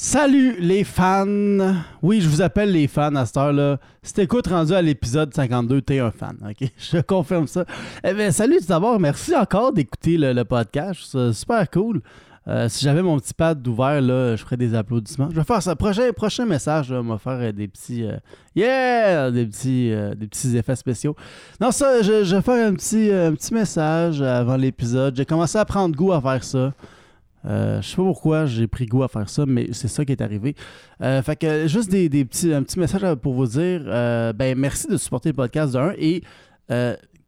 [0.00, 1.74] Salut les fans!
[2.02, 3.78] Oui, je vous appelle les fans à cette heure-là.
[4.00, 6.70] Si t'écoutes rendu à l'épisode 52, t'es un fan, ok?
[6.78, 7.64] Je confirme ça.
[8.04, 11.00] Eh bien, salut tout d'abord, merci encore d'écouter le, podcast.
[11.02, 12.00] C'est super cool.
[12.46, 15.30] Euh, si j'avais mon petit pad ouvert, là, je ferais des applaudissements.
[15.30, 15.74] Je vais faire ça.
[15.74, 18.04] Prochain, message, on va faire euh, des petits.
[18.04, 18.18] Euh,
[18.54, 19.32] yeah!
[19.32, 21.16] Des petits, des petits effets spéciaux.
[21.60, 25.16] Non, ça, je, je vais faire un petit, un petit message avant l'épisode.
[25.16, 26.72] J'ai commencé à prendre goût à faire ça.
[27.44, 30.12] Euh, je sais pas pourquoi j'ai pris goût à faire ça, mais c'est ça qui
[30.12, 30.54] est arrivé.
[31.02, 34.88] Euh, fait que juste des, petits, un petit message pour vous dire euh, ben merci
[34.88, 36.22] de supporter le podcast d'un et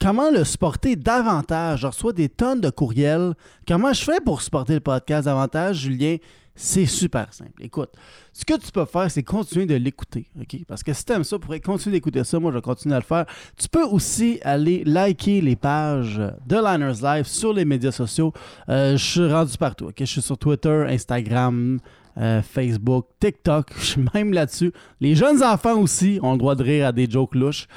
[0.00, 1.80] comment le supporter davantage?
[1.80, 3.34] Je reçois des tonnes de courriels.
[3.66, 6.16] Comment je fais pour supporter le podcast davantage, Julien?
[6.62, 7.62] C'est super simple.
[7.62, 7.88] Écoute,
[8.34, 10.26] ce que tu peux faire, c'est continuer de l'écouter.
[10.38, 10.60] OK?
[10.68, 12.98] Parce que si tu aimes ça, pour continuer d'écouter ça, moi, je vais continuer à
[12.98, 13.24] le faire.
[13.56, 18.34] Tu peux aussi aller liker les pages de Liners Live sur les médias sociaux.
[18.68, 19.86] Euh, je suis rendu partout.
[19.86, 19.94] OK?
[20.00, 21.80] Je suis sur Twitter, Instagram,
[22.18, 24.72] euh, Facebook, TikTok, je suis même là-dessus.
[25.00, 27.68] Les jeunes enfants aussi ont le droit de rire à des jokes louches.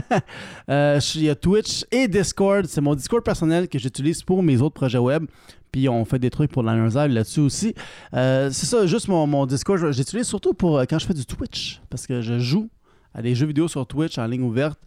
[0.70, 2.64] euh, il y a Twitch et Discord.
[2.66, 5.26] C'est mon Discord personnel que j'utilise pour mes autres projets web.
[5.72, 7.74] Puis on fait des trucs pour Live là-dessus aussi.
[8.14, 11.26] Euh, c'est ça, juste mon, mon Discord, j'utilise surtout pour euh, quand je fais du
[11.26, 11.80] Twitch.
[11.90, 12.68] Parce que je joue
[13.14, 14.78] à des jeux vidéo sur Twitch en ligne ouverte.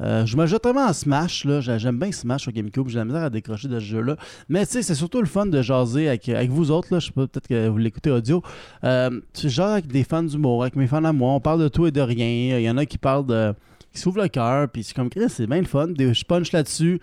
[0.00, 1.60] Euh, je me jette vraiment en Smash, là.
[1.60, 2.88] J'aime bien Smash sur GameCube.
[2.88, 4.16] J'ai la misère à décrocher de ce jeu-là.
[4.48, 7.00] Mais tu sais, c'est surtout le fun de jaser avec, avec vous autres, là.
[7.00, 8.42] Je sais pas, peut-être que vous l'écoutez audio.
[8.84, 11.32] Euh, genre avec des fans d'humour, avec mes fans à moi.
[11.32, 12.58] On parle de tout et de rien.
[12.58, 13.54] Il y en a qui parlent de.
[13.92, 14.68] qui s'ouvrent le cœur.
[14.68, 15.88] Puis c'est comme, c'est bien le fun.
[15.98, 17.00] Je punch là-dessus.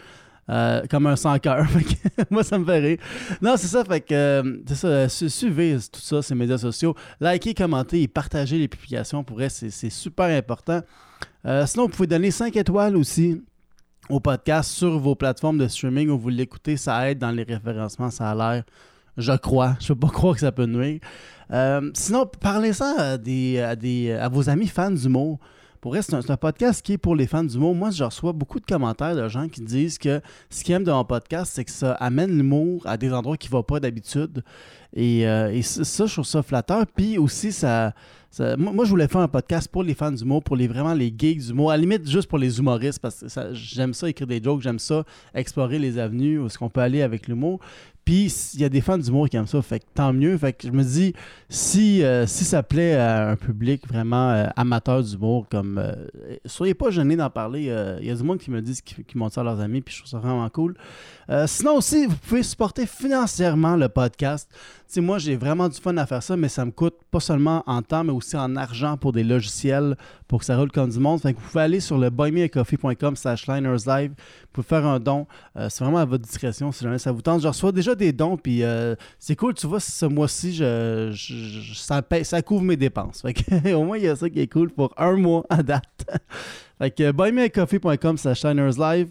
[0.48, 1.66] Euh, comme un sans cœur.
[2.30, 2.98] moi, ça me fait rire.
[3.42, 3.84] Non, c'est ça.
[3.84, 4.88] Fait que, euh, c'est ça.
[4.88, 6.96] Euh, suivez tout ça, ces médias sociaux.
[7.20, 9.23] Likez, commentez et partagez les publications.
[9.23, 10.82] Pour elle, c'est super important.
[11.66, 13.42] sinon, vous pouvez donner 5 étoiles aussi
[14.08, 16.78] au podcast sur vos plateformes de streaming où vous l'écoutez.
[16.78, 18.12] Ça aide dans les référencements.
[18.12, 18.64] Ça a l'air,
[19.18, 19.76] je crois.
[19.80, 21.00] Je ne peux pas croire que ça peut nuire.
[21.96, 25.40] sinon, parlez ça à, des, à, des, à vos amis fans d'humour.
[25.81, 27.73] Pour c'est un, podcast qui est pour les fans du mot.
[27.73, 30.92] Moi, je reçois beaucoup de commentaires de gens qui disent que ce qu'ils aiment de
[30.92, 34.44] mon podcast, c'est que ça amène l'humour à des endroits qui ne vont pas d'habitude.
[34.94, 36.86] Et, euh, ça, je trouve ça flatteur.
[36.88, 37.94] Puis aussi, ça,
[38.58, 41.14] moi, je voulais faire un podcast pour les fans du mot, pour les vraiment les
[41.17, 44.28] geeks du mot, à la limite juste pour les humoristes, parce que j'aime ça écrire
[44.28, 47.60] des jokes, j'aime ça explorer les avenues où est-ce qu'on peut aller avec l'humour.
[48.05, 50.38] Puis il y a des fans d'humour qui aiment ça, fait que tant mieux.
[50.38, 51.14] Fait que je me dis,
[51.49, 55.95] si, euh, si ça plaît à un public vraiment euh, amateur d'humour, comme euh,
[56.45, 57.64] soyez pas gênés d'en parler.
[57.99, 59.95] Il y a du monde qui me disent qu'ils montent ça à leurs amis, puis
[59.95, 60.76] je trouve ça vraiment cool.
[61.48, 64.52] sinon aussi, vous pouvez supporter financièrement le podcast.
[64.86, 67.64] sais, moi, j'ai vraiment du fun à faire ça, mais ça me coûte pas seulement
[67.66, 70.99] en temps, mais aussi en argent pour des logiciels, pour que ça roule comme du
[70.99, 71.22] monde.
[71.22, 75.26] Fait que vous pouvez aller sur le buymeacoffee.com slash linerslive, vous pouvez faire un don.
[75.55, 77.42] c'est vraiment à votre discrétion si jamais ça vous tente.
[77.42, 81.11] Je reçois déjà des dons, puis euh, c'est cool, tu vois, ce mois-ci, je,
[81.76, 83.23] ça, ça, couvre mes dépenses.
[83.73, 85.83] au moins, il y a ça qui est cool pour un mois à date.
[86.78, 89.10] fait que buymeacoffee.com slash live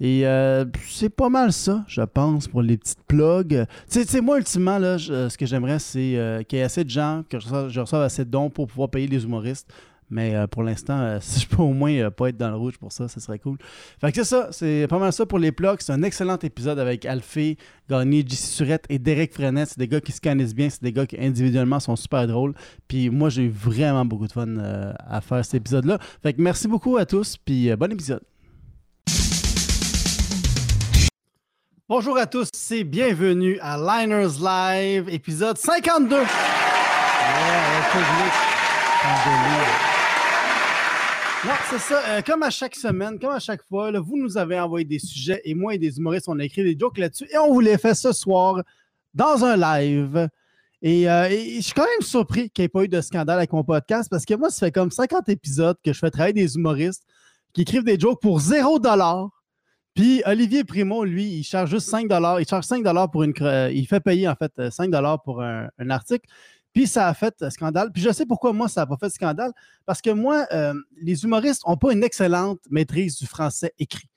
[0.00, 3.66] et euh, c'est pas mal ça, je pense, pour les petites plugs.
[3.90, 6.90] Tu sais, moi, ultimement, là, ce que j'aimerais, c'est euh, qu'il y ait assez de
[6.90, 9.68] gens, que je reçoive assez de dons pour pouvoir payer les humoristes.
[10.10, 12.56] Mais euh, pour l'instant, euh, si je peux au moins euh, pas être dans le
[12.56, 13.58] rouge pour ça, ce serait cool.
[14.00, 15.78] Fait que c'est ça, c'est pas mal ça pour les plugs.
[15.80, 17.56] C'est un excellent épisode avec Alphée,
[17.88, 19.68] Gagné, JC Surette et Derek Frenette.
[19.70, 22.54] C'est des gars qui se connaissent bien, c'est des gars qui individuellement sont super drôles.
[22.86, 25.98] Puis moi, j'ai eu vraiment beaucoup de fun à faire cet épisode-là.
[26.22, 28.22] Fait que merci beaucoup à tous, puis bon épisode.
[31.88, 36.16] Bonjour à tous et bienvenue à Liners Live, épisode 52.
[39.00, 39.97] Yeah,
[41.46, 42.02] non, c'est ça.
[42.08, 45.40] Euh, comme à chaque semaine, comme à chaque fois, vous nous avez envoyé des sujets
[45.44, 47.78] et moi et des humoristes, on a écrit des jokes là-dessus et on vous les
[47.78, 48.60] fait ce soir
[49.14, 50.28] dans un live.
[50.82, 53.52] Et, euh, je suis quand même surpris qu'il n'y ait pas eu de scandale avec
[53.52, 56.56] mon podcast parce que moi, ça fait comme 50 épisodes que je fais travailler des
[56.56, 57.04] humoristes
[57.52, 58.80] qui écrivent des jokes pour 0
[59.94, 62.08] Puis Olivier Primo, lui, il charge juste 5
[62.40, 62.82] Il charge 5
[63.12, 63.32] pour une.
[63.72, 64.90] Il fait payer en fait 5
[65.24, 66.28] pour un article.
[66.72, 67.90] Puis ça a fait scandale.
[67.92, 69.52] Puis je sais pourquoi moi, ça n'a pas fait scandale.
[69.86, 74.08] Parce que moi, euh, les humoristes n'ont pas une excellente maîtrise du français écrit.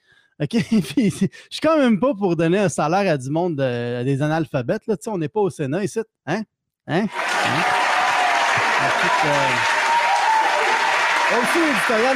[0.42, 0.50] OK?
[0.70, 4.88] Puis, je suis quand même pas pour donner un salaire à du monde des analphabètes.
[4.88, 4.96] Là.
[5.08, 6.00] on n'est pas au Sénat ici.
[6.26, 6.42] Hein?
[6.88, 7.06] Hein?
[7.08, 7.08] hein?
[11.40, 11.60] aussi,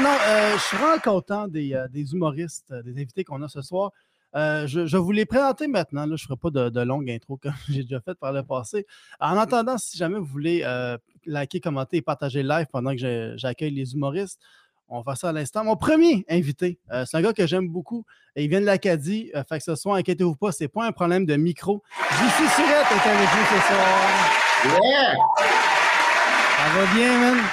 [0.01, 3.61] non, euh, je suis vraiment content des, euh, des humoristes, des invités qu'on a ce
[3.61, 3.91] soir.
[4.35, 6.05] Euh, je, vais vous les présenter maintenant.
[6.05, 8.85] je ne ferai pas de, longue intro comme j'ai déjà fait par le passé.
[9.19, 13.33] En attendant, si jamais vous voulez euh, liker, commenter et partager le live pendant que
[13.37, 14.39] j'accueille les humoristes,
[14.87, 15.63] on va faire ça à l'instant.
[15.63, 18.05] Mon premier invité, euh, c'est un gars que j'aime beaucoup.
[18.35, 19.31] il vient de l'Acadie.
[19.49, 21.81] fait que ce soir, inquiétez-vous pas, c'est pas un problème de micro.
[22.11, 24.81] JC Surette est avec nous ce soir.
[24.83, 25.15] Yeah!
[26.57, 27.43] Ça va bien, man?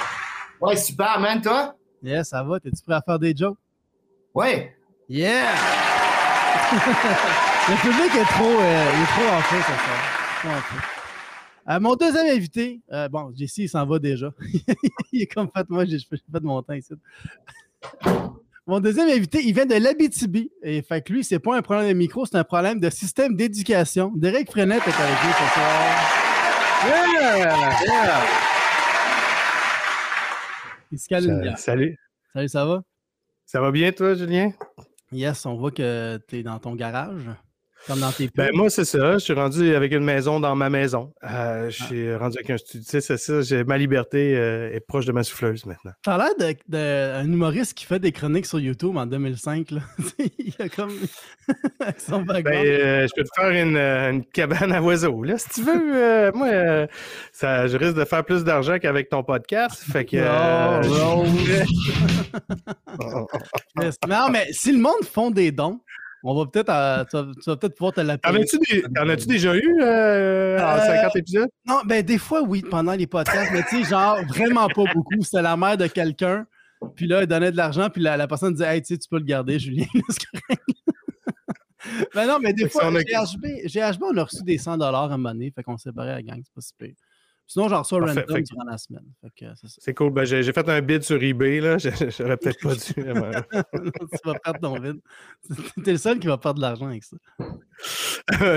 [0.61, 1.75] Ouais, super, man, toi?
[2.03, 2.59] Yeah, ça va.
[2.59, 3.57] T'es-tu prêt à faire des jokes?
[4.33, 4.75] Ouais.
[5.09, 5.82] Yeah!
[7.69, 10.77] Le public est trop, euh, il est trop en en feu.
[11.69, 14.31] Euh, mon deuxième invité, euh, bon, Jesse, il s'en va déjà.
[15.13, 16.93] il est comme fait, moi, j'ai j'ai fait mon temps ici.
[18.65, 20.49] Mon deuxième invité, il vient de l'Abitibi.
[20.61, 23.35] Et fait que lui, c'est pas un problème de micro, c'est un problème de système
[23.35, 24.13] d'éducation.
[24.15, 25.69] Derek Frenette est avec nous ce soir.
[26.85, 28.23] Yeah!
[30.93, 31.97] Il se calme Ça- salut.
[32.33, 32.83] Salut, ça va?
[33.45, 34.51] Ça va bien, toi, Julien?
[35.13, 37.29] Yes, on voit que tu dans ton garage,
[37.87, 39.13] comme dans tes Ben, moi, c'est ça.
[39.13, 41.13] Je suis rendu avec une maison dans ma maison.
[41.23, 42.83] Euh, je suis rendu avec un studio.
[42.83, 43.41] Tu sais, c'est ça.
[43.41, 45.91] J'ai ma liberté euh, est proche de ma souffleuse maintenant.
[46.01, 49.71] T'as l'air d'un de, un humoriste qui fait des chroniques sur YouTube en 2005.
[49.71, 49.81] Là.
[50.39, 50.93] il a comme
[51.97, 55.23] son Ben, euh, je peux te faire une, une cabane à oiseaux.
[55.23, 56.87] Là, si tu veux, moi,
[57.31, 59.83] ça, je risque de faire plus d'argent qu'avec ton podcast.
[59.91, 60.17] Fait que.
[60.17, 61.23] Oh,
[63.81, 63.95] Yes.
[64.07, 65.79] non, mais si le monde font des dons,
[66.23, 68.45] on va peut-être tu vas, peut-être pouvoir te l'appeler.
[68.95, 71.49] t'en as-tu déjà eu euh, en Euh, 50 épisodes?
[71.67, 75.21] Non, ben des fois, oui, pendant les podcasts, mais tu sais, genre vraiment pas beaucoup.
[75.21, 76.45] C'était la mère de quelqu'un,
[76.95, 79.07] puis là, elle donnait de l'argent, puis la, la personne disait Hey, tu sais, tu
[79.09, 79.85] peux le garder, Julien,
[82.15, 85.33] ben non, mais des fois, GHB, GHB, on a reçu des 100 à un moment
[85.33, 86.95] donné, fait qu'on séparait la gang, c'est pas si pire.
[87.45, 89.05] Sinon, j'en reçois Parfait, random fait durant la semaine.
[89.37, 90.11] Que c'est cool.
[90.11, 91.59] Ben, j'ai fait un bid sur eBay.
[91.59, 91.77] là.
[92.17, 92.93] J'aurais peut-être pas dû.
[92.93, 94.99] tu vas perdre ton vide.
[95.83, 97.17] T'es le seul qui va perdre de l'argent avec ça.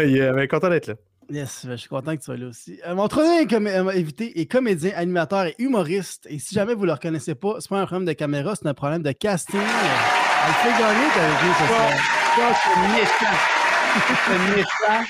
[0.05, 0.95] yeah, ben, content d'être là.
[1.29, 2.81] Yes, ben, je suis content que tu sois là aussi.
[2.87, 6.27] Euh, mon troisième euh, invité est comédien, animateur et humoriste.
[6.31, 8.69] Et si jamais vous ne le reconnaissez pas, c'est pas un problème de caméra, c'est
[8.69, 9.61] un problème de casting.
[9.61, 11.91] Elle fait gagner t'es avec nous ce soir.
[12.37, 13.37] Ça, c'est méchant.
[14.27, 15.05] C'est méchant.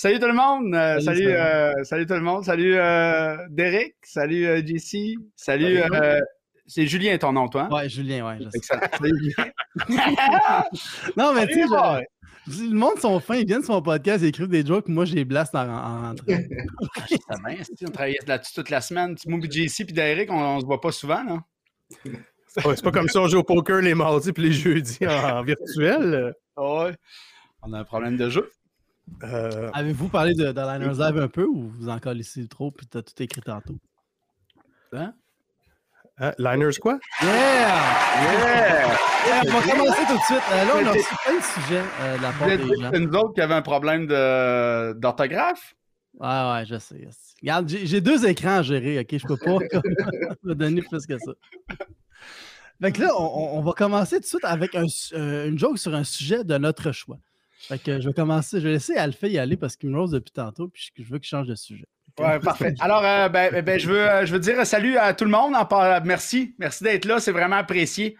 [0.00, 0.72] Salut tout le monde.
[0.76, 1.34] Euh, Salut, salut, salut.
[1.36, 2.44] euh, salut tout le monde.
[2.44, 3.96] Salut euh, Derek.
[4.04, 5.16] Salut euh, JC.
[5.34, 5.76] Salut.
[5.80, 5.92] Salut.
[5.92, 6.20] euh,
[6.68, 7.62] c'est Julien ton nom, toi?
[7.68, 7.74] hein?
[7.74, 8.36] Ouais, Julien, ouais.
[8.38, 8.58] je sais.
[8.58, 8.80] Excellent.
[8.96, 9.50] Salut, Julien.
[11.16, 14.46] Non, mais tu sais, le monde sont fins, ils viennent sur mon podcast, ils écrivent
[14.46, 16.14] des jokes, moi j'ai blast en, en.
[16.16, 16.24] Ça
[17.42, 19.16] va, si on travaillait là-dessus toute la semaine.
[19.26, 21.38] Moi, JC puis Derek, on, on se voit pas souvent, là.
[22.64, 25.38] Ouais, c'est pas comme si on joue au poker les mardis puis les jeudis en,
[25.38, 26.34] en virtuel.
[26.56, 26.92] Ouais.
[27.62, 28.48] On a un problème de jeu.
[29.22, 32.86] Euh, Avez-vous parlé de, de Liners Live un peu ou vous en collez trop puis
[32.86, 33.78] t'as tout écrit tantôt?
[34.92, 35.12] Hein?
[36.18, 36.98] hein, liners quoi?
[37.22, 37.28] Yeah!
[37.30, 38.98] Yeah!
[39.26, 40.42] Yeah, on va commencer tout de suite.
[40.52, 42.90] Euh, là, on a reçu plein de sujets euh, de la part des gens.
[42.92, 45.74] c'est nous autres qui avaient un problème de- d'orthographe?
[46.18, 47.08] Ouais, ouais, je sais.
[47.42, 49.18] Regarde, j'ai deux écrans à gérer, ok?
[49.18, 49.58] Je peux pas
[50.42, 51.32] me donner plus que ça.
[52.80, 55.94] Fait que là, on, va commencer tout de suite avec un euh, une joke sur
[55.94, 57.18] un sujet de notre choix.
[57.60, 60.12] Fait que je vais commencer, je vais laisser Alpha y aller parce qu'il me rose
[60.12, 61.86] depuis tantôt, puis je, je veux qu'il change de sujet.
[62.18, 62.74] Ouais, parfait.
[62.80, 65.30] Alors, euh, ben, ben, ben, je, veux, euh, je veux dire salut à tout le
[65.30, 65.54] monde.
[65.54, 66.54] En par- Merci.
[66.58, 67.20] Merci d'être là.
[67.20, 68.16] C'est vraiment apprécié.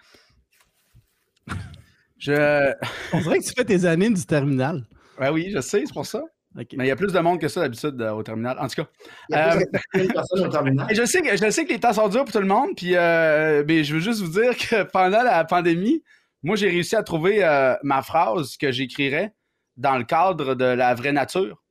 [2.18, 2.72] Je.
[3.12, 4.84] On dirait que tu fais tes années du terminal.
[5.20, 6.22] Ouais, oui, je sais, c'est pour ça.
[6.54, 8.56] Mais il y a plus de monde que ça d'habitude euh, au terminal.
[8.58, 8.88] En tout cas,
[9.28, 9.60] Il y a Euh,
[9.92, 10.86] plus de personnes au terminal.
[10.90, 12.70] Et je sais que je sais que les temps sont durs pour tout le monde.
[12.76, 16.02] Puis, euh, ben, je veux juste vous dire que pendant la pandémie,
[16.42, 19.34] moi, j'ai réussi à trouver euh, ma phrase que j'écrirais
[19.76, 21.62] dans le cadre de la vraie nature.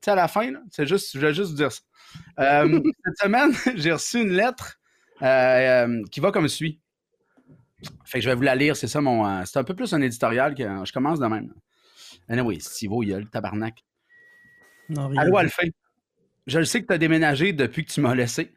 [0.00, 1.82] Tu sais, à la fin, là, c'est juste, je voulais juste vous dire ça.
[2.40, 4.80] Euh, cette semaine, j'ai reçu une lettre
[5.22, 6.80] euh, qui va comme suit.
[8.04, 9.44] Fait que je vais vous la lire, c'est ça mon.
[9.44, 11.52] c'est un peu plus un éditorial que je commence de même.
[12.28, 13.84] Anyway, Stivo, il y a le tabarnak.
[14.88, 15.16] Non.
[15.16, 15.72] Allô, Alphée.
[16.48, 18.52] Je le sais que tu as déménagé depuis que tu m'as laissé.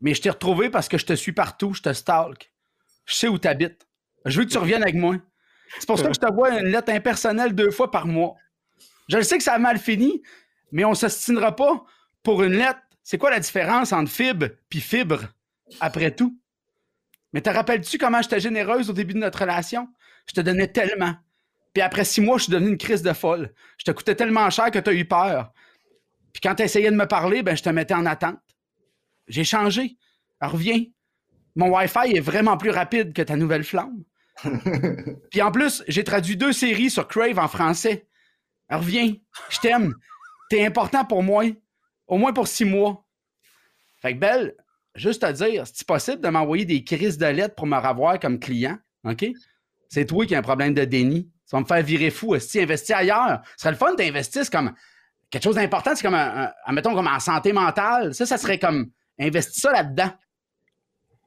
[0.00, 2.52] Mais je t'ai retrouvé parce que je te suis partout, je te stalk.
[3.04, 3.86] Je sais où tu habites.
[4.24, 5.16] Je veux que tu reviennes avec moi.
[5.78, 8.34] C'est pour ça que je te vois une lettre impersonnelle deux fois par mois.
[9.08, 10.22] Je sais que ça a mal fini,
[10.72, 11.84] mais on ne s'ostinera pas
[12.22, 12.80] pour une lettre.
[13.02, 15.24] C'est quoi la différence entre fibre puis fibre,
[15.80, 16.38] après tout?
[17.32, 19.88] Mais te rappelles-tu comment j'étais généreuse au début de notre relation?
[20.26, 21.14] Je te donnais tellement.
[21.72, 23.52] Puis après six mois, je suis devenu une crise de folle.
[23.78, 25.52] Je te coûtais tellement cher que tu as eu peur.
[26.32, 28.40] Puis quand tu essayais de me parler, ben, je te mettais en attente.
[29.28, 29.96] J'ai changé.
[30.40, 30.84] Alors, reviens.
[31.56, 34.04] Mon Wi-Fi est vraiment plus rapide que ta nouvelle flamme.
[35.30, 38.06] Puis en plus, j'ai traduit deux séries sur Crave en français.
[38.70, 39.14] Reviens.
[39.48, 39.94] Je t'aime.
[40.48, 41.44] T'es important pour moi.
[42.06, 43.06] Au moins pour six mois.
[44.00, 44.54] Fait que, Belle,
[44.94, 48.38] juste à dire, c'est possible de m'envoyer des crises de lettres pour me revoir comme
[48.40, 48.78] client?
[49.04, 49.26] OK?
[49.88, 51.30] C'est toi qui as un problème de déni.
[51.44, 52.38] Ça va me faire virer fou.
[52.38, 54.72] Si investir ailleurs, ce serait le fun d'investir comme
[55.30, 55.94] quelque chose d'important.
[55.94, 58.14] C'est comme, un, admettons, comme en santé mentale.
[58.14, 60.12] Ça, ça serait comme investir ça là-dedans.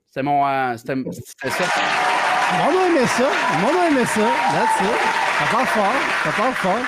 [0.08, 0.48] C'est mon.
[0.48, 2.23] euh, c'était ça.
[2.52, 3.30] Monde a aimé ça.
[3.62, 4.28] Monde a aimé ça.
[4.52, 5.00] That's it.
[5.40, 5.94] Ça part fort.
[6.24, 6.86] Ça part fort.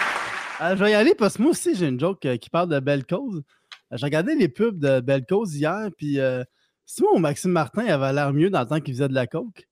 [0.61, 2.69] Euh, je vais y aller parce que moi aussi, j'ai une joke euh, qui parle
[2.69, 3.43] de belle cause.
[3.91, 6.43] J'ai regardé les pubs de Belle Cause hier, puis euh,
[6.85, 9.67] c'est où Maxime Martin avait l'air mieux dans le temps qu'il faisait de la coke?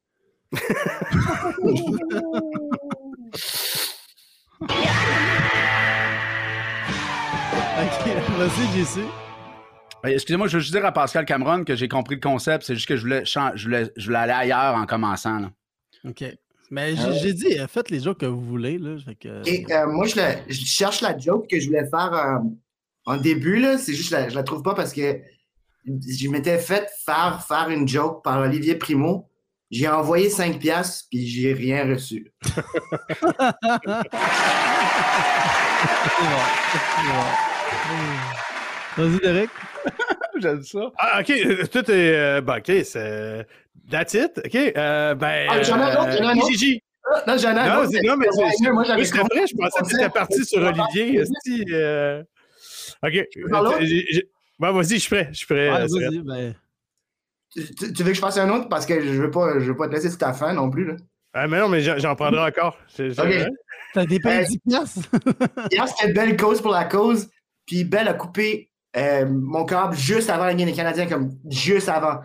[0.53, 0.59] ok,
[8.37, 8.99] vas-y, JC.
[10.05, 12.65] Excusez-moi, je veux juste dire à Pascal Cameron que j'ai compris le concept.
[12.65, 15.39] C'est juste que je voulais, je voulais, je voulais aller ailleurs en commençant.
[15.39, 15.49] là.
[16.07, 16.23] Ok.
[16.71, 18.77] Mais j'ai j'ai dit, euh, faites les jokes que vous voulez.
[18.77, 21.87] Là, fait que- Et, euh, moi, je, la- je cherche la joke que je voulais
[21.89, 22.39] faire euh,
[23.05, 23.57] en début.
[23.59, 23.77] là.
[23.77, 25.19] C'est juste que je la, trouve pas parce que
[25.85, 29.29] je m'étais fait faire, faire une joke par Olivier Primo.
[29.69, 32.31] J'ai envoyé 5 piastres, puis j'ai rien reçu.
[38.97, 39.49] Vas-y, Derek.
[40.39, 40.91] J'aime ça.
[40.97, 42.15] Ah, ok, tout est.
[42.15, 43.47] euh, ben, ok, c'est.
[43.89, 44.39] That's it?
[44.45, 45.47] Ok, euh, ben.
[45.49, 46.47] Ah, j'en ai un autre, j'en ai un autre.
[46.47, 46.81] Kijiji.
[47.11, 47.91] Ah, Non, j'en ai un Non, autre.
[47.91, 50.61] c'est- non, mais c'est- moi, j'avais c'était vrai, je pensais que tu étais parti sur
[50.61, 51.21] Olivier.
[51.73, 52.23] euh,
[53.03, 53.13] Ok.
[54.59, 55.27] vas-y, je suis prêt.
[55.31, 55.69] Je suis prêt.
[55.69, 56.19] Euh, vas-y.
[56.19, 56.55] Ben,
[57.55, 57.61] Tu,
[58.03, 58.67] veux que je fasse un autre?
[58.69, 60.85] Parce que je veux pas, je veux pas te laisser sur ta fin non plus.
[60.87, 60.95] Là.
[61.33, 62.77] Ah, mais non, mais j'en prendrai encore.
[62.87, 63.47] C'est- c'est Ok.
[63.93, 64.19] T'as Euh, 10
[64.67, 65.01] piastres?
[65.71, 67.29] Hier, c'était Belle cause pour la cause.
[67.67, 71.89] Puis Belle a coupé euh, mon câble juste avant la game des Canadiens, comme juste
[71.89, 72.19] avant.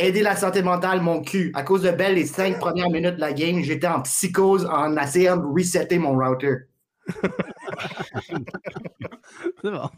[0.00, 1.50] Aider la santé mentale, mon cul.
[1.54, 4.96] À cause de Belle, les cinq premières minutes de la game, j'étais en psychose en
[4.96, 6.54] essayant de resetter mon router.
[9.62, 9.90] C'est bon.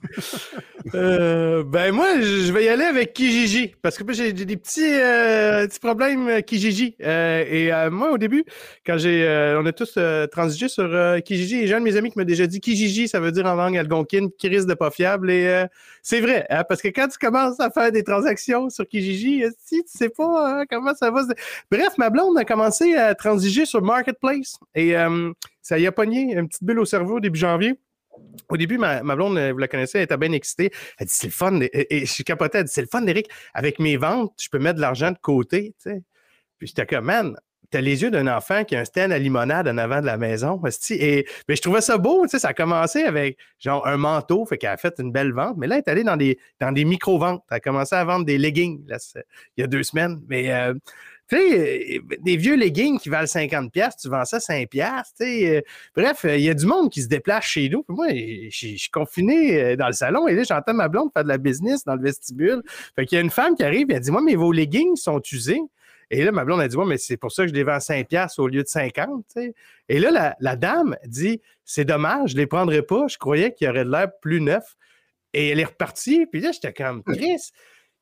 [0.94, 5.66] Euh, ben moi, je vais y aller avec Kijiji parce que j'ai des petits, euh,
[5.66, 6.96] petits problèmes euh, Kijiji.
[6.98, 8.44] Et moi, au début,
[8.86, 9.98] quand j'ai, on a tous
[10.30, 10.88] transigé sur
[11.24, 13.46] Kijiji, et j'ai un de mes amis qui m'a déjà dit Kijiji, ça veut dire
[13.46, 15.30] en langue algonquine, qui risque de pas fiable.
[15.30, 15.64] Et
[16.02, 19.82] c'est vrai, hein, parce que quand tu commences à faire des transactions sur Kijiji, si
[19.84, 21.22] tu sais pas hein, comment ça va.
[21.70, 24.94] Bref, ma blonde a commencé à transiger sur Marketplace et
[25.70, 27.78] ça y a pogné une petite bulle au cerveau au début janvier.
[28.48, 30.72] Au début, ma, blonde, euh, vous la connaissez, elle était bien excitée.
[30.98, 31.60] Elle dit c'est le fun.
[31.60, 32.24] Et, et je.
[32.26, 33.30] Elle dit c'est le fun, Eric.
[33.54, 35.76] Avec mes ventes, je peux mettre de l'argent de côté.
[36.58, 37.36] Puis j'étais comme, man,
[37.70, 40.16] t'as les yeux d'un enfant qui a un stand à limonade en avant de la
[40.16, 40.60] maison.
[40.90, 42.26] Et mais je trouvais ça beau.
[42.26, 45.56] Ça a commencé avec genre un manteau, fait qu'elle a fait une belle vente.
[45.56, 47.44] Mais là, elle est allée dans des, dans des micro-ventes.
[47.48, 48.98] Elle a commencé à vendre des leggings là,
[49.56, 50.20] il y a deux semaines.
[50.28, 50.74] Mais euh,
[51.30, 54.66] tu sais, euh, des vieux leggings qui valent 50$, piastres, tu vends ça 5$.
[54.66, 55.60] piastres, tu sais, euh,
[55.94, 57.84] Bref, euh, il y a du monde qui se déplace chez nous.
[57.84, 61.28] Puis moi, je suis confiné dans le salon et là, j'entends ma blonde faire de
[61.28, 62.62] la business dans le vestibule.
[62.96, 64.96] Fait qu'il y a une femme qui arrive et elle dit Moi, mais vos leggings
[64.96, 65.60] sont usés.
[66.10, 67.78] Et là, ma blonde a dit Ouais, mais c'est pour ça que je les vends
[67.78, 68.92] 5$ piastres au lieu de 50$.
[68.92, 69.54] tu sais.
[69.88, 73.06] Et là, la, dame dit C'est dommage, je ne les prendrais pas.
[73.08, 74.76] Je croyais qu'il y aurait de l'air plus neuf.
[75.32, 76.26] Et elle est repartie.
[76.26, 77.52] Puis là, j'étais comme Chris,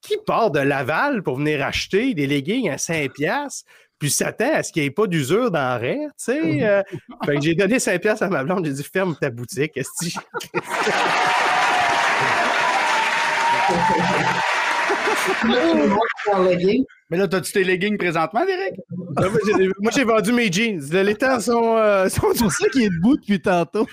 [0.00, 3.10] qui part de Laval pour venir acheter des leggings à 5$?
[3.10, 3.64] piastres,
[3.98, 6.40] Puis s'attend à ce qu'il n'y ait pas d'usure dans l'air, tu sais.
[6.64, 6.82] euh,
[7.24, 10.14] fait que j'ai donné 5 piastres à ma blonde, j'ai dit ferme ta boutique, esti.
[17.10, 18.74] Mais là, t'as-tu tes leggings présentement, Derek?
[18.90, 20.80] Moi, j'ai- Moi, j'ai vendu mes jeans.
[20.92, 23.86] Les temps sont, euh, sont C'est pour ça qu'il est debout depuis tantôt.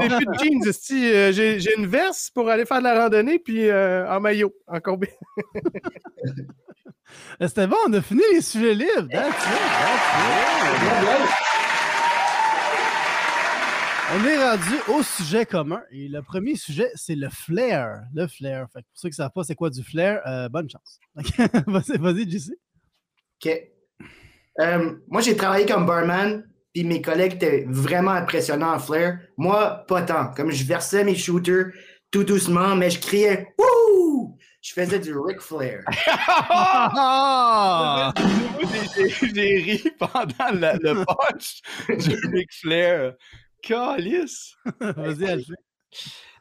[0.00, 1.10] J'ai plus de jeans, esti.
[1.12, 4.54] Euh, J'ai j'ai une veste pour aller faire de la randonnée, puis euh, en maillot,
[4.66, 5.08] en combi.
[7.42, 9.06] Euh, C'était bon, on a fini les sujets libres.
[9.10, 9.34] That's it,
[11.02, 11.71] that's it.
[14.14, 15.82] On est rendu au sujet commun.
[15.90, 18.02] Et le premier sujet, c'est le flair.
[18.14, 18.66] Le flair.
[18.72, 20.98] Fait que pour ceux qui ne savent pas c'est quoi du flair, euh, bonne chance.
[21.66, 22.50] vas-y, vas-y, JC.
[23.44, 23.50] OK.
[24.60, 29.18] Euh, moi, j'ai travaillé comme barman, puis mes collègues étaient vraiment impressionnants en flair.
[29.38, 30.32] Moi, pas tant.
[30.34, 31.72] Comme je versais mes shooters
[32.10, 35.82] tout doucement, mais je criais «Wouh!» Je faisais du Ric Flair.
[36.94, 38.12] Ah!
[38.94, 43.14] J'ai- J'ai ri pendant le, le punch du Ric Flair.
[43.62, 44.54] Calice!
[44.80, 45.52] Vas-y, Alfie.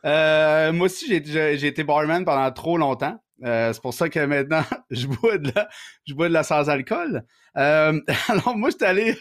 [0.06, 3.22] Euh, moi aussi, j'ai- été barman pendant trop longtemps.
[3.44, 5.70] Euh, c'est pour ça que maintenant, je bois de la,
[6.08, 7.24] je bois de la sans alcool.
[7.58, 8.00] Euh,
[8.30, 9.16] alors, moi, j'étais allé.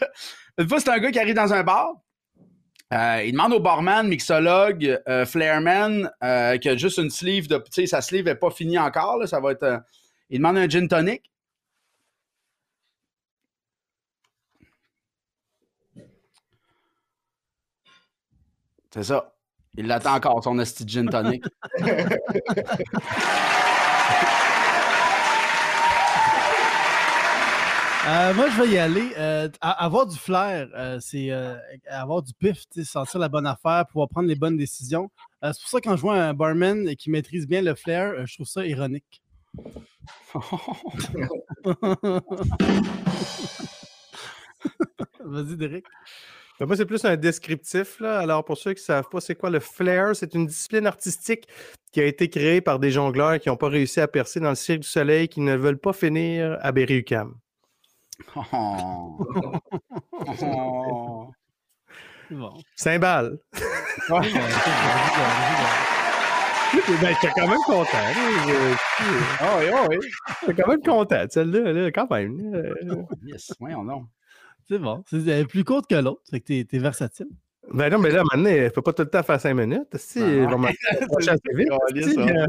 [0.57, 1.93] Une fois, c'est un gars qui arrive dans un bar.
[2.93, 6.09] Euh, il demande au barman, mixologue, flairman,
[6.61, 7.57] qui a juste une sleeve de.
[7.57, 9.17] Tu sais, sa sleeve n'est pas finie encore.
[9.17, 9.81] Là, ça va être.
[10.29, 11.31] il demande un gin tonic.
[18.93, 19.33] C'est ça.
[19.75, 21.43] Il l'attend encore, son esti gin tonic.
[28.07, 29.13] Euh, moi, je vais y aller.
[29.15, 31.55] Euh, avoir du flair, euh, c'est euh,
[31.87, 35.11] avoir du pif, tu sais, sentir la bonne affaire, pouvoir prendre les bonnes décisions.
[35.43, 38.13] Euh, c'est pour ça que quand je vois un barman qui maîtrise bien le flair,
[38.17, 39.21] euh, je trouve ça ironique.
[45.23, 45.85] Vas-y, Derek.
[46.61, 47.99] Ben, moi, c'est plus un descriptif.
[47.99, 48.19] Là.
[48.19, 50.15] Alors, pour ceux qui ne savent pas, c'est quoi le flair?
[50.15, 51.47] C'est une discipline artistique
[51.91, 54.55] qui a été créée par des jongleurs qui n'ont pas réussi à percer dans le
[54.55, 57.33] Cirque du Soleil, qui ne veulent pas finir à Berry-UQAM.
[58.35, 59.17] Oh.
[60.43, 61.29] Oh.
[62.29, 62.53] Bon.
[62.75, 63.39] Cymbale.
[64.07, 64.21] Ben,
[67.09, 67.87] j'étais quand même content.
[68.15, 68.75] Je-
[69.41, 69.97] Ah oui, ah oui.
[70.41, 72.39] J'étais quand même content, celle-là, là, quand même.
[73.25, 74.05] Yes, voyons donc.
[74.71, 75.03] C'est bon.
[75.05, 76.21] C'est elle est plus courte que l'autre.
[76.29, 77.27] Fait que t'es, t'es versatile.
[77.73, 79.97] Ben non, mais là, maintenant, elle ne peut pas tout le temps faire 5 minutes.
[79.97, 80.47] Si, Ah, il
[82.29, 82.47] euh,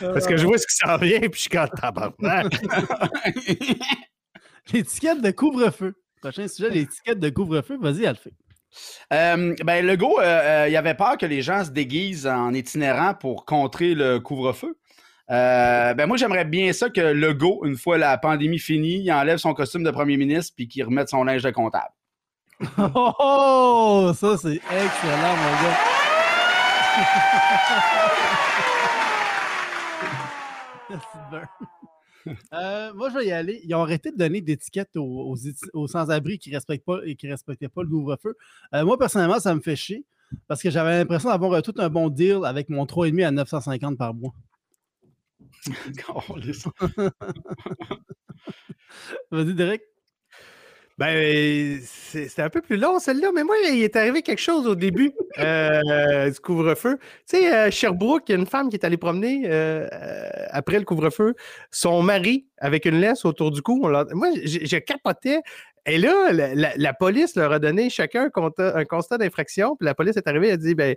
[0.00, 2.62] Parce que je vois ce qui s'en vient, puis je suis quand tabarnak.
[4.72, 5.92] L'étiquette de couvre-feu.
[6.22, 7.76] Prochain sujet, l'étiquette de couvre-feu.
[7.78, 8.32] Vas-y, Alphée.
[9.12, 13.14] Euh, ben, Legault, euh, euh, il avait peur que les gens se déguisent en itinérant
[13.14, 14.78] pour contrer le couvre-feu.
[15.30, 19.38] Euh, ben moi, j'aimerais bien ça que Legault, une fois la pandémie finie, il enlève
[19.38, 21.92] son costume de premier ministre puis qu'il remette son linge de comptable.
[22.78, 25.78] Oh, oh, ça, c'est excellent, mon gars.
[32.52, 33.60] Euh, moi, je vais y aller.
[33.64, 35.34] Ils ont arrêté de donner d'étiquettes aux,
[35.72, 38.36] aux sans-abri qui ne respectent pas et qui respectaient pas le couvre-feu.
[38.74, 40.04] Euh, moi, personnellement, ça me fait chier
[40.46, 43.98] parce que j'avais l'impression d'avoir euh, tout un bon deal avec mon 3,5 à 950
[43.98, 44.32] par mois.
[49.30, 49.82] Vas-y, Derek.
[50.98, 54.66] Ben, c'est- c'était un peu plus long, celle-là, mais moi, il est arrivé quelque chose
[54.66, 56.98] au début euh, du couvre-feu.
[57.28, 60.28] Tu sais, à Sherbrooke, il y a une femme qui est allée promener euh, euh,
[60.50, 61.34] après le couvre-feu,
[61.70, 63.80] son mari avec une laisse autour du cou.
[63.82, 65.40] on moi, j'ai j'ai capoté.
[65.86, 69.74] Et là, la, la- la police leur a donné chacun un constat, un constat d'infraction.
[69.76, 70.94] Puis la police est arrivée, elle a dit ben,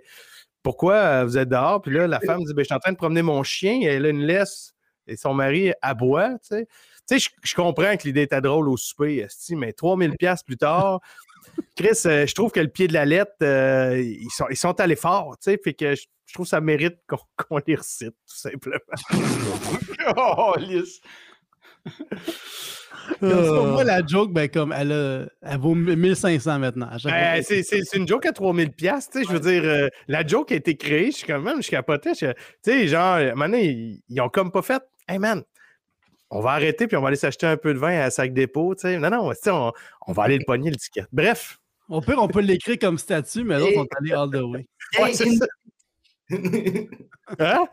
[0.66, 1.80] Pourquoi euh, vous êtes dehors?
[1.80, 3.78] Puis là, la femme dit ben, Je suis en train de promener mon chien.
[3.82, 4.74] Et elle a une laisse
[5.06, 6.40] et son mari aboie.
[6.40, 6.66] Tu
[7.06, 10.98] sais, je, comprends que l'idée était drôle au souper, esti, mais 3000 pièces plus tard,
[11.76, 14.80] Chris, euh, je trouve que le pied de la lettre, euh, ils, sont, ils sont
[14.80, 16.02] allés fort, tu sais, fait que je,
[16.34, 17.18] trouve que ça mérite qu'on
[17.48, 18.80] qu'on les recite, tout simplement.
[20.16, 21.00] oh, lisse.
[23.72, 26.88] Moi, la joke, ben, comme elle, a- elle vaut 1500 maintenant.
[27.04, 29.88] Ben, c'est c'est- c'est une joke à 3000 pièces, tu sais, je veux dire, euh,
[30.08, 32.26] la joke a été créée, je suis quand même, je capotais, tu
[32.62, 35.42] sais, genre, maintenant, ils, ils ont comme pas fait, hey man,
[36.30, 38.74] on va arrêter puis on va aller s'acheter un peu de vin à sac dépôt,
[38.74, 39.72] tu sais, non, non, on,
[40.08, 41.04] on va aller le pogner le ticket.
[41.12, 41.58] Bref,
[41.88, 44.66] Au pire, on peut l'écrire comme statut, mais l'autre, sont allés all the way.
[45.00, 45.46] Ouais, c'est ça.
[47.38, 47.66] hein?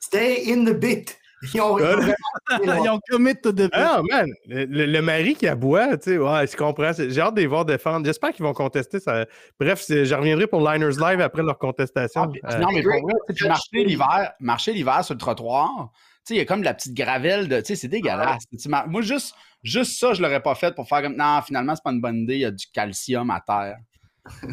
[0.00, 1.16] Stay in the bit.
[1.52, 2.12] Ils ont, ils ont Euh,
[2.84, 6.18] Ils ont commit to the Ah, man, le, le- le mari qui aboie, tu sais,
[6.18, 6.92] ouais, je comprends.
[6.96, 8.04] J'ai hâte de les voir défendre.
[8.06, 9.26] J'espère qu'ils vont contester ça.
[9.58, 12.30] Bref, je reviendrai pour Liners Live après leur contestation.
[12.42, 13.44] Ah, Euh, non, mais pour vrai, tu
[13.84, 15.90] l'hiver, marcher l'hiver sur le trottoir,
[16.26, 17.58] tu sais, il y a comme de la petite gravelle de.
[17.58, 18.44] Tu sais, c'est dégueulasse.
[18.66, 21.16] Mar- Moi, juste, juste ça, je l'aurais pas fait pour faire comme.
[21.16, 23.76] Non, finalement, c'est pas une bonne idée, il y a du calcium à terre.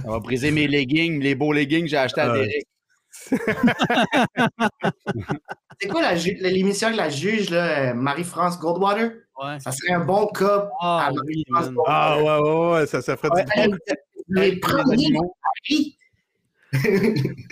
[0.03, 2.39] Ça va briser mes leggings, les beaux leggings que j'ai achetés à Ouais.
[2.39, 2.65] Derek.
[5.79, 9.11] C'est quoi la l'émission de la juge, là, Marie-France Goldwater?
[9.41, 9.59] Ouais.
[9.59, 11.83] Ça serait un bon cas Ah, à oui, Marie-France man.
[11.87, 12.43] Ah, Goldwater.
[12.43, 13.77] ouais, ouais, ouais, ça, ça ferait Ouais, du elle,
[14.29, 15.97] les premiers maris.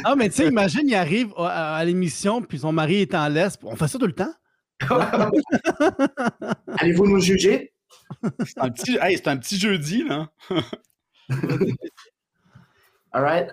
[0.03, 3.27] Ah, mais tu sais, imagine, il arrive à, à l'émission, puis son mari est en
[3.27, 3.57] laisse.
[3.63, 4.33] On fait ça tout le temps?
[6.77, 7.73] Allez-vous nous juger?
[8.45, 8.97] C'est un, petit...
[9.01, 10.29] hey, un petit jeudi, là.
[13.11, 13.49] All right.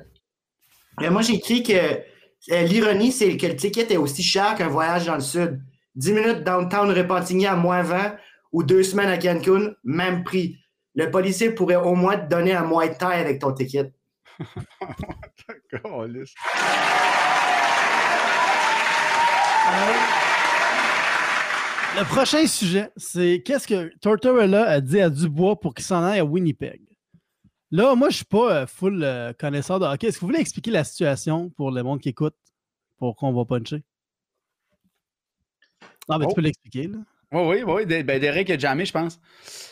[1.01, 4.69] Mais moi, j'ai écrit que euh, l'ironie, c'est que le ticket est aussi cher qu'un
[4.69, 5.61] voyage dans le sud.
[5.97, 8.17] 10 minutes downtown Repentigny à moins 20
[8.53, 10.59] ou deux semaines à Cancun, même prix.
[10.95, 13.93] Le policier pourrait au moins te donner un mois de taille avec ton ticket.
[15.71, 16.35] Calisse.
[21.99, 26.21] Le prochain sujet, c'est qu'est-ce que Tortorella a dit à Dubois pour qu'il s'en aille
[26.21, 26.86] à Winnipeg?
[27.73, 30.07] Là, moi, je suis pas euh, full euh, connaisseur de hockey.
[30.09, 32.35] Est-ce que vous voulez expliquer la situation pour le monde qui écoute
[32.99, 33.83] pour qu'on va puncher?
[36.09, 36.29] Non, mais Oh.
[36.29, 36.99] tu peux l'expliquer, là.
[37.33, 38.03] Oui, oui, oui.
[38.05, 39.19] Ben, Derek a jamais, je pense.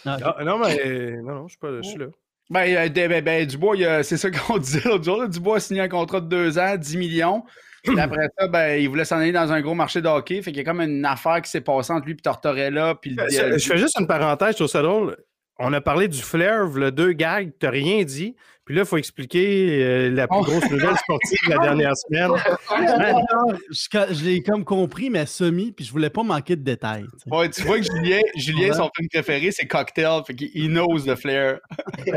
[0.05, 0.35] Ah, ok.
[0.39, 2.07] Ah, non, mais non, non, je suis pas je suis là.
[2.51, 5.19] Ben, euh, de- ben, ben, Dubois, c'est ça qu'on disait l'autre jour.
[5.23, 5.29] là.
[5.29, 7.45] Dubois a signé un contrat de deux ans, 10 millions.
[7.85, 10.43] Puis après ça, ben, il voulait s'en aller dans un gros marché de hockey.
[10.43, 12.97] Fait qu'il y a comme une affaire qui s'est passée entre lui et Tortorella.
[12.97, 15.17] Puis le- Je, je fais juste une parenthèse, je trouve ça drôle.
[15.59, 18.35] On a parlé du flair, le deux gags, t'as rien dit.
[18.65, 20.43] Puis là, il faut expliquer euh, la plus Oh.
[20.43, 22.31] grosse nouvelle sportive de la dernière semaine.
[22.71, 27.05] Alors, je, je l'ai comme compris, mais semi, puis je voulais pas manquer de détails.
[27.13, 27.37] tu sais.
[27.37, 30.23] Ouais, tu vois que Julien, Julien son film préféré, c'est Cocktail.
[30.27, 31.59] Fait qu'il il knows the flair.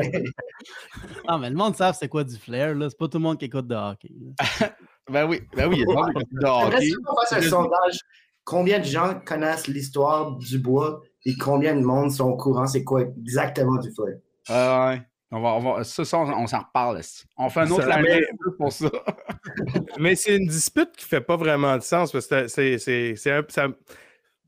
[1.28, 2.90] Ah, mais le monde savent c'est quoi du flair, là.
[2.90, 4.10] C'est pas tout le monde qui écoute de hockey.
[5.10, 6.46] Ben oui, ben oui, il y a de
[6.76, 6.90] hockey.
[7.06, 8.00] qu'on fasse un sondage.
[8.44, 12.84] Combien de gens connaissent l'histoire du bois et combien de monde sont au courant c'est
[12.84, 14.18] quoi exactement du flair?
[14.50, 15.02] Ah ouais.
[15.30, 17.02] On va, on va- ça, ça, on, on s'en reparle.
[17.38, 18.22] On fait un autre Ça, mais-
[18.58, 18.90] pour ça.
[20.00, 23.32] Mais c'est une dispute qui fait pas vraiment de sens parce que c'est- c'est c'est
[23.32, 23.44] un.
[23.50, 23.68] ça-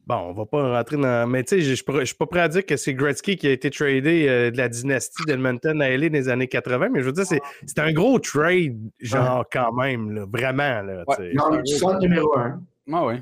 [0.07, 1.27] Bon, on va pas rentrer dans.
[1.29, 3.51] Mais tu sais, je je suis pas- prêt à dire que c'est Gretzky qui a
[3.51, 7.11] été tradé euh, de la dynastie d'Edmonton à LA des années 80, mais je veux
[7.11, 10.81] dire, c'est c'est un gros trade, genre, quand même, là, vraiment.
[10.81, 11.33] Là, tu sais.
[11.33, 12.59] Non, tu numéro un.
[12.91, 13.15] Ah oui.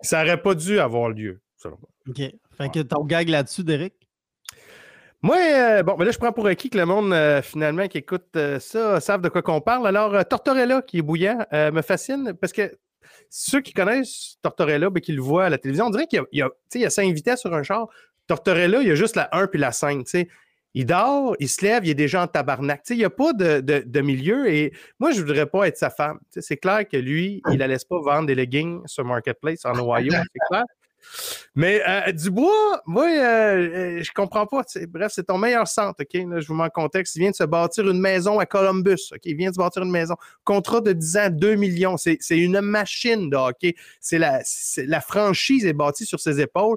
[0.00, 1.40] Ça aurait pas dû avoir lieu.
[1.56, 1.90] selon moi.
[2.08, 2.22] OK.
[2.60, 3.94] Fait que ton gag là-dessus, Derek?
[5.22, 7.98] Moi, euh, bon, mais là, je prends pour acquis que le monde, euh, finalement, qui
[7.98, 9.86] écoute euh, ça, savent de quoi qu'on parle.
[9.86, 12.78] Alors, Tortorella, qui est bouillant, me fascine parce que
[13.28, 16.42] ceux qui connaissent Tortorella, ben, qui le voient à la télévision, on dirait qu'il y
[16.42, 17.88] a, il y a, cinq vitesses sur un char.
[18.26, 20.04] Tortorella, il y a juste la 1 puis la 5.
[20.04, 20.28] tu sais.
[20.72, 22.84] Il dort, il se lève, il est déjà en tabarnak.
[22.84, 25.46] Tu sais, il n'y a pas de, de- de milieu et moi, je ne voudrais
[25.46, 26.20] pas être sa femme.
[26.30, 30.12] C'est clair que lui, il ne laisse pas vendre des leggings sur Marketplace en Ohio,
[30.12, 30.64] c'est clair.
[31.54, 34.62] Mais euh, Dubois, moi, euh, euh, je comprends pas.
[34.88, 36.08] Bref, c'est ton meilleur centre, OK?
[36.12, 37.16] Je vous mets en contexte.
[37.16, 39.20] Il vient de se bâtir une maison à Columbus, OK?
[39.24, 40.14] Il vient de se bâtir une maison.
[40.44, 41.96] Contrat de 10 ans, 2 millions.
[41.96, 43.30] C'est une machine.
[44.00, 46.76] C'est la, franchise est bâtie sur ses épaules.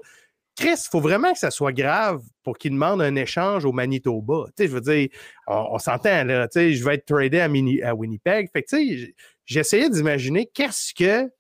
[0.56, 4.46] Chris, il faut vraiment que ça soit grave pour qu'il demande un échange au Manitoba.
[4.60, 5.10] Je veux dire,
[5.48, 7.46] on, s'entend, je vais être tradé à,
[7.90, 8.50] à Winnipeg.
[8.54, 11.32] Fait que, tu sais, j'essayais d'imaginer qu'est-ce que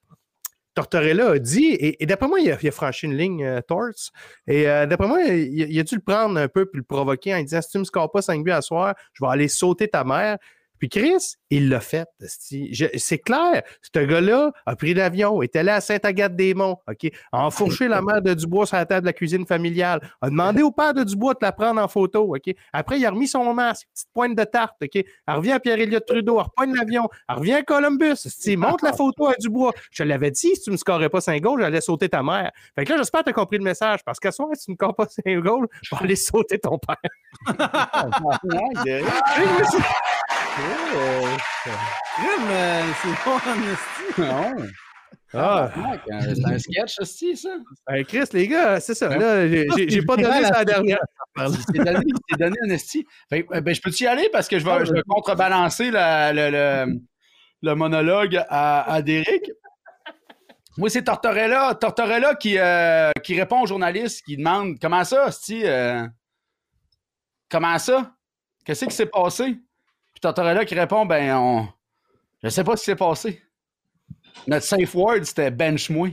[0.73, 4.11] Tortorella a dit, et, d'après moi, il a, franchi une ligne euh.
[4.47, 7.35] Et euh, d'après moi, il, il a dû le prendre un peu puis le provoquer
[7.35, 9.87] en disant Si tu me scores pas 5 buts à soir, je vais aller sauter
[9.87, 10.37] ta mère.
[10.79, 12.07] Puis Chris, il l'a fait.
[12.19, 18.01] C'est clair, ce gars-là a pris l'avion, est allé à Sainte-Agathe-des-Monts, OK, a enfourché la
[18.01, 21.03] mère de Dubois sur la table de la cuisine familiale, a demandé au père de
[21.03, 22.53] Dubois de la prendre en photo, OK.
[22.73, 24.95] Après, il a remis son masque, petite pointe de tarte, OK.
[24.95, 28.15] Elle revient à Pierre-Éliott Trudeau, elle repogne l'avion, elle revient à Columbus,
[28.57, 29.73] montre la photo à Dubois.
[29.91, 32.51] Je te l'avais dit, si tu me scorais pas 5 goals, j'allais sauter ta mère.
[32.75, 34.71] Fait que là, j'espère que tu as compris le message, parce qu'à soir, si tu
[34.71, 36.97] ne scores pas 5 goals, je vais aller sauter ton père.
[40.53, 44.21] Crime, euh, c'est bon en esti.
[44.21, 44.55] Non.
[45.35, 47.49] Ah, Euh, C'est un sketch, aussi, ça.
[47.87, 49.09] ben, Chris, les gars, c'est ça.
[49.17, 49.65] Là, j'ai-
[50.05, 50.99] pas donné ça la dernière.
[52.37, 53.07] Donné, un esti.
[53.29, 56.31] Fait que, ben, je peux-tu y aller parce que je vais, je vais contrebalancer la-
[56.33, 56.99] le, le-
[57.63, 59.49] le monologue à, à Derek.
[60.77, 65.61] Moi, c'est Tortorella, Tortorella qui, euh, qui répond aux journalistes qui demandent Comment ça, esti?
[65.65, 66.05] euh,
[67.49, 68.11] comment ça?
[68.65, 69.57] Qu'est-ce qui s'est passé?
[70.23, 71.67] Tortorella qui répond Ben, on...
[72.41, 73.41] je sais pas ce qui s'est passé.
[74.47, 76.11] Notre safe word, c'était bench-moi.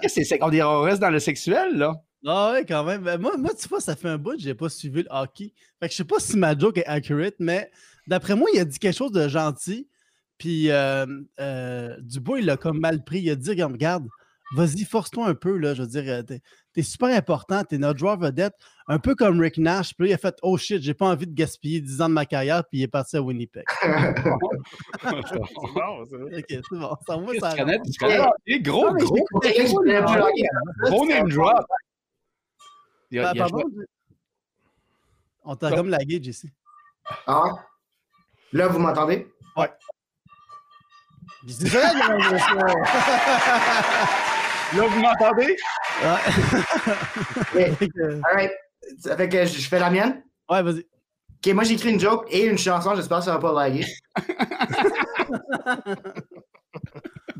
[0.00, 0.42] Qu'est-ce que c'est?
[0.42, 1.92] On, on reste dans le sexuel, là?
[2.26, 3.02] Ah ouais, quand même.
[3.02, 5.52] Ben, moi, moi, tu vois, ça fait un bout que j'ai pas suivi le hockey.
[5.80, 7.70] Fait que je sais pas si ma joke est accurate, mais
[8.06, 9.86] d'après moi, il a dit quelque chose de gentil.
[10.38, 11.06] Puis euh,
[11.40, 13.20] euh, Dubois, il l'a comme mal pris.
[13.20, 14.06] Il a dit comme, regarde,
[14.54, 15.74] vas-y, force-toi un peu, là.
[15.74, 16.40] Je veux dire, t'es,
[16.72, 18.54] t'es super important, t'es notre joueur vedette.
[18.88, 19.94] Un peu comme Rick Nash.
[19.94, 22.14] Puis là, il a fait, oh shit, j'ai pas envie de gaspiller 10 ans de
[22.14, 23.64] ma carrière, puis il est parti à Winnipeg.
[25.02, 26.16] C'est bon, ça.
[26.16, 26.96] ok, c'est bon.
[27.06, 28.60] Ça, moi, Tu ça connais, tu?
[28.60, 31.64] Gros, gros, gros name drop.
[33.10, 33.62] Il a- Pardon?
[35.44, 36.46] On t'a comme lagué, Jesse.
[37.26, 37.50] Ah.
[38.52, 39.28] Là, vous m'entendez?
[39.56, 39.70] C'est
[41.52, 42.36] ça, là, mon gros.
[44.74, 45.56] Là, vous m'entendez?
[47.54, 47.72] Ouais.
[48.24, 48.52] All right.
[48.98, 50.22] Ça fait que je je fais la mienne?
[50.50, 50.80] ouais, vas-y.
[50.80, 52.94] OK, moi, j'écris une joke et une chanson.
[52.96, 53.84] J'espère que ça va pas laguer.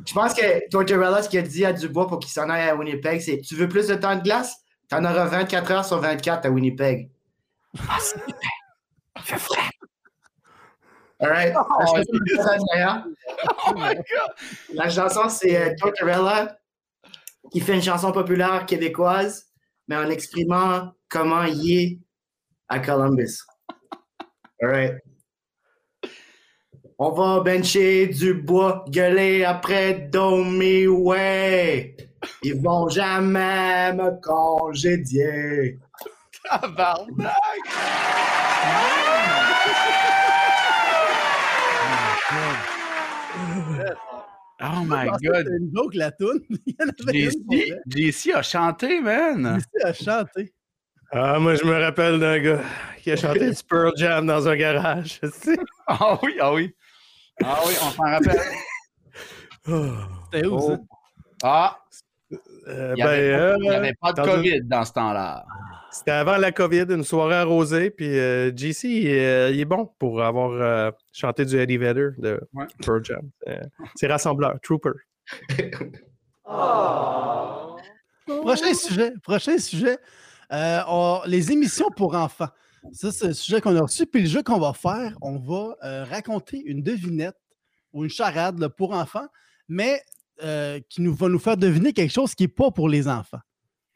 [0.06, 2.76] Je pense que Tortorella, ce qu'il a dit à Dubois pour qu'il s'en aille à
[2.76, 4.54] Winnipeg, c'est Tu veux plus de temps de glace?
[4.88, 7.10] T'en auras 24 heures sur 24 à Winnipeg.
[7.88, 8.20] Ah, c'est.
[9.16, 9.70] Il fait frais.
[11.18, 11.54] All right.
[11.54, 13.14] La chanson.
[13.68, 14.30] Oh my God!
[14.74, 16.58] La chanson, c'est euh, Tortorella
[17.50, 19.46] qui fait une chanson populaire québécoise,
[19.88, 21.98] mais en exprimant comment il est
[22.68, 23.38] à Columbus.
[24.60, 24.94] All right.
[26.98, 31.94] On va bencher du bois, gueuler après Domi, ouais.
[32.42, 35.78] Ils vont jamais me congédier.
[36.44, 37.34] Tabarnak!
[44.62, 45.44] Oh my god!
[45.44, 46.40] c'était une joke, la toune.
[47.86, 49.60] JC, a chanté, man!
[49.60, 50.54] JC a chanté.
[51.12, 52.60] Ah, moi, je me rappelle d'un gars
[53.02, 55.20] qui a chanté du Pearl Jam dans un garage.
[55.88, 56.74] Ah oui, ah oui.
[57.44, 58.40] Ah oui, on s'en rappelle.
[59.68, 59.92] Oh.
[60.32, 60.78] C'était où, ça?
[61.44, 61.78] Ah!
[62.68, 64.92] Euh, Il n'y avait, ben, pas- euh, avait pas de dans une- COVID dans ce
[64.92, 65.44] temps-là.
[65.92, 69.88] C'était avant la COVID, une soirée arrosée, puis euh, JC, il, est- il est bon
[69.98, 72.66] pour avoir euh, chanté du Eddie Vedder de Ouais.
[72.84, 73.20] Pearl Jam.
[73.48, 73.56] Euh,
[73.94, 74.90] C'est rassembleur, Trooper.
[78.26, 79.12] Prochain sujet.
[79.22, 79.98] Prochain sujet.
[80.52, 82.48] Euh, on- les émissions pour enfants.
[82.92, 84.06] Ça, c'est le sujet qu'on a reçu.
[84.06, 87.36] Puis le jeu qu'on va faire, on va euh, raconter une devinette
[87.92, 89.26] ou une charade là, pour enfants,
[89.68, 90.00] mais
[90.42, 93.40] euh, qui nous, va nous faire deviner quelque chose qui n'est pas pour les enfants.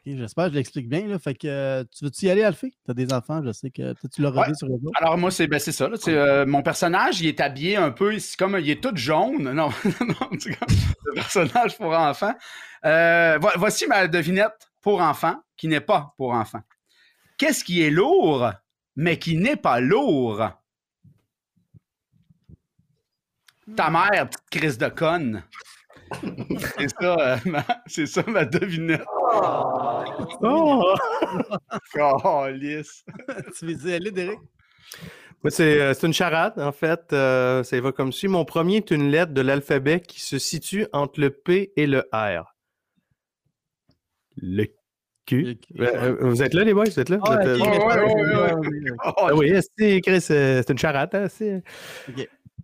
[0.06, 1.06] J'espère que je l'explique bien.
[1.06, 1.18] Là.
[1.18, 2.72] Fait que, euh, tu veux-tu y aller, Alphée?
[2.84, 4.54] Tu as des enfants, je sais que tu l'as Ouais.
[4.54, 4.90] sur le réseau.
[4.96, 5.88] Alors moi, c'est ben, ça.
[5.88, 9.52] là, tu euh, mon personnage, il est habillé un peu, comme il est tout jaune.
[9.52, 9.68] Non,
[10.00, 10.68] non c'est comme
[11.04, 12.34] le personnage pour enfants.
[12.82, 16.62] Vo- voici ma devinette pour enfants qui n'est pas pour enfants.
[17.36, 18.50] Qu'est-ce qui est lourd,
[18.96, 20.48] mais qui n'est pas lourd?
[23.76, 25.44] Ta mère, petite crise de conne.
[26.78, 29.04] C'est ça, euh, ma, c'est ça ma devinette.
[30.42, 30.94] Oh!
[31.94, 33.04] Calisse.
[33.58, 34.38] tu veux y aller, Derek?
[35.42, 37.12] Moi, c'est euh, c'est une charade, en fait.
[37.12, 38.28] Euh, ça y va comme suit.
[38.28, 42.00] Mon premier est une lettre de l'alphabet qui se situe entre le P et le
[42.12, 42.54] R.
[44.36, 44.66] Le
[45.26, 45.58] Q.
[45.78, 46.84] Euh, euh, vous êtes là, les boys?
[46.84, 47.18] Vous êtes là?
[47.22, 48.90] Ah, ouais, ouais, ouais.
[49.02, 51.14] Ah oui, c'est Chris, c'est une charade.
[51.14, 51.60] hein.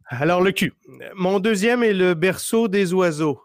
[0.08, 0.72] Alors, le Q.
[1.14, 3.42] Mon deuxième est le berceau des oiseaux.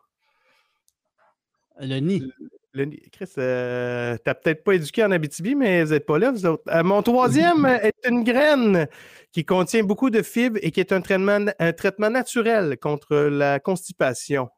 [1.80, 2.32] Le nid.
[2.74, 6.32] Le nid- Chris, euh, t'as peut-être pas éduqué en Abitibi, mais vous n'êtes pas là,
[6.32, 6.64] vous autres.
[6.70, 8.88] Euh, mon troisième est une graine
[9.32, 13.60] qui contient beaucoup de fibres et qui est un traitement, un traitement naturel contre la
[13.60, 14.50] constipation.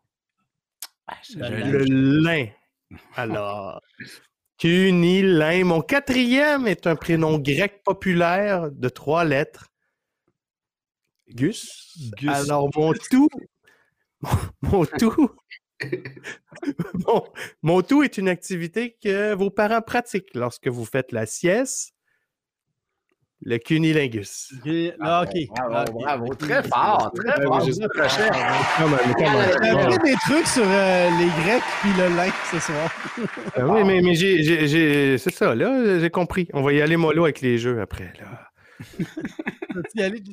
[1.36, 2.48] Le Le lin.
[3.16, 3.82] Alors,
[4.60, 5.64] cunilin.
[5.64, 9.68] Mon quatrième est un prénom grec populaire de trois lettres.
[11.30, 11.98] Gus?
[12.18, 12.30] Gus.
[12.30, 13.30] Alors, mon tout.
[14.22, 14.30] Mon,
[14.62, 15.30] mon tout.
[17.08, 17.24] mon,
[17.62, 21.94] mon tout est une activité que vos parents pratiquent lorsque vous faites la sieste.
[23.46, 24.54] Le cunilingus.
[24.66, 25.48] Ok, ah, ok.
[25.50, 25.94] Bravo, Ah, ok.
[25.94, 26.34] bravo.
[26.36, 27.60] Très fort, très Ouais, fort.
[29.18, 29.92] come on.
[29.92, 32.90] J'ai des trucs sur euh, les Grecs puis le lin ce soir.
[33.58, 36.48] Ah oui, mais, mais j'ai, j'ai- j'ai- c'est ça, là, j'ai compris.
[36.54, 38.14] On va y aller mollo avec les jeux après.
[38.18, 38.48] Là.
[39.74, 40.32] Peux-tu y aller, tu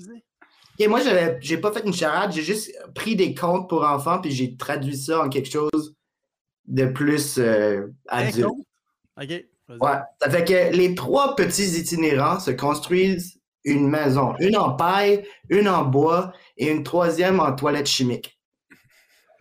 [0.81, 4.19] Ok, moi, j'avais, j'ai pas fait une charade, j'ai juste pris des contes pour enfants
[4.21, 5.95] puis j'ai traduit ça en quelque chose
[6.67, 8.49] de plus euh, adulte.
[9.21, 9.29] Ok.
[9.29, 9.99] Ouais.
[10.21, 15.69] Ça fait que les trois petits itinérants se construisent une maison, une en paille, une
[15.69, 18.41] en bois et une troisième en toilette chimique.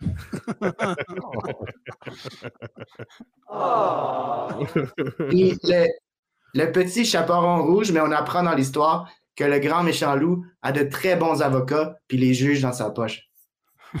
[5.28, 5.86] Puis le,
[6.54, 10.70] le petit chaperon rouge, mais on apprend dans l'histoire que le grand méchant loup a
[10.70, 13.22] de très bons avocats puis les juges dans sa poche.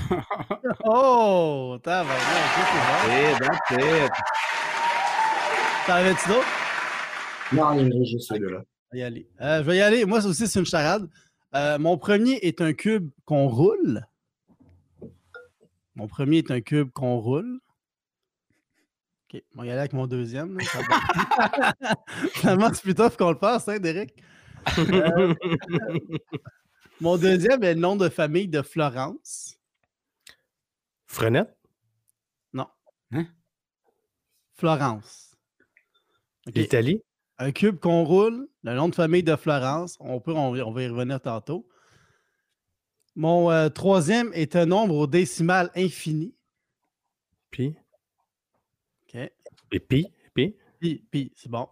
[0.84, 2.08] Oh, t'as ok,
[2.54, 3.14] c'est bon.
[3.14, 4.12] Eh, that's it.
[5.86, 6.46] T'en avais-tu d'autres?
[7.52, 8.62] Non, il y a juste ceux-là.
[8.92, 9.28] Je vais y aller.
[9.40, 10.04] Euh, je vais y aller.
[10.04, 11.08] Moi, ça aussi, c'est une charade.
[11.54, 14.06] Euh, mon premier est un cube qu'on roule.
[15.94, 17.60] Mon premier est un cube qu'on roule.
[19.32, 19.42] OK.
[19.56, 20.58] On va y aller avec mon deuxième.
[20.58, 21.74] là.
[22.34, 24.14] Finalement, c'est plus tough qu'on le fasse, hein, Derek?
[24.78, 25.34] Euh,
[27.00, 29.58] mon deuxième est le nom de famille de Florence.
[31.06, 31.56] Frenette?
[34.60, 35.34] Florence.
[36.46, 36.54] OK.
[36.54, 37.02] L'Italie?
[37.38, 39.96] Un cube qu'on roule, le nom de famille de Florence.
[40.00, 41.66] On, peut, on, on va y revenir tantôt.
[43.16, 46.34] Mon euh, troisième est un nombre au décimal infini.
[47.50, 47.74] Puis?
[49.04, 49.14] OK.
[49.72, 50.08] Et puis?
[50.34, 50.56] Puis?
[50.78, 51.66] Puis, puis, c'est bon.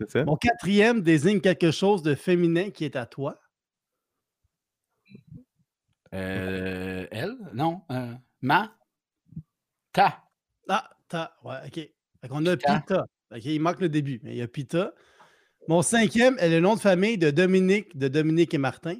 [0.00, 0.24] C'est ça?
[0.24, 3.38] Mon quatrième désigne quelque chose de féminin qui est à toi.
[6.14, 7.36] Euh, elle?
[7.52, 7.82] Non.
[7.90, 8.74] euh, ma?
[9.92, 10.24] Ta.
[10.68, 11.36] Ah, ta.
[11.44, 11.74] Ouais, OK.
[11.74, 12.80] Fait qu'on a Pita.
[12.80, 13.06] Pita.
[13.32, 14.92] OK, il manque le début, mais il y a Pita.
[15.68, 18.96] Mon cinquième est le nom de famille de Dominique, de Dominique et Martin.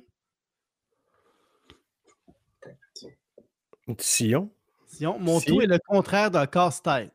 [3.98, 4.50] Sillon?
[4.86, 5.46] Sinon, mon Si.
[5.46, 7.12] tout est le contraire d'un casse-tête.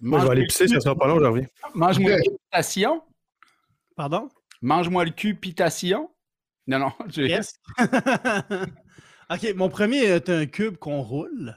[0.00, 1.46] Moi, je vais aller pisser, ça sera pas long, je reviens.
[1.74, 3.02] Mange-moi le cul, pitation.
[3.96, 4.28] Pardon?
[4.62, 6.10] Mange-moi le cul, pitation.
[6.66, 6.92] Non, non.
[7.08, 7.54] j'ai- Yes.
[9.30, 11.56] OK, mon premier est un cube qu'on roule.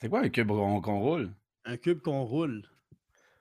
[0.00, 1.30] C'est quoi un cube qu'on qu'on roule?
[1.64, 2.62] Un cube qu'on roule.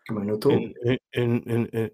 [0.08, 0.52] Comme un auto.
[0.52, 1.89] Une, une, une, une- une-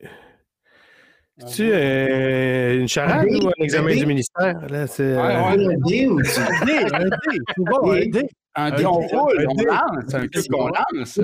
[1.40, 4.60] On C'est-tu euh, une charade Un ou un examen Un du ministère?
[4.70, 5.66] Là, c'est, Ouais, euh, ouais.
[5.76, 7.16] Un dé ou tu- Un dé, un dé,
[7.56, 8.28] c'est bon, un dé.
[8.60, 9.64] Un Un dé, on dé, roule, on dé.
[9.66, 10.14] lance.
[10.14, 11.20] Un cube qu'on lance.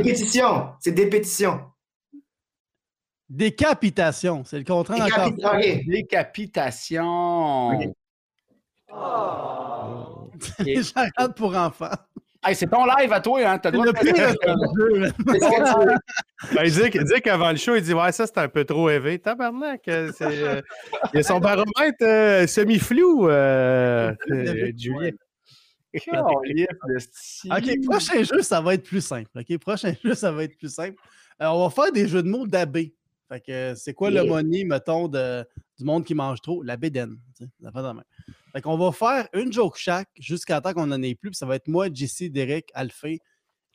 [0.80, 1.62] C'est dépétition.
[3.30, 5.78] Décapitation, c'est le contraire d'un Décapi- casse-tête.
[5.80, 5.86] Ok.
[5.88, 7.69] Décapitation.
[7.69, 7.89] Ok.
[10.60, 11.89] Les charades pour enfants.
[12.46, 13.58] Hey, c'est ton live à toi, hein?
[13.58, 14.36] T'as le droit de faire
[16.54, 19.17] Ben, il dit, qu'avant le show, il dit Ouais, ça, c'est un peu trop élevé.
[19.17, 19.88] Tabarnak.
[19.88, 20.62] euh, c'est, euh,
[21.13, 25.12] il a son baromètre euh, semi-flou, euh, euh, Julien.
[27.51, 29.29] Ok, prochain jeu, ça va être plus simple.
[29.36, 30.97] Ok, prochain jeu, ça va être plus simple.
[31.41, 32.95] Euh, on va faire des jeux de mots d'abbé.
[33.29, 34.23] Fait que euh, c'est quoi Yeah.
[34.23, 35.45] l'homonie, mettons, de,
[35.77, 36.62] du monde qui mange trop?
[36.63, 37.17] La bédaine.
[37.39, 38.03] ça fait de même.
[38.51, 41.32] Fait qu'on va faire une joke chaque jusqu'à temps qu'on n'en ait plus.
[41.32, 43.19] Puis ça va être moi, Jesse, Derek, Alphée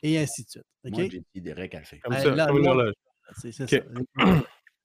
[0.03, 0.65] et ainsi de suite.
[0.85, 0.93] Ok?
[0.93, 1.99] Moi, Derek faire.
[2.03, 2.95] Comme ça, comme une là- horloge.
[3.41, 3.65] C'est ça.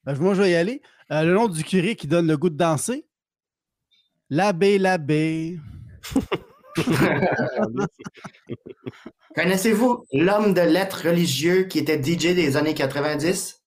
[0.06, 0.82] Ben, moi, je vais y aller.
[1.12, 3.06] Euh, le nom du curé qui donne le goût de danser?
[4.30, 5.60] L'abbé, l'abbé.
[9.36, 13.64] Connaissez-vous l'homme de lettres religieux qui était DJ des années 90?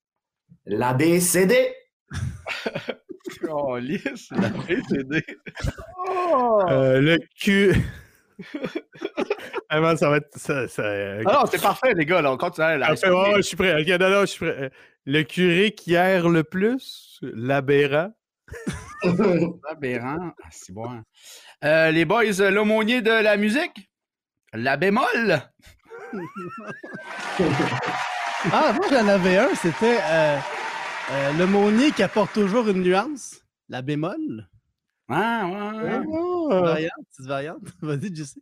[0.66, 1.74] L'ABCD.
[3.44, 5.24] Caliste, la PCD.
[6.68, 7.74] Euh, le cul.
[9.68, 10.36] ah, ça va être.
[10.36, 12.22] Ça, ça, euh, Ah non, c'est parfait, les gars.
[12.22, 12.66] Là, on continue.
[12.66, 13.80] Ouais, ouais, je suis prêt.
[13.80, 14.56] Ok, non, non, je suis prêt.
[14.60, 14.68] Euh,
[15.04, 18.12] Le curé qui erre le plus, l'aberrant.
[19.70, 20.30] Aberrant.
[20.42, 21.02] Ah, c'est bon.
[21.64, 23.90] Euh, les boys, l'aumônier de la musique?
[24.52, 25.40] La bémol?
[28.52, 29.54] Ah, moi, j'en avais un.
[29.54, 30.38] C'était euh,
[31.10, 33.40] euh, le monnier qui apporte toujours une nuance.
[33.68, 34.48] La bémol.
[35.08, 36.00] Ah, ouais, ouais.
[36.52, 36.60] Ah.
[36.60, 37.58] Variante, petite variante.
[37.82, 38.38] Vas-y, Jesse.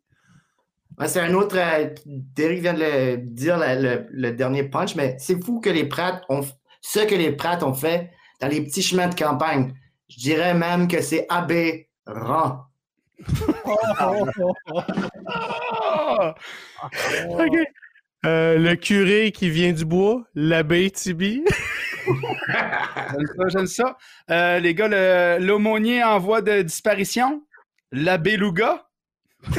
[0.98, 1.56] Ouais, c'est un autre.
[1.58, 5.70] euh, Derek vient de le dire, le, le- le dernier punch, mais c'est fou que
[5.70, 6.42] les prates ont
[6.80, 9.74] ce que les prates ont fait dans les petits chemins de campagne.
[10.08, 12.66] Je dirais même que c'est aberrant.
[15.66, 16.34] Ah!
[17.28, 17.56] Ok.
[18.26, 21.44] Euh, le curé qui vient du bois, l'abbé Tibi.
[22.06, 23.96] J'aime ça, j'aime ça.
[24.30, 27.42] Euh, les gars, le- l'aumônier en voie de disparition.
[27.92, 28.86] La beluga.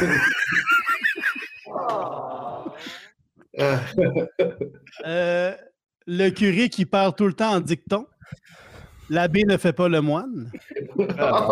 [3.57, 3.77] Euh,
[5.05, 5.55] Euh,
[6.07, 8.05] le curé qui parle tout le temps en dicton.
[9.09, 10.51] L'abbé ne fait pas le moine.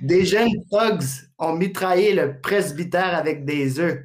[0.00, 3.98] Des jeunes thugs ont mitraillé le presbytère avec des œufs.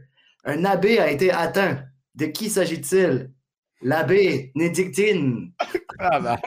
[0.45, 1.83] Un abbé a été atteint.
[2.15, 3.31] De qui s'agit-il?
[3.81, 5.51] L'abbé Nédictine.
[5.99, 6.37] Ah, ben.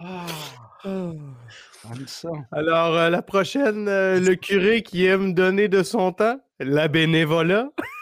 [2.06, 2.28] Ça.
[2.52, 7.70] Alors, euh, la prochaine, euh, le curé qui aime donner de son temps, la bénévolat.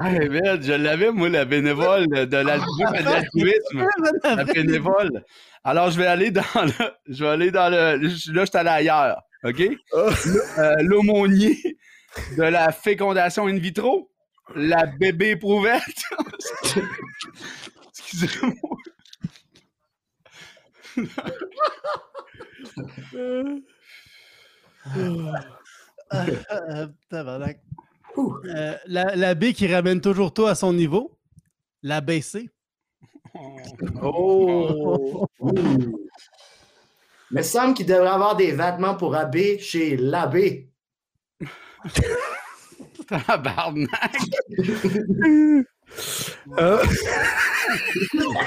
[0.00, 2.92] Hey, merde, je l'avais, moi, la bénévole de l'altruisme.
[2.92, 3.86] de l'altruisme.
[4.22, 5.24] La bénévole.
[5.64, 6.72] Alors, je vais aller dans le.
[7.08, 7.96] Je vais aller dans le.
[7.96, 9.20] Là, je suis allé ailleurs.
[9.44, 9.60] OK?
[9.94, 11.58] Euh, L'aumônier
[12.36, 14.08] de la fécondation in vitro.
[14.54, 15.82] La bébé éprouvette.
[17.88, 18.76] Excusez-moi.
[27.10, 27.58] Tabarnak.
[28.18, 31.18] Euh, la- L'abbé qui ramène toujours tout à son niveau.
[31.82, 32.22] L'abbé
[34.02, 35.26] Oh!
[37.30, 40.68] Mais semble qu'il devrait avoir des vêtements pour abbé chez l'abbé.
[43.08, 43.90] Tabarnak.
[46.58, 46.82] Euh,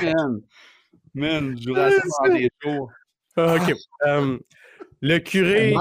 [0.02, 0.42] Man.
[1.14, 2.92] Man, je vous rassure dans des jours.
[3.38, 3.74] OK.
[4.06, 4.38] Euh,
[5.02, 5.74] le curé.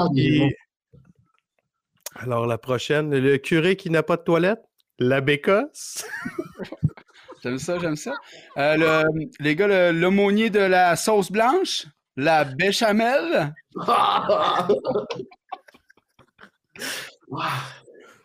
[2.15, 4.63] Alors, la prochaine, le curé qui n'a pas de toilette,
[4.99, 6.05] la bécosse.
[7.43, 8.15] J'aime ça, j'aime ça.
[8.57, 11.85] Euh, le- les gars, le- l'aumônier de la sauce blanche.
[12.17, 13.53] La béchamel.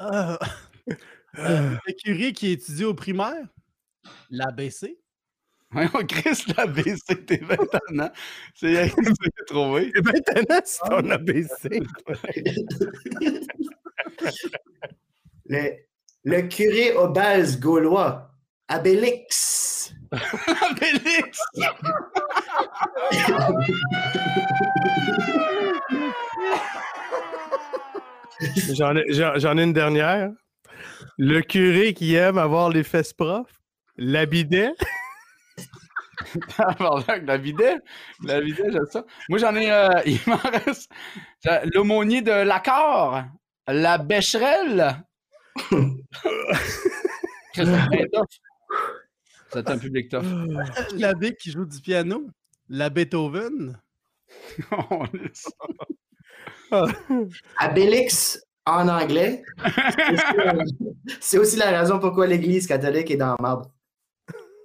[0.01, 0.37] Euh,
[1.37, 3.45] euh, le curé qui étudie au primaire.
[4.29, 4.97] L'ABC.
[5.71, 8.09] Voyons, Chris, la BC, t'es maintenant.
[8.55, 9.91] C'est c'est trouvé.
[9.93, 11.81] C'est maintenant si ton ABC.
[15.45, 15.71] Le,
[16.23, 18.25] le curé obèse gaulois.
[18.67, 19.93] Abélix.
[20.79, 21.39] Félix!
[28.73, 30.29] J'en ai, j'en- j'en ai une dernière.
[31.17, 33.59] Le curé qui aime avoir les fesses profs,
[33.97, 34.71] la bidet.
[37.27, 37.75] La bidet.
[38.23, 39.03] La bidet, j'aime ça.
[39.29, 39.71] Moi, j'en ai.
[39.71, 40.89] euh, il m'en reste.
[41.43, 43.23] De l'accord.
[43.71, 45.03] La bécherelle.
[47.53, 48.25] C'est un public tough.
[49.51, 50.23] C'est un public tough.
[50.93, 52.27] L'abbé qui joue du piano?
[52.69, 53.79] La Beethoven?
[54.91, 56.85] On est ça.
[57.57, 59.43] Abélix en anglais.
[61.19, 63.71] C'est aussi- la raison pourquoi l'Église catholique est dans le marbre.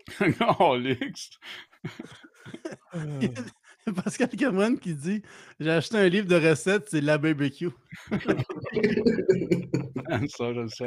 [0.61, 1.31] Oh, Lix.
[4.05, 5.23] Pascal Cameron qui dit
[5.61, 7.69] J'ai acheté un livre de recettes, c'est la barbecue.
[10.09, 10.87] J'aime ça, j'aime ça.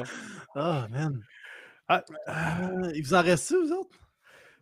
[0.55, 1.21] Oh, man.
[1.87, 2.03] Ah.
[2.27, 3.97] Euh, il vous en reste vous autres?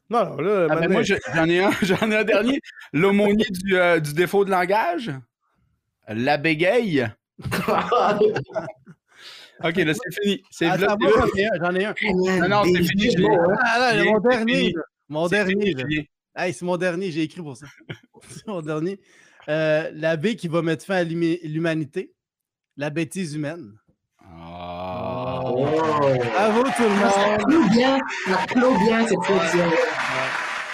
[0.09, 2.59] Non, non, là, Ah, ben, moi, je- j'en ai un, j'en ai un dernier.
[2.93, 5.11] L'aumônier du, euh, du défaut de langage?
[6.07, 7.07] La bégaye.
[9.63, 10.43] Ok, là, c'est fini.
[10.51, 10.95] C'est Ah, j'en
[11.75, 11.95] ai un.
[12.13, 13.15] Non, non, c'est fini.
[13.63, 14.75] Ah, là, Fini, mon dernier.
[15.09, 16.09] Mon dernier.
[16.35, 17.65] Hey, c'est mon dernier, j'ai écrit pour ça.
[18.29, 18.99] c'est mon dernier.
[19.47, 22.13] Euh, L'abbé qui va mettre fin à l'humanité.
[22.77, 23.71] La bêtise humaine.
[24.21, 25.41] Ah.
[25.45, 25.65] Oh.
[25.65, 27.43] Bravo tout le Ça monde.
[27.47, 29.17] clôt bien, ça clôt bien cette.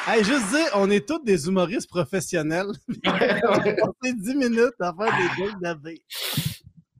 [0.07, 2.72] Hey, juste dire, on est tous des humoristes professionnels.
[3.05, 6.01] on fait 10 minutes à faire des jokes d'abbé.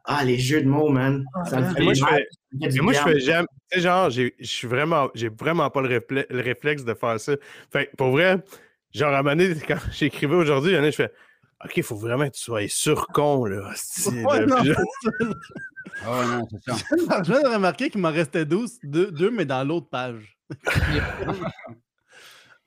[0.06, 1.24] Ah, les jeux de mots, man.
[1.50, 2.24] Ça me fait moi, je mal,
[2.72, 3.48] fais, moi, je fais jamais.
[3.72, 5.10] Tu sais, genre, j'ai- je suis vraiment.
[5.14, 7.34] J'ai vraiment pas le, réfle- le réflexe de faire ça.
[7.72, 8.44] Fait que, pour vrai,
[8.94, 11.12] genre, à un moment donné, quand j'écrivais aujourd'hui, il y en a, je fais.
[11.64, 13.70] OK, il faut vraiment que tu sois sur-con, là.
[13.72, 14.46] hostie, Ouais, là.
[14.48, 14.76] non, là,
[16.04, 16.78] Ah, non, c'est ça.
[17.24, 20.38] Je viens de remarquer qu'il m'en restait 12, deux, deux, mais dans l'autre page.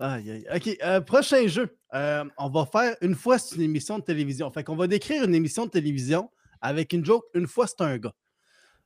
[0.00, 0.46] Aïe, aïe.
[0.56, 1.76] OK, euh, prochain jeu.
[1.94, 4.50] Euh, on va faire une fois c'est une émission de télévision.
[4.50, 6.30] Fait qu'on va décrire une émission de télévision
[6.64, 7.24] avec une joke.
[7.34, 8.14] Une fois c'est un gars.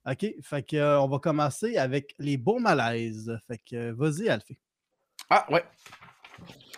[0.07, 3.39] OK, fait que, euh, on va commencer avec les beaux malaises.
[3.47, 4.59] Fait que euh, vas-y, Alfie.
[5.29, 5.65] Ah, ouais.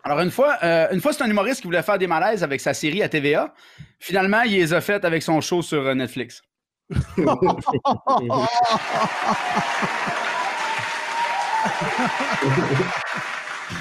[0.03, 2.61] Alors, une fois, euh, une fois c'est un humoriste qui voulait faire des malaises avec
[2.61, 3.55] sa série à TVA.
[3.99, 6.43] Finalement, il les a faites avec son show sur euh, Netflix.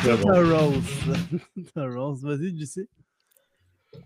[0.03, 0.83] The Rose.
[1.75, 2.23] The Rose.
[2.23, 2.87] Vas-y, JC.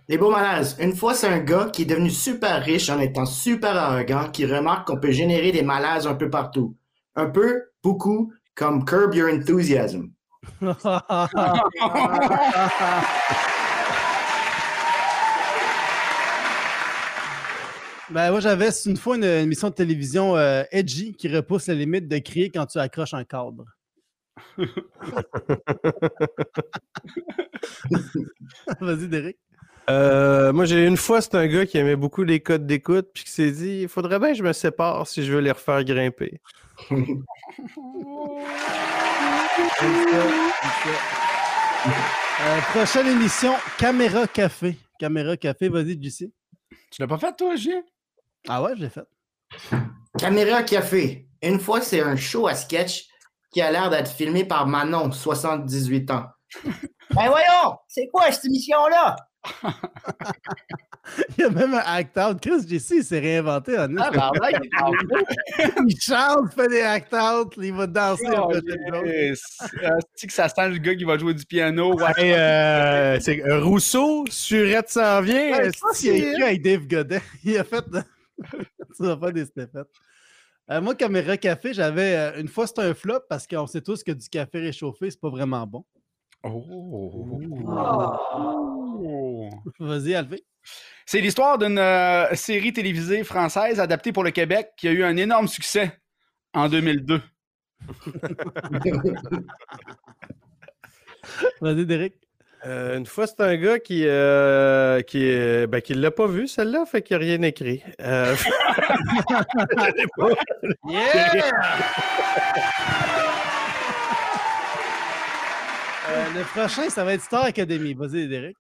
[0.08, 0.76] Les beaux malaises.
[0.80, 4.46] Une fois, c'est un gars qui est devenu super riche en étant super arrogant, qui
[4.46, 6.76] remarque qu'on peut générer des malaises un peu partout.
[7.16, 10.12] Un peu, beaucoup, comme Curb Your Enthusiasm.
[18.10, 21.74] Ben, moi, j'avais une fois une, une émission de télévision euh, edgy qui repousse la
[21.74, 23.66] limite de crier quand tu accroches un cadre.
[28.82, 29.38] Vas-y, Derek.
[29.90, 33.24] Euh, moi, j'ai une fois, c'est un gars qui aimait beaucoup les codes d'écoute, puis
[33.26, 35.84] qui s'est dit il faudrait bien que je me sépare si je veux les refaire
[35.84, 36.40] grimper.
[42.46, 44.78] Euh, prochaine émission, Caméra Café.
[45.00, 46.32] Caméra Café, vas-y, JC.
[46.92, 47.82] Tu l'as pas fait, toi, Julien?
[48.48, 49.06] Ah ouais, je l'ai fait.
[50.18, 51.28] Caméra Café.
[51.42, 53.06] Une fois, c'est un show à sketch
[53.52, 56.26] qui a l'air d'être filmé par Manon, 78 ans.
[56.66, 59.16] Ben voyons, c'est quoi cette émission-là?
[61.38, 62.39] Il y a même un act-out.
[62.41, 64.91] Chris JC, il s'est réinventé en Ah, bah, ouais, il est en
[65.86, 68.62] Il chante, il fait des act-outs, il va danser peu
[70.16, 71.94] C'est que ça sent le gars qui va jouer du piano?
[71.96, 72.34] Ouais.
[72.34, 75.52] Euh, c'est euh, Rousseau, Surette s'en vient.
[75.52, 77.22] Ouais, je pense qu'il a écrit avec Dave Godet.
[77.44, 77.84] Il a fait.
[78.94, 79.86] Ça va pas des Stéphane.
[80.72, 82.16] Euh, moi, Caméra Café, j'avais.
[82.16, 85.20] euh, une fois, c'était un flop parce qu'on sait tous que du café réchauffé, c'est
[85.20, 85.84] pas vraiment bon.
[86.46, 87.30] Oh.
[89.80, 90.43] Vas-y, Alvé.
[91.06, 95.18] C'est l'histoire d'une euh, série télévisée française adaptée pour le Québec qui a eu un
[95.18, 95.99] énorme succès
[96.54, 97.22] en 2002.
[101.62, 102.16] Vas-y, Derek.
[102.66, 106.47] Euh, une fois, c'est un gars qui euh, qui, euh, ben, qui l'a pas vu,
[106.47, 107.84] celle-là, fait qu'il n'a rien écrit.
[107.99, 108.36] Euh,
[116.10, 117.93] Euh, le prochain, ça va être Star Academy.
[117.93, 118.58] Vas-y, Derek.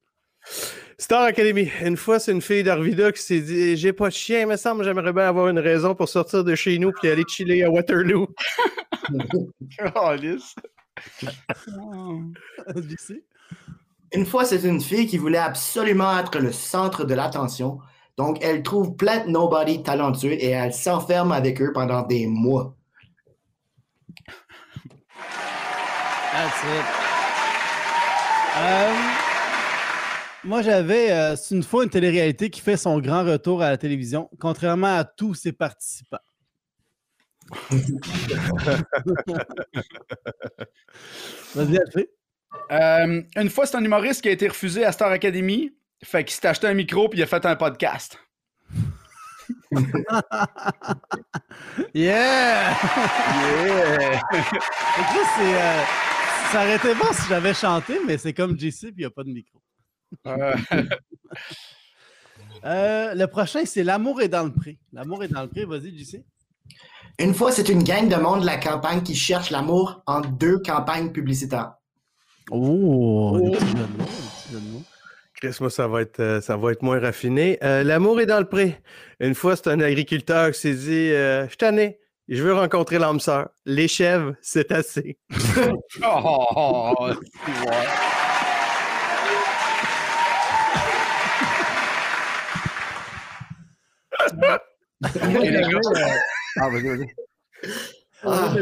[0.97, 1.69] Star Academy.
[1.81, 4.57] Une fois, c'est une fille d'Arvida qui s'est dit J'ai pas de chien, il me
[4.57, 7.69] semble, j'aimerais bien avoir une raison pour sortir de chez nous puis aller chiller à
[7.69, 8.27] Waterloo.
[12.75, 13.23] JC.
[14.13, 17.79] Une fois, c'est une fille qui voulait absolument être le centre de l'attention.
[18.15, 22.75] Donc, elle trouve plein de nobody talentueux et elle s'enferme avec eux pendant des mois.
[26.31, 26.85] That's it.
[28.55, 29.32] Euh,
[30.43, 31.11] moi, j'avais.
[31.11, 34.97] euh, c'est une fois une télé-réalité qui fait son grand retour à la télévision, contrairement
[34.97, 36.17] à tous ses participants.
[41.55, 42.07] Vas-y.
[42.71, 45.73] Euh, une fois, c'est un humoriste qui a été refusé à Star Academy.
[46.03, 48.17] Fait qu'il s'est acheté un micro puis il a fait un podcast.
[51.93, 52.71] Yeah!
[52.73, 54.21] Yeah!
[55.35, 55.83] C'est, euh,
[56.51, 59.09] ça aurait été bon si j'avais chanté, mais c'est comme JC puis il n'y a
[59.09, 59.59] pas de micro.
[60.27, 60.55] Euh,
[62.65, 64.77] Euh, le prochain, c'est L'amour est dans le pré.
[64.93, 65.65] L'amour est dans le pré.
[65.65, 66.23] Vas-y, JC.
[67.19, 70.59] Une fois, c'est une gang de monde de la campagne qui cherche l'amour en deux
[70.59, 71.73] campagnes publicitaires.
[72.51, 73.55] Oh, mots.
[75.35, 77.57] Chris, moi, ça va être, euh, ça va être moins raffiné.
[77.63, 78.81] Euh, L'amour est dans le pré.
[79.19, 81.99] Une fois, c'est un agriculteur qui s'est dit euh, Je t'en ai,
[82.29, 83.49] je veux rencontrer l'âme sœur.
[83.65, 85.17] Les chèvres, c'est assez.
[86.05, 87.09] Oh,
[96.55, 97.07] Ah, vas-y, vas-y.
[98.23, 98.55] Ah.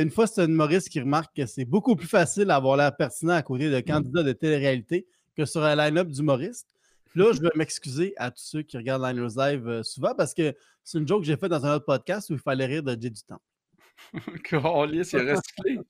[0.00, 3.34] Une fois, c'est un humoriste qui remarque que c'est beaucoup plus facile d'avoir l'air pertinent
[3.34, 5.06] à côté de candidats de télé-réalité
[5.36, 6.66] que sur un line-up d'humoriste.
[7.10, 10.34] Puis Là, je veux m'excuser à tous ceux qui regardent Liners Live euh, souvent parce
[10.34, 10.54] que
[10.84, 12.90] c'est une joke que j'ai faite dans un autre podcast où il fallait rire de
[13.00, 13.40] Jay du temps.
[14.44, 15.78] Calice, il est recyclé.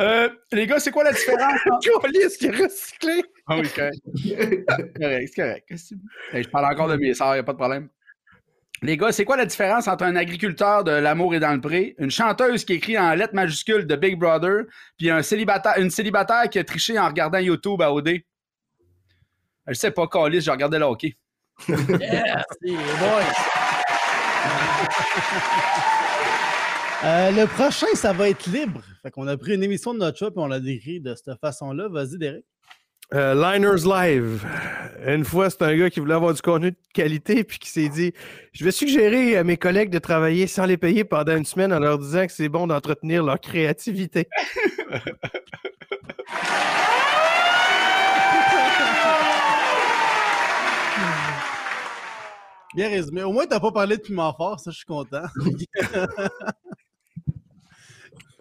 [0.00, 1.60] Euh, les gars, c'est quoi la différence?
[1.70, 3.22] entre- Calice qui est recyclé.
[3.46, 4.00] Ah oui, correct.
[5.00, 5.72] correct, c'est correct.
[6.32, 7.88] Hey, je parle encore de mes sœurs, il n'y a pas de problème.
[8.82, 11.94] Les gars, c'est quoi la différence entre un agriculteur de L'amour est dans le pré,
[11.98, 14.64] une chanteuse qui écrit en lettres majuscules de Big Brother,
[14.98, 18.20] puis un célibataire, une célibataire qui a triché en regardant YouTube à OD?
[19.66, 21.14] Je sais pas, Calis, j'ai regardé le hockey.
[27.04, 28.80] Euh, le prochain, ça va être libre.
[29.02, 31.38] Fait qu'on a pris une émission de notre show et on l'a décrit de cette
[31.38, 31.88] façon-là.
[31.88, 32.46] Vas-y, Derek.
[33.14, 34.44] Euh, Liners Live.
[35.06, 37.88] Une fois, c'est un gars qui voulait avoir du contenu de qualité puis qui s'est
[37.88, 38.12] dit
[38.52, 41.78] Je vais suggérer à mes collègues de travailler sans les payer pendant une semaine en
[41.78, 44.26] leur disant que c'est bon d'entretenir leur créativité.
[52.74, 53.22] Bien résumé.
[53.22, 55.22] Au moins, tu n'as pas parlé de piment fort, ça, je suis content.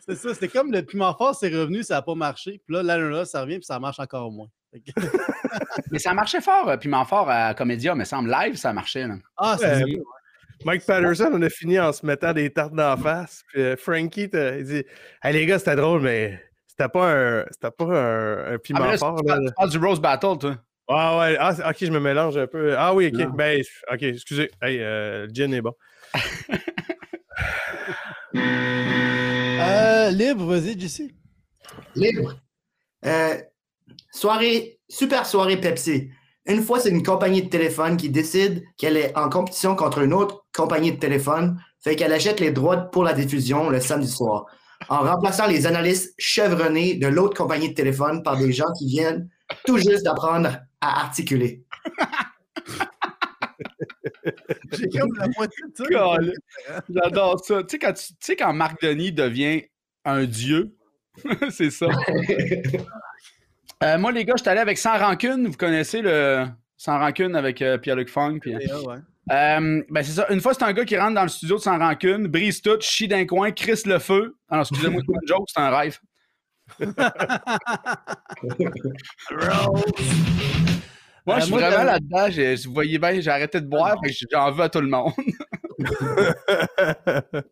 [0.05, 2.61] c'est ça, c'était comme le piment fort, c'est revenu, ça n'a pas marché.
[2.65, 4.47] Puis là, là, là, là, ça revient, puis ça marche encore moins.
[5.91, 9.07] Mais ça marchait fort, euh, Piment Fort à Comédia, mais semble live, ça marchait.
[9.07, 9.15] Là.
[9.37, 10.01] Ah, c'est Ouais,
[10.65, 13.43] Mike Patterson, on a fini en se mettant des tartes d'en face.
[13.49, 14.83] Puis euh, Frankie, il dit
[15.23, 18.91] Hey les gars, c'était drôle, mais c'était pas un, c'était pas un, un piment Ah,
[18.91, 19.15] là, fort.
[19.15, 19.35] tu, là.
[19.35, 20.57] parles, tu parles du Rose Battle, toi.
[20.87, 22.75] Ah ouais, ah, ok, je me mélange un peu.
[22.77, 23.19] Ah oui, ok.
[23.19, 23.29] Non.
[23.35, 24.49] Ben, ok, excusez.
[24.61, 25.73] Hey, euh, le gin est bon.
[29.59, 31.13] Euh, libre, vas-y, JC.
[31.95, 32.39] Libre.
[33.05, 33.41] Euh,
[34.11, 36.09] soirée, super soirée Pepsi.
[36.45, 40.13] Une fois, c'est une compagnie de téléphone qui décide qu'elle est en compétition contre une
[40.13, 44.45] autre compagnie de téléphone, fait qu'elle achète les droits pour la diffusion le samedi soir,
[44.89, 49.29] en remplaçant les analystes chevronnés de l'autre compagnie de téléphone par des gens qui viennent
[49.65, 51.63] tout juste d'apprendre à articuler.
[54.71, 56.83] J'ai comme la moitié de ça.
[56.89, 57.63] J'adore ça.
[57.63, 59.63] Tu sais, quand, tu tu sais, quand Marc Denis devient
[60.05, 60.75] un dieu,
[61.49, 61.87] c'est ça.
[63.83, 65.47] Euh, moi, les gars, je suis allé avec Sans Rancune.
[65.47, 66.45] Vous connaissez le
[66.77, 68.39] Sans Rancune avec euh, Pierre-Luc Funk.
[68.39, 68.95] puis, ah, ouais.
[69.31, 70.25] Euh, ben, c'est ça.
[70.29, 72.77] Une fois, c'est un gars qui rentre dans le studio de Sans Rancune, brise tout,
[72.79, 74.37] chie d'un coin, crisse le feu.
[74.47, 75.99] Alors, excusez-moi, c'est une joke, c'est un rêve.
[81.25, 82.27] Moi, Euh, je suis moi, vraiment là-dedans.
[82.65, 85.13] Vous voyez bien, j'ai arrêté de boire, fait que j'en veux à tout le monde.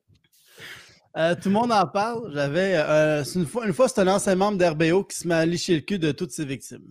[1.17, 2.32] Euh, tout le monde en parle.
[2.34, 2.74] J'avais.
[2.78, 5.76] euh, une fois, une fois c'est un ancien membre d'RBO qui se met à licher
[5.76, 6.86] le cul de toutes ses victimes.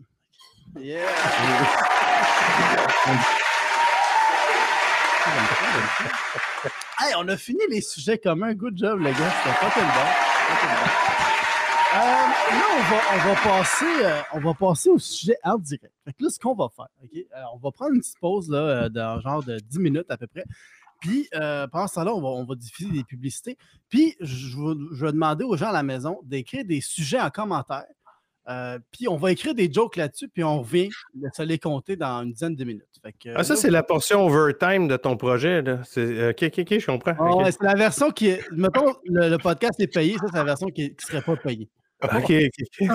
[0.79, 1.01] Yeah!
[7.01, 8.53] hey, on a fini les sujets communs.
[8.55, 9.33] Good job, les gars.
[9.43, 11.30] C'était pas tellement bon.
[11.93, 15.93] Euh, là, on va, on, va passer, euh, on va passer au sujet en direct.
[16.05, 16.87] Fait que là, ce qu'on va faire?
[17.03, 20.29] Euh, on va prendre une petite pause là, d'un genre de 10 minutes à peu
[20.29, 20.45] près.
[21.01, 23.57] Puis, pendant ce temps-là, on va, on va diffuser des publicités.
[23.89, 27.31] Puis, je, vais- je vais demander aux gens à la maison d'écrire des sujets en
[27.31, 27.87] commentaire.
[28.93, 30.91] Puis, on va écrire des jokes là-dessus, puis on revient
[31.33, 32.85] se les compter dans une dizaine de minutes.
[33.03, 35.63] Fait que, Ah, ça, c'est la portion overtime de ton projet.
[35.63, 35.79] Là.
[35.85, 37.15] C'est, euh, ok, ok, ok, je comprends.
[37.19, 38.43] Ah ouais, c'est la version qui est.
[38.53, 41.69] Mettons, le, le podcast est payé, ça, c'est la version qui ne serait pas payée.
[42.03, 42.89] Ok, ok, ok.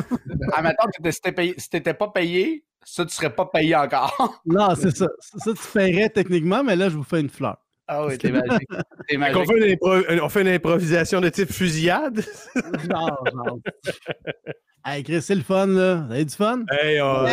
[0.54, 4.42] Ah, maintenant, si t'étais payé- si t'étais pas payé, ça, tu serais pas payé encore.
[4.46, 5.08] Non, c'est ça.
[5.20, 7.58] Ça, tu paierais techniquement, mais là, je vous fais une fleur.
[7.88, 8.68] Ah oui, t'es magique.
[9.08, 9.22] Fait une
[9.76, 12.24] impro- on fait une improvisation de type fusillade?
[12.90, 13.62] Non, non.
[14.88, 15.96] Hey, Chris, c'est le fun, là.
[15.96, 16.64] Vous avez du fun?
[16.72, 17.26] Hey, on-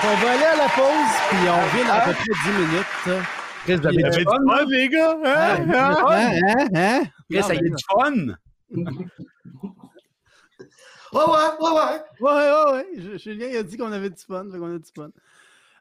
[0.00, 3.22] qu'on va aller à la pause, puis on revient dans à peu près 10 minutes.
[3.64, 4.64] Chris, vous avez du fun?
[4.68, 5.16] les gars?
[5.24, 5.56] Hein?
[5.72, 5.96] Hein?
[6.10, 6.66] Hein?
[6.74, 7.02] Hein?
[7.30, 8.34] Chris, ça y est du fun?
[8.70, 8.82] Ouais,
[11.12, 11.22] ouais,
[11.60, 12.00] ouais, ouais.
[12.20, 13.18] Ouais, ouais, ouais.
[13.18, 14.44] Julien il a dit qu'on avait du fun.
[14.50, 15.10] Fait qu'on a du fun.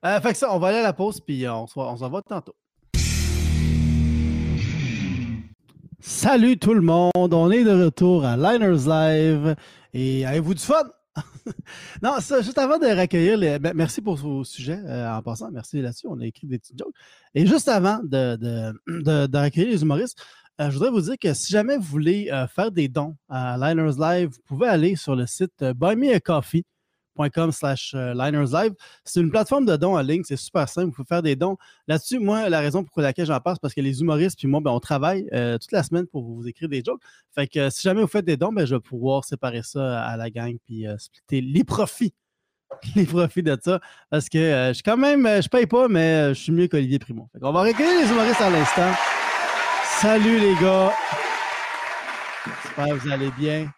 [0.06, 2.56] Euh, fait que ça, on va aller à la pause, puis on s'en va tantôt.
[6.00, 9.56] Salut tout le monde, on est de retour à Liners Live
[9.94, 10.84] et avez-vous du fun?
[12.04, 13.58] non, ça, juste avant de recueillir les.
[13.58, 16.78] ben, merci pour vos sujets euh, en passant, merci là-dessus, on a écrit des petites
[16.78, 16.94] jokes.
[17.34, 20.24] Et juste avant de, de, de- recueillir les humoristes,
[20.60, 23.98] je voudrais vous dire que si jamais vous voulez euh, faire des dons à Liners
[24.00, 26.66] Live, vous pouvez aller sur le site euh, Buy Me a Coffee
[27.16, 28.74] patreon.com slash euh, linerslive.
[29.04, 31.58] C'est une plateforme de dons en ligne, c'est super simple, vous pouvez faire des dons.
[31.88, 34.72] Là-dessus, moi, la raison pour laquelle j'en passe, parce que les humoristes puis moi, ben,
[34.72, 37.02] on travaille euh, toute la semaine pour vous écrire des jokes.
[37.34, 40.02] Fait que euh, si jamais vous faites des dons, ben, je vais pouvoir séparer ça
[40.04, 42.14] à la gang puis euh, splitter les profits.
[42.96, 43.80] Les profits de ça.
[44.10, 46.52] Parce que euh, je suis quand même, euh, je paye pas, mais euh, je suis
[46.52, 47.30] mieux qu'Olivier Primo.
[47.32, 48.92] Fait qu'on va recueillir les humoristes à l'instant.
[49.86, 50.94] Salut les gars.
[52.46, 53.72] J'espère que vous allez bien.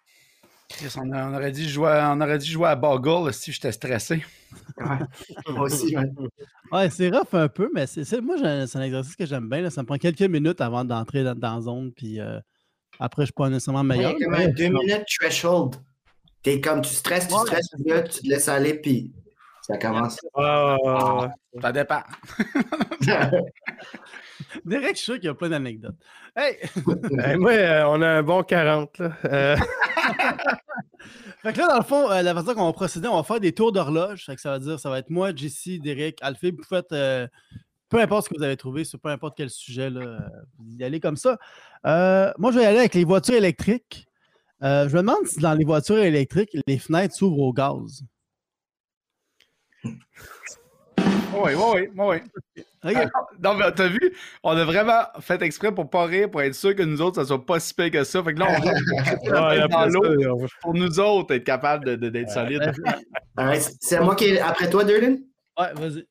[0.70, 3.52] Chris, On, a- on aurait dit jouer, à- on aurait dit jouer à Boggle si
[3.52, 4.24] j'étais stressé.
[4.80, 5.96] Moi aussi.
[6.72, 9.62] Ouais, c'est rough un peu, mais c'est, c'est- moi, c'est un exercice que j'aime bien.
[9.62, 9.70] là.
[9.70, 12.40] Ça me prend quelques minutes avant d'entrer dans, dans la zone, puis euh,
[13.00, 14.12] après, je suis pas nécessairement Il y meilleur.
[14.12, 15.76] a comme mais- un deux minutes threshold.
[16.44, 17.42] T'es comme, tu stresses, tu Ouais.
[17.42, 19.12] stresses, puis là, tu te laisses aller, puis
[19.62, 20.18] ça commence.
[20.36, 21.62] Ah, ouais, ouais.
[21.62, 22.02] Ça dépend.
[24.66, 25.96] Derek, je suis sûr qu'il y a plein d'anecdotes.
[26.36, 26.58] Hey!
[27.20, 29.00] Hey, moi, euh, on a un bon 40.
[29.00, 29.12] Là.
[29.26, 29.58] Euh,
[31.42, 33.40] Fait que là, dans le fond, euh, la façon qu'on va procéder, on va faire
[33.40, 34.26] des tours d'horloge.
[34.26, 36.52] Fait que ça va dire, ça va être moi, Jesse, Derek, Alphée.
[36.52, 37.28] Vous faites euh,
[37.90, 40.20] peu importe ce que vous avez trouvé, sur peu importe quel sujet, là,
[40.60, 41.38] vous y allez comme ça.
[41.86, 44.08] Euh, moi, je vais y aller avec les voitures électriques.
[44.64, 48.04] Euh, je me demande si dans les voitures électriques, les fenêtres s'ouvrent au gaz.
[49.84, 49.92] Oui,
[51.56, 52.18] oui, oui,
[52.88, 52.96] OK.
[53.44, 54.00] Non, mais t'as vu,
[54.44, 57.28] on a vraiment fait exprès pour pas rire, pour être sûr que nous autres, ça
[57.28, 58.24] soit pas si pire que ça.
[58.24, 62.10] Fait que là, on va ouais, dans l'eau pour nous autres être capables de- de-
[62.10, 62.72] d'être solides.
[63.38, 65.20] Alright, c'est moi qui est après toi, Durden.
[65.60, 66.06] Ouais, vas-y.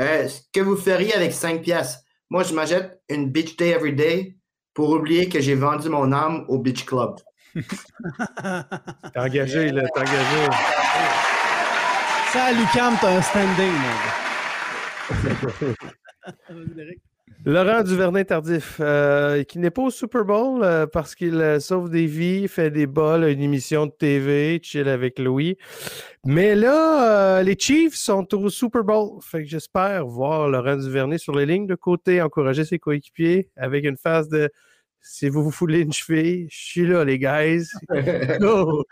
[0.00, 2.00] Euh, ce que vous feriez avec 5 piastres?
[2.30, 4.36] Moi, je m'achète une Beach Day Every Day
[4.72, 7.16] pour oublier que j'ai vendu mon âme au Beach Club.
[7.54, 10.46] T'es engagé, là, t'es engagé.
[12.32, 13.90] Ça, à Lucam, t'as un standing, mon
[17.44, 22.06] Laurent Duvernay-Tardif, euh, qui n'est pas au Super Bowl euh, parce qu'il euh, sauve des
[22.06, 25.56] vies, fait des bols, a une émission de TV, chill avec Louis.
[26.24, 29.18] Mais là, euh, les Chiefs sont au Super Bowl.
[29.22, 33.84] Fait que j'espère voir Laurent Duvernay sur les lignes de côté, encourager ses coéquipiers avec
[33.84, 34.48] une phase de
[35.00, 37.66] si vous vous foulez une cheville, je suis là, les guys.
[38.40, 38.84] Go!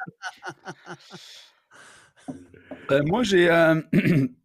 [2.91, 3.49] Euh, moi, j'ai.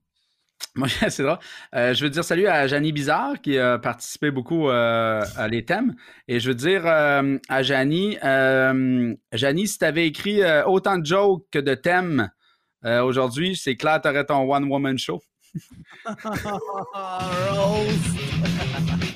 [0.77, 1.39] moi, c'est drôle.
[1.73, 5.63] Euh, je veux dire salut à Janie Bizarre qui a participé beaucoup euh, à les
[5.63, 5.95] thèmes.
[6.27, 10.97] Et je veux dire euh, à Janie, euh, Janie, si tu avais écrit euh, autant
[10.97, 12.29] de jokes que de thèmes
[12.83, 15.21] euh, aujourd'hui, c'est clair, tu aurais ton one-woman show.
[16.93, 17.95] Rose.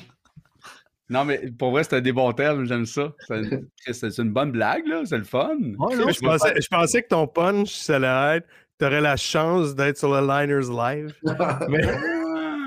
[1.10, 3.12] Non, mais pour vrai, c'était des bons thèmes, j'aime ça.
[3.26, 5.56] C'est une, bonne blague, là, c'est le fun.
[5.58, 8.48] Non, je, pensais, je pensais que ton punch, ça allait être
[8.80, 11.14] t'aurais la chance d'être sur le Liners Live.
[11.68, 11.80] Mais,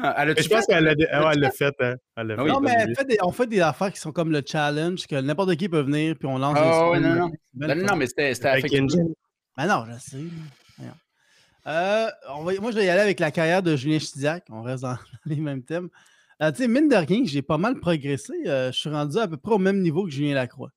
[0.05, 1.74] Ah, elle mais je pense qu'elle l'a ouais, fait.
[1.80, 1.95] Hein?
[2.18, 2.43] Elle fait.
[2.45, 5.55] non, mais fait des- on fait des affaires qui sont comme le challenge, que n'importe
[5.55, 6.99] qui peut venir, puis on lance spins.
[6.99, 7.32] non, non.
[7.53, 8.66] Ben, non, mais c'était Avec.
[8.74, 9.14] Engine.
[9.55, 10.18] Ben non, je sais.
[11.66, 14.43] Euh, on va- moi, je vais y aller avec la carrière de Julien Chidiac.
[14.49, 15.88] On reste dans les mêmes thèmes.
[16.41, 18.34] Euh, tu sais, mine de rien, j'ai pas mal progressé.
[18.45, 20.72] Euh, je suis rendu à peu près au même niveau que Julien Lacroix.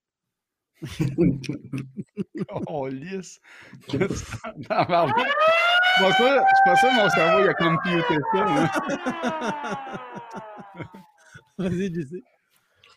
[2.69, 3.41] Oh, lisse.
[3.89, 3.99] Je
[6.05, 8.45] pense que mon cerveau il a computé ça.
[11.59, 12.23] Vas-y, JC.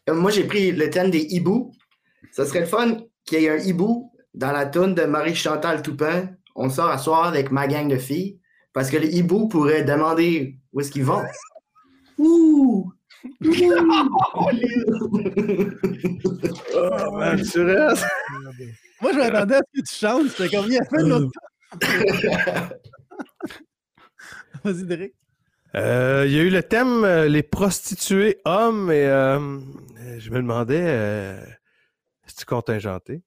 [0.09, 1.71] Euh, Moi, j'ai pris le thème des hiboux.
[2.31, 6.29] Ça serait le fun qu'il y ait un hibou dans la toune de Marie-Chantal Toupin.
[6.55, 8.39] On sort à soir avec ma gang de filles
[8.73, 11.23] parce que les hiboux pourraient demander où est-ce qu'ils vont.
[12.17, 12.91] Ouh!
[16.73, 18.05] Oh, man, tu restes.
[19.01, 20.29] Moi, je m'attendais à ce que tu chantes.
[20.29, 21.31] C'était comme il a fait l'autre
[24.63, 25.13] Vas-y, Derek.
[25.75, 29.59] Euh, Il y a eu le thème euh, les prostituées hommes et euh,
[30.17, 31.37] je me demandais
[32.25, 33.21] si tu contingenté.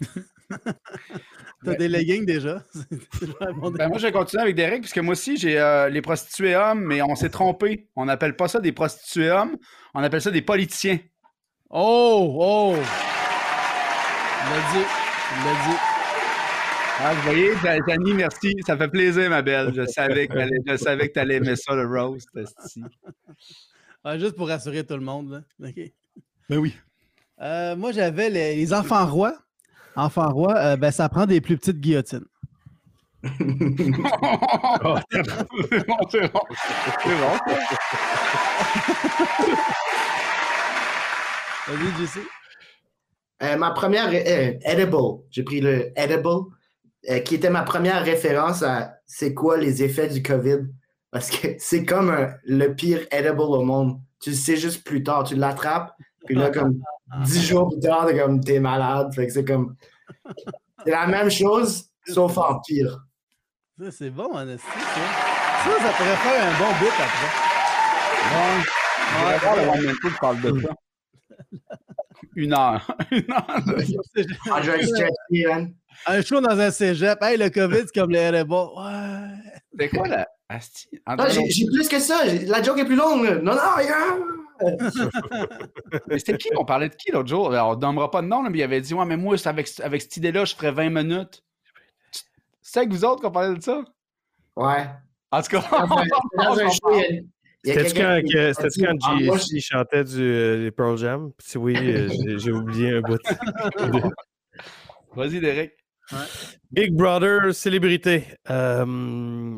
[1.64, 2.62] T'as des leggings déjà?
[3.72, 6.80] Ben, moi, je vais continuer avec Derek, puisque moi aussi, j'ai euh, les prostituées hommes,
[6.84, 7.88] mais on s'est trompé.
[7.96, 9.56] On n'appelle pas ça des prostituées hommes,
[9.94, 10.98] on appelle ça des politiciens.
[11.70, 12.74] Oh, oh!
[12.76, 14.86] Il l'a dit.
[15.36, 15.76] Il l'a dit.
[17.00, 18.54] Ah, vous voyez, Ja- Janie, merci.
[18.66, 19.72] Ça fait plaisir, ma belle.
[19.74, 22.28] Je savais que t'allais- je savais que tu allais aimer ça, le roast.
[24.04, 25.44] Ah, juste pour rassurer tout le monde.
[25.60, 25.70] Là.
[26.48, 26.74] Ben oui.
[27.40, 29.36] Euh, moi, j'avais les, les enfants rois.
[29.96, 32.24] Enfants rois, euh, ben, ça prend des plus petites guillotines.
[33.24, 33.30] Oh,
[35.10, 35.22] c'est
[35.86, 36.40] bon, c'est bon.
[37.02, 37.58] C'est bon, ça.
[41.68, 42.20] Vas-y, JC.
[43.42, 46.46] Euh, ma première euh, edible, j'ai pris le edible,
[47.10, 50.66] euh, qui était ma première référence à c'est quoi les effets du COVID.
[51.10, 54.00] Parce que c'est comme un- le pire edible au monde.
[54.20, 55.92] Tu le sais juste plus tard, tu l'attrapes,
[56.26, 56.80] puis là, comme
[57.24, 59.12] dix jours plus tard, t'es comme t'es malade.
[59.14, 59.74] Fait que c'est comme.
[60.84, 62.98] C'est la même chose, sauf en pire.
[63.80, 65.64] Ça, c'est bon, en esti, ça.
[65.64, 67.30] Ça, ça pourrait faire un bon bit après.
[69.20, 70.68] On va voir le One Man Show qui parle de ça.
[72.36, 72.86] Une heure.
[73.10, 73.62] Une heure.
[73.66, 74.60] de- Ah,
[75.48, 75.72] man.
[76.06, 77.20] Un show dans un cégep.
[77.22, 78.64] Hey, le COVID, c'est comme les RBA.
[78.76, 79.28] Ouais.
[79.78, 80.28] C'est quoi la.
[80.48, 80.88] Asti?
[80.92, 82.24] Non, Attends, j'ai plus que ça.
[82.46, 83.24] La joke est plus longue.
[83.24, 83.34] là.
[83.36, 84.20] Non, non, regarde.
[86.08, 86.48] Mais c'était qui?
[86.56, 87.52] On parlait de qui l'autre jour?
[87.52, 89.36] Alors, on ne nommera pas de nom, là, mais il avait dit Ouais, mais moi,
[89.38, 91.42] c'est avec, avec cette idée-là, je ferais 20 minutes.
[92.60, 93.82] C'est avec vous autres qu'on parlait de ça?
[94.56, 94.86] Ouais.
[95.30, 95.60] En tout cas,
[97.64, 101.30] C'était-tu quand, qui- que- quand Ah, moi, JC chantait du euh, Pearl Jam?
[101.38, 103.18] Si oui, euh, j'ai- j'ai oublié un bout.
[105.14, 105.74] vas-y, Derek.
[106.70, 108.24] Big Brother célébrité.
[108.48, 108.86] Euh,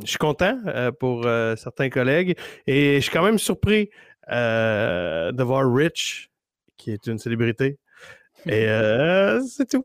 [0.03, 2.37] je suis content euh, pour euh, certains collègues
[2.67, 3.91] et je suis quand même surpris
[4.31, 6.31] euh, de voir Rich,
[6.77, 7.79] qui est une célébrité.
[8.47, 9.85] Et euh, c'est tout.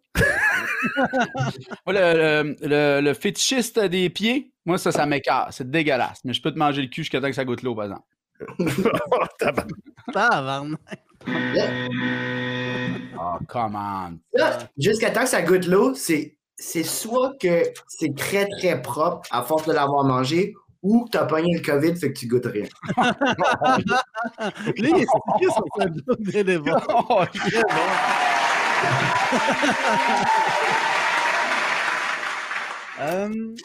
[1.88, 5.52] Le, le, le- le fétichiste des pieds, moi, ça, ça m'écarte.
[5.54, 6.20] C'est dégueulasse.
[6.24, 8.04] Mais je peux te manger le cul jusqu'à temps que ça goûte l'eau, par exemple.
[8.60, 9.26] Oh,
[10.14, 10.80] tabarnak.
[13.18, 14.20] Oh, come on.
[14.78, 19.42] Jusqu'à temps que ça goûte l'eau, c'est c'est soit que c'est très très propre à
[19.44, 20.54] force de l'avoir mangé
[20.86, 22.66] ou que t'as pogné le COVID, fait que tu goûtes rien.
[22.66, 22.70] Est
[24.78, 26.84] stické sur sa joke des débats.
[27.10, 27.24] Oh.
[33.02, 33.56] Euh,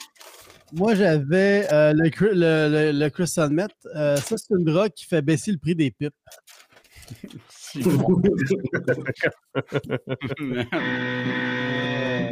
[0.73, 3.67] moi, j'avais euh, le, le, le, le Crystal Met.
[3.95, 6.15] Euh, ça, c'est une drogue qui fait baisser le prix des pipes.
[7.85, 8.21] Oh,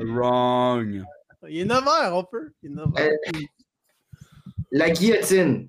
[0.14, 1.04] wrong.
[1.48, 2.52] Il est 9 heures, on peut.
[2.62, 3.10] Il est 9 heures.
[4.70, 5.68] La guillotine.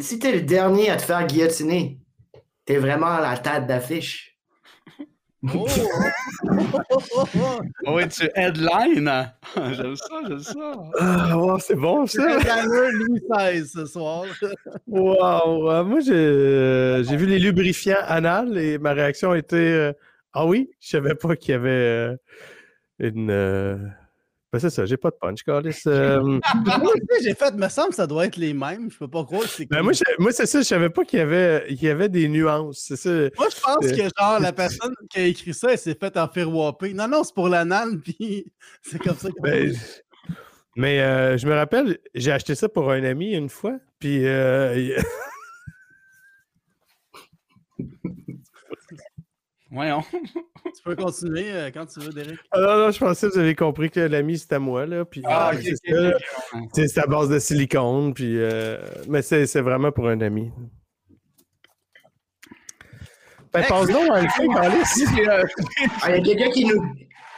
[0.00, 2.00] Si t'es le dernier à te faire guillotiner,
[2.64, 4.38] t'es vraiment à la tête d'affiche.
[5.54, 5.66] Oh!
[7.86, 9.30] Oh, oui, tu headline.
[9.72, 10.72] j'aime ça, j'aime ça.
[10.98, 12.22] Ah, wow, c'est bon ça.
[12.92, 14.24] Louis XVI ce soir.
[14.86, 15.84] Wow.
[15.84, 19.92] Moi, j'ai euh, j'ai vu les lubrifiants anal et ma réaction a été euh,
[20.32, 22.16] Ah oui, je savais pas qu'il y avait euh,
[23.00, 23.30] une.
[23.30, 23.76] euh,
[24.54, 25.82] Ben, c'est ça, j'ai pas de punch, Carlis.
[25.88, 26.40] Euh, Moi
[26.84, 28.88] aussi, j'ai fait, me semble que ça doit être les mêmes.
[28.88, 31.04] Je peux pas croire que c'est ben, comme- moi, moi, c'est ça, je savais pas
[31.04, 32.84] qu'il y avait, il y avait des nuances.
[32.86, 33.10] C'est ça.
[33.10, 36.28] Moi, je pense que genre la personne qui a écrit ça, elle s'est fait en
[36.28, 36.94] faire whopper.
[36.94, 38.46] Non, non, c'est pour l'anal, puis
[38.80, 39.74] c'est comme ça que Ben,
[40.76, 44.96] mais euh, je me rappelle, j'ai acheté ça pour un ami une fois, puis euh,
[49.74, 50.02] Voyons.
[50.12, 52.38] tu peux continuer euh, quand tu veux, Derek.
[52.52, 55.20] Ah non, non, je pensais que vous avez compris que l'ami c'était moi, là, puis
[55.24, 56.16] Ah, euh, ok, c'est ok, ça, là.
[56.16, 56.22] ok,
[56.54, 56.60] ok.
[56.74, 60.20] Tu sais, c'est à base de silicone, puis euh, mais c'est c'est vraiment pour un
[60.20, 60.52] ami.
[63.52, 64.52] Ben, Hey, passe donc à le film,
[65.16, 66.94] Il y a quelqu'un qui nous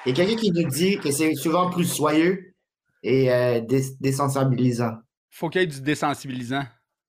[0.07, 2.55] il y a quelqu'un qui nous dit que c'est souvent plus soyeux
[3.03, 4.93] et euh, dés- désensibilisant.
[5.30, 6.62] faut qu'il y ait du désensibilisant.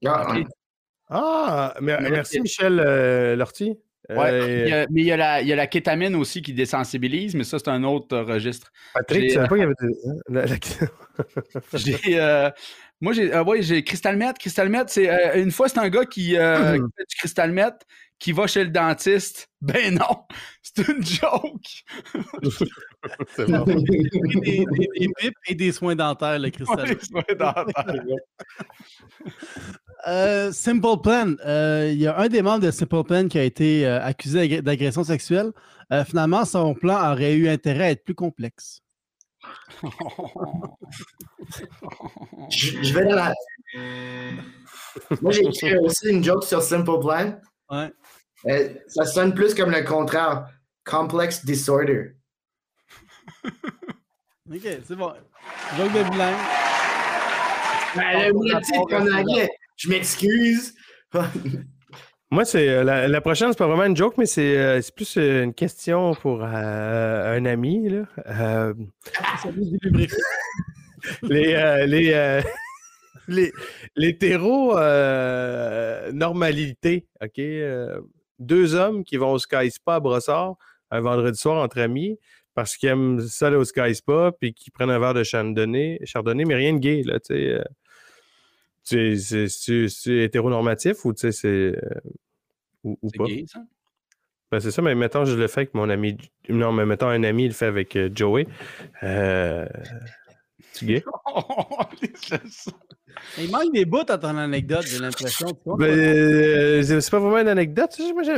[0.06, 0.36] Ah.
[1.10, 3.78] Ah, Mais- merci Michel euh, Lortie.
[4.10, 4.32] Ouais.
[4.32, 6.41] Euh, Il y a- mais il y, a la, il y a la kétamine aussi
[6.41, 8.72] qui désensibilise, mais ça, c'est un autre euh, registre.
[8.93, 10.10] Patrick, tu savais pas qu'il y avait des...
[10.10, 10.58] hein, la- la-
[11.74, 12.49] J'ai, euh,
[13.01, 14.34] moi, j'ai, euh, ouais, j'ai Crystal Met.
[14.39, 17.51] Crystal Met, c'est euh, une fois, c'est un gars qui, euh, qui fait du Crystal
[17.51, 17.72] Met,
[18.20, 19.49] qui va chez le dentiste.
[19.62, 20.24] Ben non,
[20.62, 21.84] c'est une joke.
[23.36, 23.66] C'est bon.
[23.66, 26.49] Des, des, et des soins dentaires, le.
[26.49, 28.03] Ouais, dentaire.
[30.08, 31.36] Euh, Simple Plan.
[31.45, 34.47] euh, Il y a un des membres de Simple Plan qui a été euh, accusé
[34.47, 35.51] d'ag- d'agression sexuelle.
[36.05, 38.82] Finalement, son plan aurait eu intérêt à être plus complexe.
[42.49, 43.34] Je, je vais dans la.
[45.22, 47.39] Moi, j'ai écrit aussi une joke sur Simple Plan.
[47.70, 47.93] Ouais.
[48.88, 50.47] Ça sonne plus comme le contraire.
[50.86, 52.16] Complex Disorder.
[54.49, 55.12] Ok, c'est bon.
[55.78, 56.36] Joke de bilingue.
[57.97, 59.49] Ben, le le titre en anglais.
[59.78, 60.74] Je m'excuse.
[62.30, 65.18] Moi, c'est euh, la, la prochaine, c'est pas vraiment une joke, mais c'est euh, plus
[65.18, 67.90] euh, une question pour un ami.
[67.90, 68.74] Là.
[71.22, 71.56] Les,
[71.86, 72.42] les,
[73.96, 74.28] les,
[76.12, 77.40] normalité, OK?
[78.40, 80.56] deux hommes qui vont au Sky Spa à Brossard
[80.92, 82.20] un vendredi soir entre amis
[82.56, 86.44] parce qu'ils aiment ça au Sky Spa puis qu'ils prennent un verre de chardonnay, chardonnay
[86.44, 87.64] mais rien de gay, là, tu sais.
[88.88, 91.48] Tu hétéronormatif ou tu sais, c'est.
[91.48, 92.00] euh,
[92.84, 93.26] ou, ou pas?
[93.26, 93.64] gay, ça?
[94.50, 96.18] Ben, c'est ça, mais mettons, je le fais avec mon ami.
[96.48, 98.48] Non, mais mettons, un ami, il le fait avec euh, Joey.
[99.04, 99.66] Euh...
[100.74, 101.03] Tu gay?
[102.28, 102.72] J'aime ça.
[103.39, 105.47] Il manque des bouts à ton anecdote, j'ai l'impression.
[105.65, 107.89] Ben, euh, c'est pas vraiment une anecdote.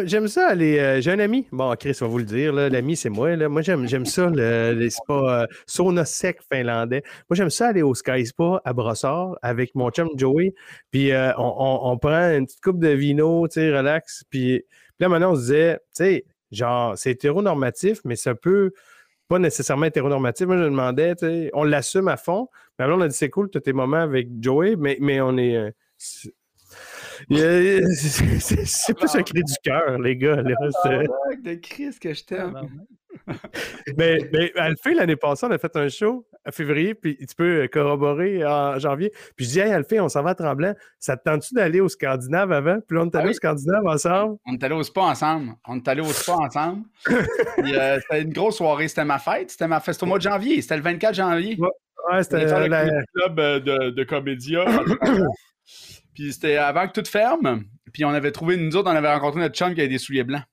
[0.05, 0.79] j'aime- ça aller.
[0.79, 1.47] euh, J'ai un ami.
[1.51, 2.53] Bon, Chris va vous le dire.
[2.53, 3.35] là, L'ami, c'est moi.
[3.35, 3.49] Là.
[3.49, 4.29] Moi, j'aime j'aime ça.
[4.33, 7.03] Le, spa euh, sauna sec finlandais.
[7.29, 10.53] Moi, j'aime ça aller au Sky Spa à Brossard avec mon chum Joey.
[10.91, 14.23] Puis euh, on, on- on prend une petite coupe de vino, tu sais, relax.
[14.29, 14.65] Puis, puis
[15.01, 18.71] là, maintenant, on se disait, tu sais, genre, c'est hétéronormatif, mais c'est un peu
[19.29, 20.47] pas nécessairement hétéronormatif.
[20.47, 22.49] Moi, je demandais, tu sais, on l'assume à fond.
[22.77, 25.37] Mais là, on a dit, c'est cool, tous tes moments avec Joey, mais, mais on
[25.37, 25.55] est.
[25.55, 26.33] euh, c'est-
[28.97, 30.41] plus un cri du cœur, les gars.
[30.41, 30.55] là.
[30.83, 32.57] C'est- de Chris que je t'aime.
[33.97, 37.17] Mais, mais elle le fait l'année passée, on a fait un show en février, puis
[37.17, 39.11] tu peux corroborer en janvier.
[39.35, 40.73] Puis je dis, hey, fait, on s'en va à Tremblant.
[40.99, 42.79] Ça te tente-tu d'aller au Scandinave avant?
[42.87, 43.29] Puis là, on est allé Ah oui.
[43.31, 44.37] au Scandinave ensemble.
[44.45, 45.53] On est allé au spa ensemble.
[45.67, 46.83] On est allé au spa ensemble.
[47.09, 48.87] Euh, c'était une grosse soirée.
[48.87, 49.51] C'était ma fête.
[49.51, 49.95] C'était ma fête.
[49.95, 50.61] C'était au mois de janvier.
[50.61, 51.57] C'était le 24 janvier.
[51.59, 51.69] Ouais,
[52.11, 54.65] On c'était le club euh, de, de Comédia.
[56.13, 57.63] Puis c'était avant que tout ferme.
[57.93, 60.23] Puis on avait trouvé, nous autres, on avait rencontré notre chum qui avait des souliers
[60.23, 60.43] blancs.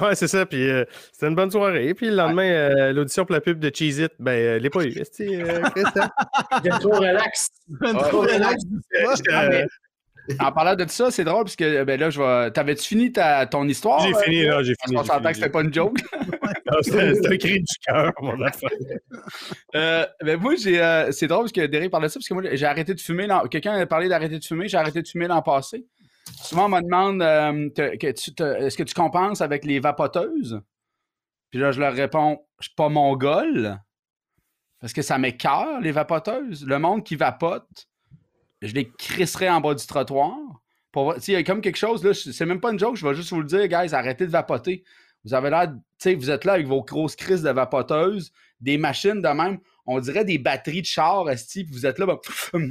[0.00, 0.44] Ouais, c'est ça.
[0.46, 1.94] Puis euh, c'était une bonne soirée.
[1.94, 4.70] Puis le lendemain, euh, l'audition pour la pub de Cheez It, ben, euh, elle l'ai
[4.70, 4.88] pas eu.
[4.88, 5.62] Euh?
[6.56, 7.48] J'étais trop relax.
[7.80, 8.62] Trop relax.
[9.30, 9.64] Euh,
[10.40, 12.50] En parlant de ça, c'est drôle parce que ben là, je vais.
[12.50, 14.00] T'avais-tu fini ta, ton histoire?
[14.00, 14.96] J'ai euh, fini, là, j'ai Parce fini.
[14.96, 15.98] qu'on j'ai s'entend que c'était pas une joke.
[16.82, 18.70] C'était un cri du cœur, mon affaire.
[19.76, 22.34] Euh, ben moi, j'ai, euh, c'est drôle parce que Derek parlait de ça, parce que
[22.34, 23.28] moi, j'ai arrêté de fumer.
[23.50, 25.86] Quelqu'un a parlé d'arrêter de fumer, j'ai arrêté de fumer l'an passé.
[26.42, 30.60] Souvent, on me demande euh, est-ce que tu compenses avec les vapoteuses?
[31.50, 33.80] Puis là, je leur réponds, je suis pas mongol,
[34.80, 36.66] parce que ça m'écœure, les vapoteuses.
[36.66, 37.88] Le monde qui vapote,
[38.60, 40.36] je les crisserais en bas du trottoir.
[40.96, 43.30] Il y a comme quelque chose, là, c'est même pas une joke, je vais juste
[43.30, 44.84] vous le dire, guys, arrêtez de vapoter.
[45.24, 48.30] Vous avez l'air, tu sais, vous êtes là avec vos grosses crises de vapoteuses,
[48.60, 52.06] des machines de même, on dirait des batteries de char, esti, puis vous êtes là,
[52.06, 52.18] ben,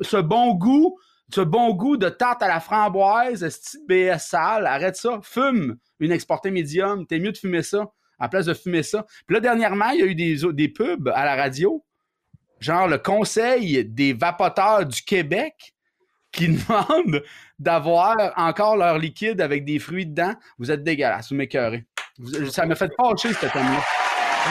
[0.00, 0.98] ce bon goût,
[1.34, 6.12] ce bon goût de tarte à la framboise, de BS sale, arrête ça, fume une
[6.12, 7.82] exportée médium, t'es mieux de fumer ça,
[8.18, 9.04] à la place de fumer ça.
[9.26, 11.84] Puis là, dernièrement, il y a eu des, pubs à la radio,
[12.60, 15.74] genre le Conseil des vapoteurs du Québec,
[16.32, 17.22] qui demandent
[17.58, 20.34] d'avoir encore leur liquide avec des fruits dedans.
[20.58, 21.86] Vous êtes dégueulasse, vous m'écœurez.
[22.50, 23.82] Ça m'a fait fâcher, cette thème-là.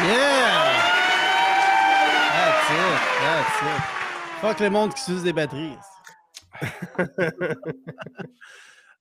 [0.03, 0.95] Yeah!
[2.35, 3.81] That's it, that's it.
[4.41, 5.77] Fuck le monde qui s'use des batteries.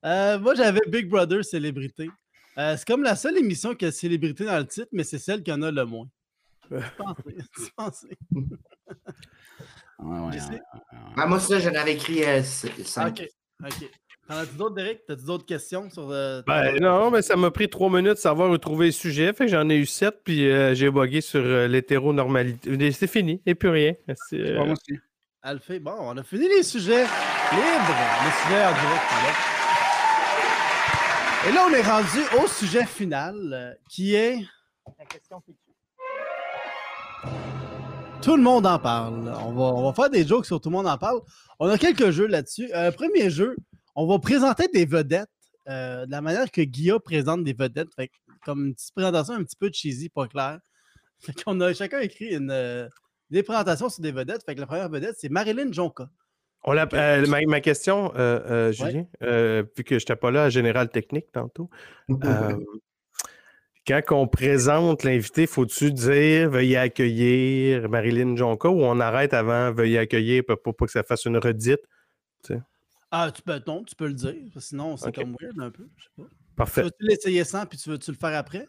[0.06, 2.10] Euh, moi, j'avais Big Brother Célébrité.
[2.58, 5.42] Euh, c'est comme la seule émission qui a célébrité dans le titre, mais c'est celle
[5.42, 6.06] qui en a le moins.
[6.68, 8.08] Tu pensais, tu pensais?
[9.98, 10.40] Ouais, ouais, Je ouais.
[10.40, 10.60] sais.
[11.16, 13.18] Ah, moi, ça, j'en avais écrit euh, 5.
[13.18, 13.28] Ok,
[13.64, 13.90] ok.
[14.28, 15.06] T'en as-tu d'autres, Derek?
[15.06, 16.10] T'as-tu d'autres questions sur.
[16.10, 19.32] euh, Ben, non, mais ça m'a pris trois minutes de savoir où trouver le sujet.
[19.32, 22.92] Fait que j'en ai eu sept, puis euh, j'ai bugué sur euh, l'hétéronormalité.
[22.92, 23.94] C'est fini, et plus rien.
[24.28, 24.54] C'est,
[25.46, 27.98] Alphée, bon, on a fini les sujets libres.
[28.24, 29.04] Les sujets en direct.
[31.46, 34.38] Et là, on est rendu au sujet final, euh, qui est.
[34.98, 35.42] La question
[38.22, 39.34] Tout le monde en parle.
[39.44, 41.20] On va, on va faire des jokes sur tout le monde en parle.
[41.58, 42.70] On a quelques jeux là-dessus.
[42.74, 43.54] Euh, premier jeu,
[43.94, 45.28] on va présenter des vedettes
[45.68, 47.94] euh, de la manière que Guilla présente des vedettes.
[47.94, 48.10] Fait
[48.46, 50.58] comme une petite présentation un petit peu cheesy, pas clair.
[51.18, 52.88] Fait qu'on a chacun écrit une,
[53.30, 54.44] des présentations sur des vedettes.
[54.44, 56.08] Fait que la première vedette, c'est Marilyn Jonka.
[56.64, 60.30] on l'a- euh, ma, ma question, euh, euh, Julien, euh, vu que je n'étais pas
[60.30, 61.68] là à Général Technique tantôt,
[62.10, 62.56] euh,
[63.86, 69.98] quand on présente l'invité, faut-tu dire veuillez accueillir Marilyn Jonca ou on arrête avant veuillez
[69.98, 71.80] accueillir pour pour pas que ça fasse une redite?
[73.10, 74.34] Ah, tu peux, non, tu peux le dire.
[74.58, 75.14] Sinon, c'est Ok.
[75.16, 75.86] comme weird un peu.
[75.96, 76.22] Je sais pas.
[76.24, 76.82] Tu Parfait.
[76.82, 78.66] veux-tu l'essayer sans, puis tu veux-tu le faire après?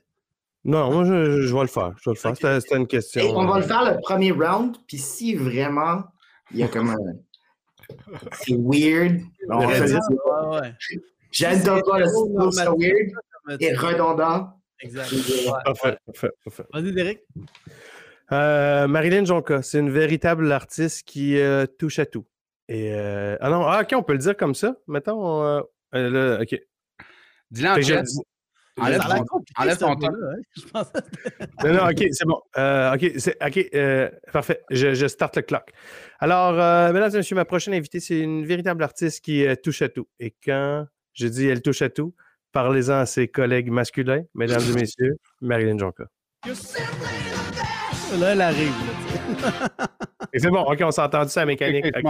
[0.65, 1.93] Non, moi, je, je vais le faire.
[2.01, 2.31] Je vais le faire.
[2.31, 2.61] Ok.
[2.61, 3.21] C'était une question.
[3.21, 6.03] Et on va euh, le faire le premier round, puis si vraiment
[6.51, 6.97] il y a comme un.
[8.33, 9.21] C'est weird.
[9.49, 10.49] on Le va.
[10.49, 10.73] Ouais, ouais.
[11.31, 12.51] J'adore pas le Normal.
[12.51, 14.59] c'est weird et redondant.
[14.79, 15.13] Exact.
[15.63, 16.63] Parfait, parfait, parfait.
[16.73, 17.25] Vas-y, Derek.
[18.31, 22.25] Euh, Marilyn Jonca, c'est une véritable artiste qui euh, touche à tout.
[22.67, 24.75] Et euh, ah non, ah, ok, on peut le dire comme ça.
[24.87, 25.61] Mettons, euh,
[25.93, 26.59] euh, là, ok.
[27.51, 27.75] Dis-le en
[28.77, 29.25] Enlève ton-
[29.57, 30.33] enlève ce ton jeu-là,
[30.75, 30.83] hein.
[31.63, 32.41] Non, non, ok, c'est bon.
[32.57, 34.61] Euh, ok, c'est, ok, euh, parfait.
[34.69, 35.71] Je, je start le clock.
[36.19, 39.81] Alors, euh, mesdames et messieurs, ma prochaine invitée, c'est une véritable artiste qui euh, touche
[39.81, 40.07] à tout.
[40.19, 42.13] Et quand je dis elle touche à tout,
[42.51, 46.03] parlez-en à ses collègues masculins, mesdames et messieurs, Marilyn Jonca.
[48.19, 48.71] Là, elle arrive.
[49.41, 49.87] Là.
[50.33, 51.85] Et c'est bon, ok, on s'est entendu ça, la mécanique.
[51.85, 52.03] Ok.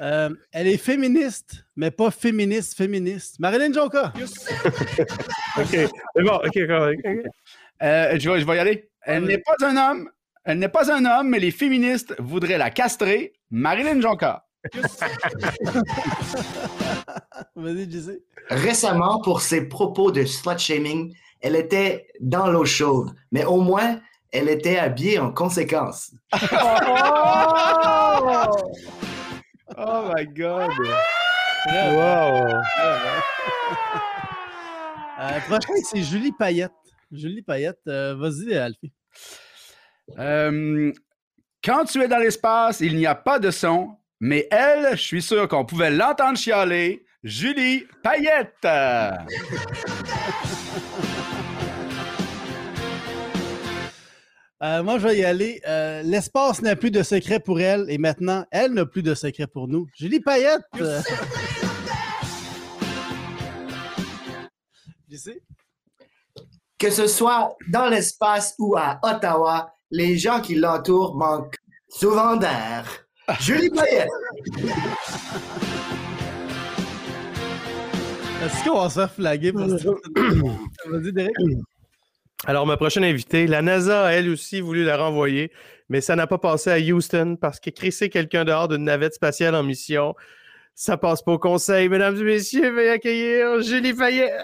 [0.00, 3.38] Euh, elle est féministe, mais pas féministe, féministe.
[3.38, 4.12] Marilyn Jonka.
[5.58, 7.26] Ok, c'est bon, ok, ok, ok.
[7.82, 8.90] Euh, je, vais, je vais y aller.
[9.02, 10.10] Elle n'est pas un homme.
[10.44, 13.32] Elle n'est pas un homme, mais les féministes voudraient la castrer.
[13.50, 14.44] Marilyn Jonca.
[17.56, 18.22] Vas-y, JC.
[18.48, 24.00] Récemment, pour ses propos de slut-shaming, elle était dans l'eau chaude, mais au moins,
[24.32, 26.12] elle était habillée en conséquence.
[29.76, 30.70] Oh my god!
[31.66, 32.62] Wow!
[35.18, 36.70] Euh, prochain, c'est Julie Payette.
[37.10, 38.92] Julie Payette, euh, vas-y, Alfie.
[40.18, 40.92] Euh,
[41.64, 45.22] quand tu es dans l'espace, il n'y a pas de son, mais elle, je suis
[45.22, 47.04] sûr qu'on pouvait l'entendre chialer.
[47.24, 48.66] Julie Payette.
[54.62, 55.60] Euh, moi, je vais y aller.
[55.68, 59.46] Euh, L'espace n'a plus de secret pour elle et maintenant, elle n'a plus de secret
[59.46, 59.86] pour nous.
[59.98, 60.62] Julie Payette!
[60.80, 61.00] euh.
[66.78, 71.56] Que ce soit dans l'espace ou à Ottawa, les gens qui l'entourent manquent
[71.88, 72.86] souvent d'air.
[73.40, 74.08] Julie Payette.
[78.42, 79.90] Est-ce qu'on va se faire flaguer pour ça?
[80.86, 81.34] Vas-y, Derek.
[82.44, 85.50] Alors, ma prochaine invitée, la NASA a elle aussi voulu la renvoyer,
[85.88, 89.54] mais ça n'a pas passé à Houston parce que crisser quelqu'un dehors d'une navette spatiale
[89.54, 90.14] en mission,
[90.74, 91.88] ça passe pas au conseil.
[91.88, 94.34] Mesdames et messieurs, veuillez accueillir Julie Payette.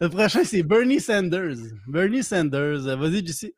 [0.00, 1.56] Le prochain, c'est Bernie Sanders.
[1.88, 2.96] Bernie Sanders.
[2.96, 3.52] Vas-y, JC.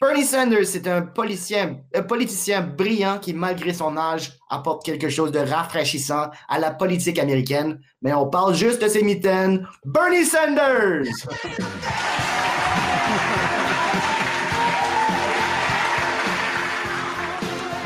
[0.00, 5.30] Bernie Sanders, c'est un politicien, un politicien brillant qui, malgré son âge, apporte quelque chose
[5.30, 7.80] de rafraîchissant à la politique américaine.
[8.02, 9.66] Mais on parle juste de ses mitaines.
[9.84, 11.06] Bernie Sanders!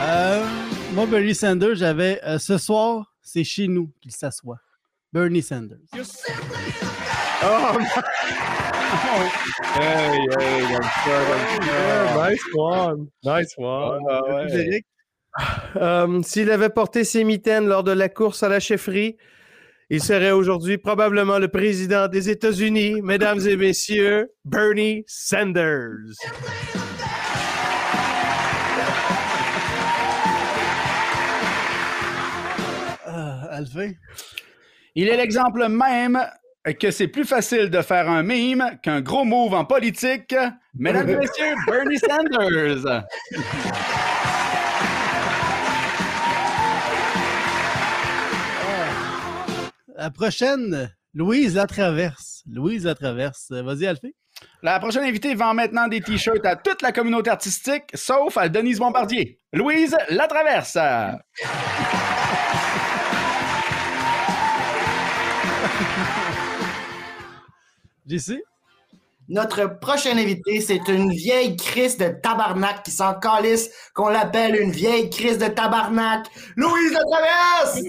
[0.01, 0.47] Euh,
[0.93, 4.59] moi, Bernie Sanders, j'avais euh, ce soir, c'est chez nous qu'il s'assoit.
[5.13, 5.79] Bernie Sanders.
[7.45, 7.79] Oh,
[9.81, 12.31] hey, hey, comme ça, comme ça.
[12.31, 13.07] Nice one.
[13.25, 14.03] Nice one.
[15.77, 19.17] Euh, S'il avait porté ses mitaines lors de la course à la chefferie,
[19.91, 25.95] il serait aujourd'hui probablement le président des États-Unis, mesdames et messieurs, Bernie Sanders.
[33.07, 33.93] Euh, Alvin?
[34.95, 36.19] Il est l'exemple même
[36.81, 40.35] que c'est plus facile de faire un mime qu'un gros move en politique?
[40.75, 43.05] Mesdames et messieurs, Bernie Sanders.
[49.97, 52.45] La prochaine, Louise Latraverse.
[52.49, 53.51] Louise Latraverse.
[53.51, 54.15] Vas-y, Alfie.
[54.63, 58.79] La prochaine invitée vend maintenant des t-shirts à toute la communauté artistique, sauf à Denise
[58.79, 59.39] Bombardier.
[59.53, 60.79] Louise Latraverse.
[68.09, 68.43] JC?
[69.31, 74.71] Notre prochain invité, c'est une vieille crise de tabarnak qui s'en calisse qu'on l'appelle une
[74.71, 76.27] vieille crise de tabarnak.
[76.57, 77.83] Louise de Traverse!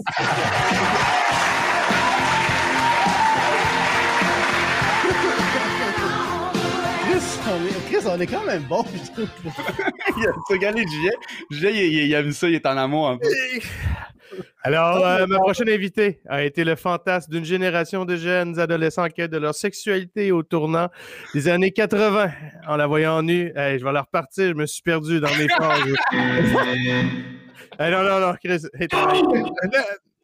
[7.04, 9.30] Chris, on est, Chris, on est quand même bon, je trouve.
[10.18, 11.12] il a regardé Julien.
[11.50, 13.28] Julien, il, il- il a vu ça, il est en amour un peu.
[14.62, 19.10] Alors, euh, ma prochaine invitée a été le fantasme d'une génération de jeunes adolescents en
[19.10, 20.90] quête de leur sexualité au tournant
[21.34, 22.32] des années 80.
[22.68, 25.48] En la voyant nue, hey, je vais la repartir, je me suis perdu dans mes
[25.48, 25.82] phrases.
[27.82, 28.64] Hey, non, non, non, Chris.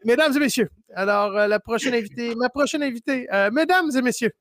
[0.03, 4.31] Mesdames et messieurs, alors euh, la prochaine invitée, ma prochaine invitée, euh, mesdames et messieurs,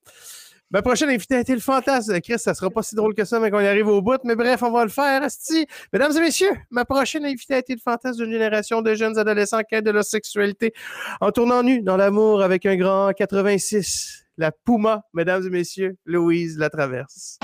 [0.70, 2.20] ma prochaine invitée a été le fantasme.
[2.20, 4.18] Chris, ça sera pas si drôle que ça, mais qu'on y arrive au bout.
[4.24, 5.66] Mais bref, on va le faire, asti.
[5.92, 9.58] Mesdames et messieurs, ma prochaine invitée a été le fantasme d'une génération de jeunes adolescents
[9.58, 10.72] en quête de leur sexualité
[11.20, 14.24] en tournant nu dans l'amour avec un grand 86.
[14.36, 17.38] La Puma, mesdames et messieurs, Louise la traverse.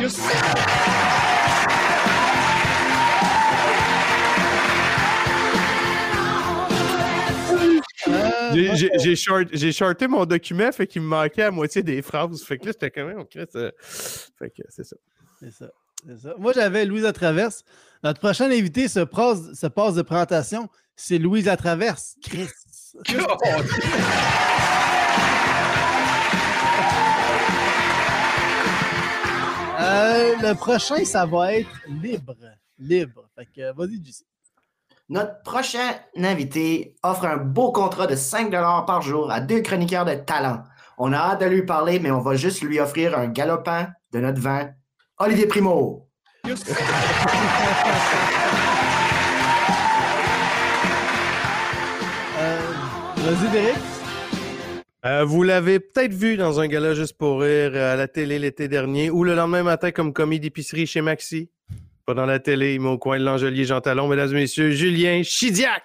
[8.54, 12.42] J'ai- short- shorté mon document, fait qu'il me manquait à moitié des phrases.
[12.42, 13.24] Fait que là, c'était quand même.
[13.26, 13.70] Chris, euh,
[14.38, 14.96] Fait que c'est ça.
[15.40, 15.70] C'est ça.
[16.06, 16.34] c'est ça.
[16.38, 17.64] Moi, j'avais Louise Latraverse.
[18.02, 20.68] Notre prochain invité se passe, se passe de présentation.
[20.96, 22.16] C'est Louise Latraverse.
[22.22, 22.48] Chris.
[29.80, 32.36] Euh, le prochain, ça va être libre.
[32.78, 33.28] Libre.
[33.34, 34.24] Fait que, vas-y, JC.
[35.10, 38.48] Notre prochain invité offre un beau contrat de 5
[38.86, 40.62] par jour à deux chroniqueurs de talent.
[40.98, 44.20] On a hâte de lui parler, mais on va juste lui offrir un galopin de
[44.20, 44.70] notre vin.
[45.18, 46.08] Olivier Primo.
[46.46, 46.52] Euh,
[53.16, 53.74] vas-y, Derek.
[55.04, 58.68] Euh, vous l'avez peut-être vu dans un gala juste pour rire à la télé l'été
[58.68, 61.50] dernier ou le lendemain matin comme commis d'épicerie chez Maxi.
[62.10, 64.72] Pas dans la télé, il met au coin de l'Angelier Jean Talon, mesdames et messieurs,
[64.72, 65.84] Julien Chidiac.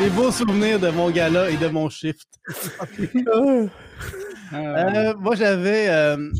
[0.00, 2.28] Des beaux souvenirs de mon gala et de mon shift.
[4.52, 5.88] Euh, moi, j'avais.
[5.88, 6.30] euh,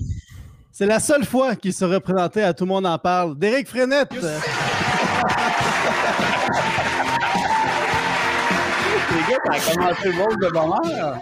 [0.71, 3.37] c'est la seule fois qu'il se représentait à Tout le monde en parle.
[3.37, 4.13] Derek Frenette.
[4.15, 4.21] Les
[9.29, 11.19] gars, ça a commencé le de bonheur.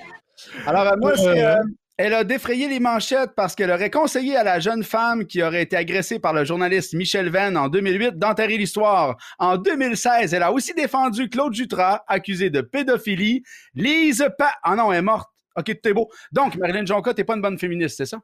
[0.66, 1.56] Alors, euh, moi, c'est, euh,
[1.96, 5.62] elle a défrayé les manchettes parce qu'elle aurait conseillé à la jeune femme qui aurait
[5.62, 9.16] été agressée par le journaliste Michel Venn en 2008 d'enterrer l'histoire.
[9.38, 13.42] En 2016, elle a aussi défendu Claude Jutras, accusé de pédophilie.
[13.74, 14.52] Lise Pa...
[14.64, 15.30] Ah non, elle est morte.
[15.56, 16.10] OK, tout est beau.
[16.32, 18.18] Donc, Marilyn Jonca, t'es pas une bonne féministe, c'est ça?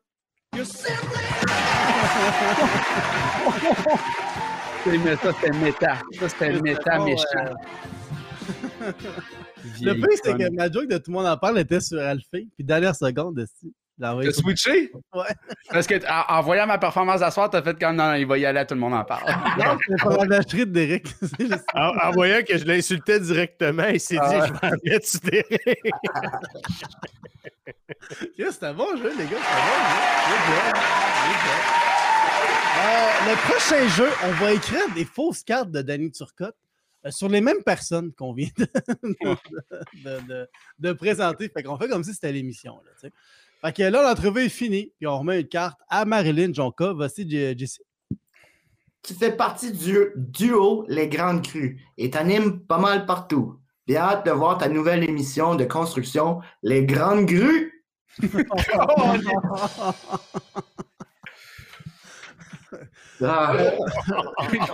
[4.82, 5.98] Ça, c'était méta.
[6.18, 7.54] Ça, c'était méta méchant.
[9.82, 12.46] Le pire, c'est que ma joke de Tout le monde en parle était sur Alphée.
[12.56, 13.44] Puis dernière seconde,
[14.02, 14.90] envoyé T'as switché?
[15.14, 15.24] Ouais.
[15.70, 18.26] Parce que en, en voyant ma performance à soir, t'as fait comme non, non, il
[18.26, 19.24] va y aller, tout le monde en parle.
[19.58, 21.06] Non, c'est pas la vacherie de Derek.
[21.38, 24.46] Juste- En, en voyant que je l'insultais directement, il s'est Ah dit ouais.
[24.46, 25.92] Je vais en mettre sur des rires.
[28.38, 29.36] Yes, C'était un bon jeu, les gars.
[29.36, 29.66] C'était un
[30.30, 30.80] bon jeu.
[32.82, 36.56] Euh, le prochain jeu, on va écrire des fausses cartes de Danny Turcotte
[37.08, 38.66] sur les mêmes personnes qu'on vient de,
[40.04, 40.48] de- de-
[40.78, 41.48] de présenter.
[41.48, 42.80] Fait qu'on fait comme si c'était l'émission.
[42.84, 43.08] Là,
[43.62, 44.92] fait que là, l'entrevue est finie.
[44.98, 46.92] Puis on remet une carte à Marilyn Jonca.
[46.92, 47.80] Voici J- JC.
[49.02, 53.56] Tu fais partie du duo Les Grandes Crues et t'animes pas mal partout.
[53.88, 57.72] J'ai hâte de voir ta nouvelle émission de construction, Les Grandes Grues.
[63.22, 63.54] Ah.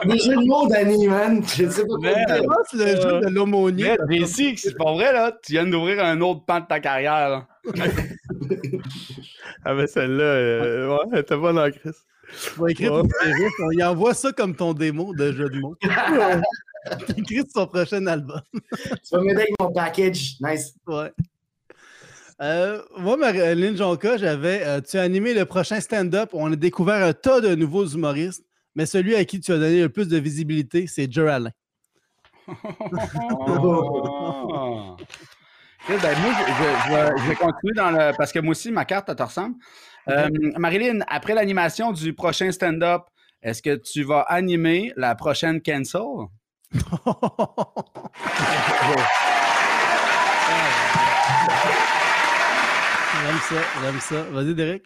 [0.05, 1.43] Des jeux de mots, Danny, man.
[1.47, 2.11] Je sais pas quoi
[2.43, 3.97] pense que le jeu de l'aumônier.
[4.09, 5.33] Mais Réussi, c'est pas vrai, là.
[5.43, 7.29] Tu viens d'ouvrir un autre pan de ta carrière.
[7.29, 7.47] là.
[9.65, 12.05] Ah, mais celle-là, euh, ouais, elle était bonne en crise.
[12.55, 13.53] Tu vas écrire pour tes riffs.
[13.61, 15.77] On y envoie ça comme ton démo de jeu de mots.
[17.17, 18.41] Écrit sur son prochain album.
[18.53, 18.61] Tu
[19.13, 20.37] vas m'aider avec mon package.
[20.41, 20.75] Nice.
[20.87, 21.11] Ouais.
[22.43, 24.63] Euh, moi, Marilyn Jonca, j'avais.
[24.65, 26.31] euh, tu as animé le prochain stand-up.
[26.33, 29.81] On a découvert un tas de nouveaux humoristes, mais celui à qui tu as donné
[29.81, 31.53] le plus de visibilité, c'est Joe Allen.
[33.49, 34.97] Oh.
[35.89, 38.11] Ben, moi, je, vais, je vais continuer dans le.
[38.17, 39.55] Parce que moi aussi, ma carte, elle te ressemble.
[40.09, 43.03] Euh, Marilyn, après l'animation du prochain stand-up,
[43.41, 46.01] est-ce que tu vas animer la prochaine cancel?
[53.25, 54.23] J'aime ça, j'aime ça.
[54.31, 54.83] Vas-y, Derek.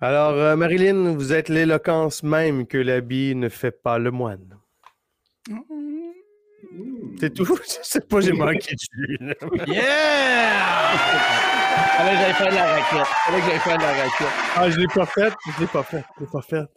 [0.00, 4.58] Alors, euh, Marilyn, vous êtes l'éloquence même que l'habit ne fait pas le moine.
[7.18, 7.44] C'est tout?
[7.66, 9.18] Je sais pas, j'ai manqué de jus.
[9.66, 10.98] Yeah!
[11.96, 13.06] Fallait que j'aille faire de la raquette.
[13.06, 14.28] Fallait que j'aille faire de la raquette.
[14.56, 15.34] Ah, je l'ai pas faite.
[15.56, 16.04] Je l'ai pas faite.
[16.16, 16.68] Je l'ai pas faite.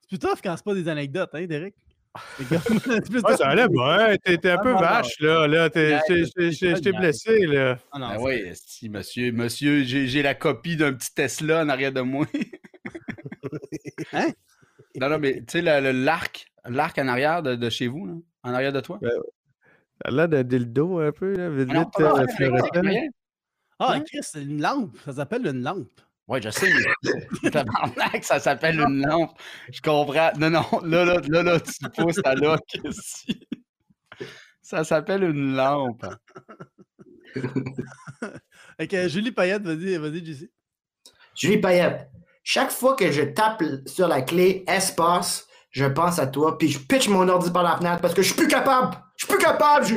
[0.00, 1.74] C'est plus tough quand c'est pas des anecdotes, hein, Derek?
[2.50, 3.84] Ouais, ça allait bien.
[3.84, 5.46] Un Ah, peu vache, là.
[5.46, 7.78] là j'étais- blessé, là.
[7.92, 11.68] Ah non, Ben oui, si, monsieur, monsieur, j'ai j'ai la copie d'un petit Tesla en
[11.68, 12.26] arrière de moi.
[14.12, 14.28] Hein?
[15.00, 18.54] Non, non, mais tu sais, l'arc, l'arc en arrière de, de chez vous, là, en
[18.54, 18.98] arrière de toi?
[19.02, 19.08] Ça
[20.04, 21.50] a l'air d'un dildo, un peu, là.
[21.50, 23.08] Vite, Ah non, vite, pas euh.
[23.80, 24.00] Ah, Hein?
[24.06, 24.96] Chris, c'est une lampe.
[25.04, 25.88] Ça s'appelle une lampe.
[26.28, 26.70] Ouais, je sais,
[27.42, 29.30] mais tabarnak, ça s'appelle une lampe.
[29.72, 30.30] Je comprends.
[30.38, 32.58] Non, non, là, là, là, là tu pousses à là.
[34.60, 36.04] Ça s'appelle une lampe.
[38.78, 40.52] Que Julie Payette, vas-y, vas-y, JC.
[41.34, 42.10] Julie Payette,
[42.44, 46.78] chaque fois que je tape sur la clé espace, je pense à toi, puis je
[46.78, 48.96] pitch mon ordi par la fenêtre parce que je suis plus capable.
[49.16, 49.86] Je suis plus capable.
[49.86, 49.96] Je...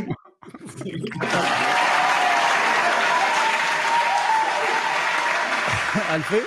[6.11, 6.41] Alphée?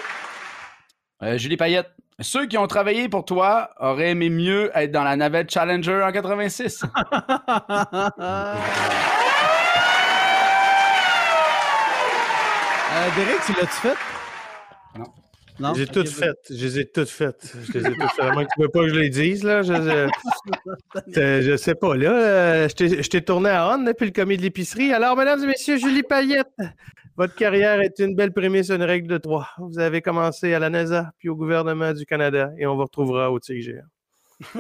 [1.23, 1.89] Euh, Julie Payette,
[2.21, 6.13] ceux qui ont travaillé pour toi auraient aimé mieux être dans la navette Challenger en
[6.13, 6.85] 86.
[12.97, 13.95] Euh, Derek, tu l'as-tu fait?
[14.99, 15.05] Non.
[15.61, 15.73] Non?
[15.73, 16.07] Toutes vas-y.
[16.15, 16.39] faites.
[16.51, 17.53] Je les ai toutes faites.
[17.73, 18.25] Je les ai toutes faites.
[18.25, 19.63] À moins que tu veux pas que je les dise, là.
[19.63, 20.09] Je, je,
[21.15, 22.11] je- je sais pas, là.
[22.11, 24.93] euh, Je t'ai- je t'ai tourné à On depuis le commis de l'épicerie.
[24.93, 26.47] Alors, mesdames et messieurs, Julie Payette,
[27.17, 29.49] votre carrière est une belle prémisse, une règle de trois.
[29.59, 33.31] Vous avez commencé à la NASA, puis au gouvernement du Canada, et on vous retrouvera
[33.31, 33.83] au TIGR.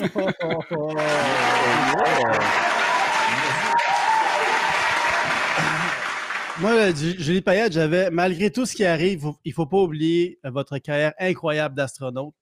[6.60, 9.78] Moi, euh, Ju- Julie Payette, j'avais, malgré tout ce qui arrive, il ne faut pas
[9.78, 12.32] oublier euh, votre carrière incroyable d'astronaute.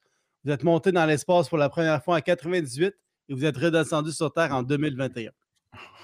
[0.44, 2.93] Vous êtes monté dans l'espace pour la première fois en 98 et
[3.28, 5.30] et vous êtes redescendu sur Terre en 2021.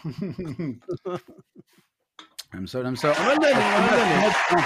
[2.52, 3.12] J'aime ça, j'aime ça.
[3.20, 4.64] On va le donner, on va le donner.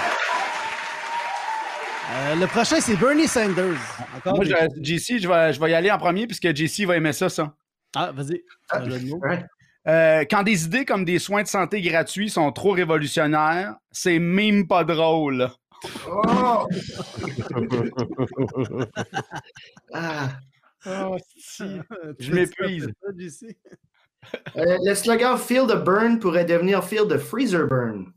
[2.15, 3.75] Euh, le prochain, c'est Bernie Sanders.
[4.17, 4.53] Encore Moi, je-
[4.83, 7.55] JC, je vais, je vais y aller en premier puisque JC va aimer ça, ça.
[7.95, 8.43] Ah, vas-y.
[9.13, 9.43] Ouais.
[9.87, 14.67] Euh, quand des idées comme des soins de santé gratuits sont trop révolutionnaires, c'est même
[14.67, 15.49] pas drôle.
[16.07, 16.67] Oh!
[19.93, 20.29] Ah.
[22.19, 22.89] Je m'épuise.
[24.57, 28.11] Euh, le slogan Feel the burn pourrait devenir Feel the freezer burn.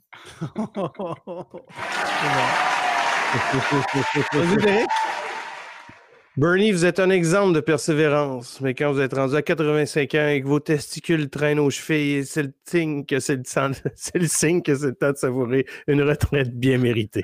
[6.37, 10.28] Bernie, vous êtes un exemple de persévérance, mais quand vous êtes rendu à 85 ans
[10.28, 14.19] et que vos testicules traînent aux chevilles, c'est le signe que c'est le, temps- c'est
[14.19, 17.23] le signe que c'est le temps de savourer une retraite bien méritée.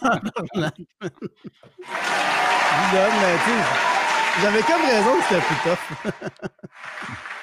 [0.00, 0.70] Je lui
[2.92, 3.62] donne, mais tu sais,
[4.42, 6.12] j'avais comme raison que c'était plus tough.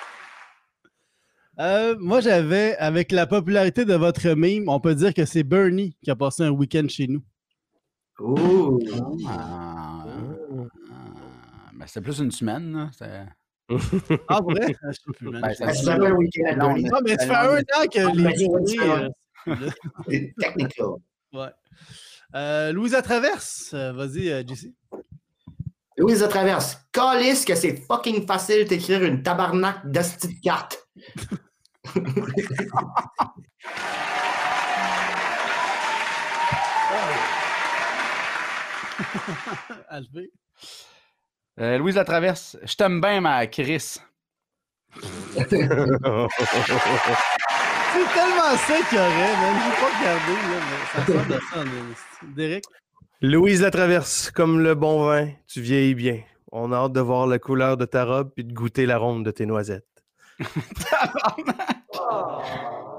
[1.60, 5.96] Euh, moi, j'avais, avec la popularité de votre meme, on peut dire que c'est Bernie
[6.04, 7.22] qui a passé un week-end chez nous.
[8.20, 8.80] Ouh!
[9.28, 10.06] Ah,
[11.74, 12.74] ben, c'était plus une semaine.
[12.74, 12.90] là.
[14.28, 14.76] Ah, vrai?
[14.84, 15.32] Je sais plus.
[15.32, 18.66] Ben, ça- un week-end à Non, mais ça fait un an que Ah, les ben,
[18.66, 20.86] c'est euh, technical.
[21.34, 21.48] ouais.
[22.36, 24.74] Euh, Louisa Traverse, vas-y, JC.
[25.98, 26.80] Louise Traverse.
[26.92, 30.88] Calisse que c'est fucking facile d'écrire une tabarnak d'hostie de carte.
[41.60, 44.00] Euh, Louise Latraverse, je t'aime bien, ma Chris.
[44.96, 45.78] C'est tellement
[48.58, 49.56] ça qu'il y aurait, man.
[49.60, 51.64] Je vais pas regarder, là, mais ça sort de ça.
[52.36, 52.64] Derek?
[53.22, 56.22] Louise la traverse, comme le bon vin, tu vieillis bien.
[56.52, 59.32] On a hâte de voir la couleur de ta robe puis de goûter l'arôme de
[59.32, 59.93] tes noisettes.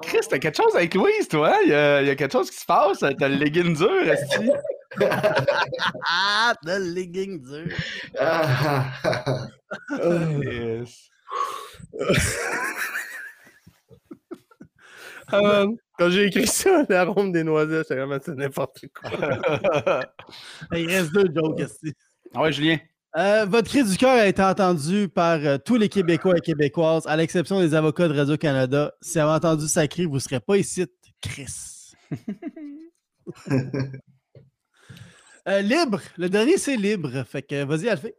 [0.02, 1.56] Chris, t'as quelque chose avec Louise, toi?
[1.64, 2.98] Il y, a, il y a quelque chose qui se passe.
[3.00, 4.50] T'as le legging dur, esti.
[6.08, 7.66] Ah, le legging dur.
[8.16, 9.46] Ah, ah, ah.
[10.40, 11.10] Yes.
[15.28, 19.10] Ah, man, quand j'ai écrit ça, l'arôme des noisettes, c'est vraiment n'importe quoi.
[20.78, 21.92] Il reste deux jokes, esti.
[22.34, 22.78] Ah ouais, Julien.
[23.16, 27.06] Euh, votre cri du cœur a été entendu par euh, tous les Québécois et Québécoises,
[27.06, 28.92] à l'exception des avocats de Radio-Canada.
[29.00, 30.84] Si vous avez entendu ça cri, vous ne serez pas ici,
[31.20, 31.92] Chris.
[35.46, 36.00] Euh, libre.
[36.16, 37.22] Le dernier, c'est libre.
[37.24, 38.14] Fait que vas-y, Alphée.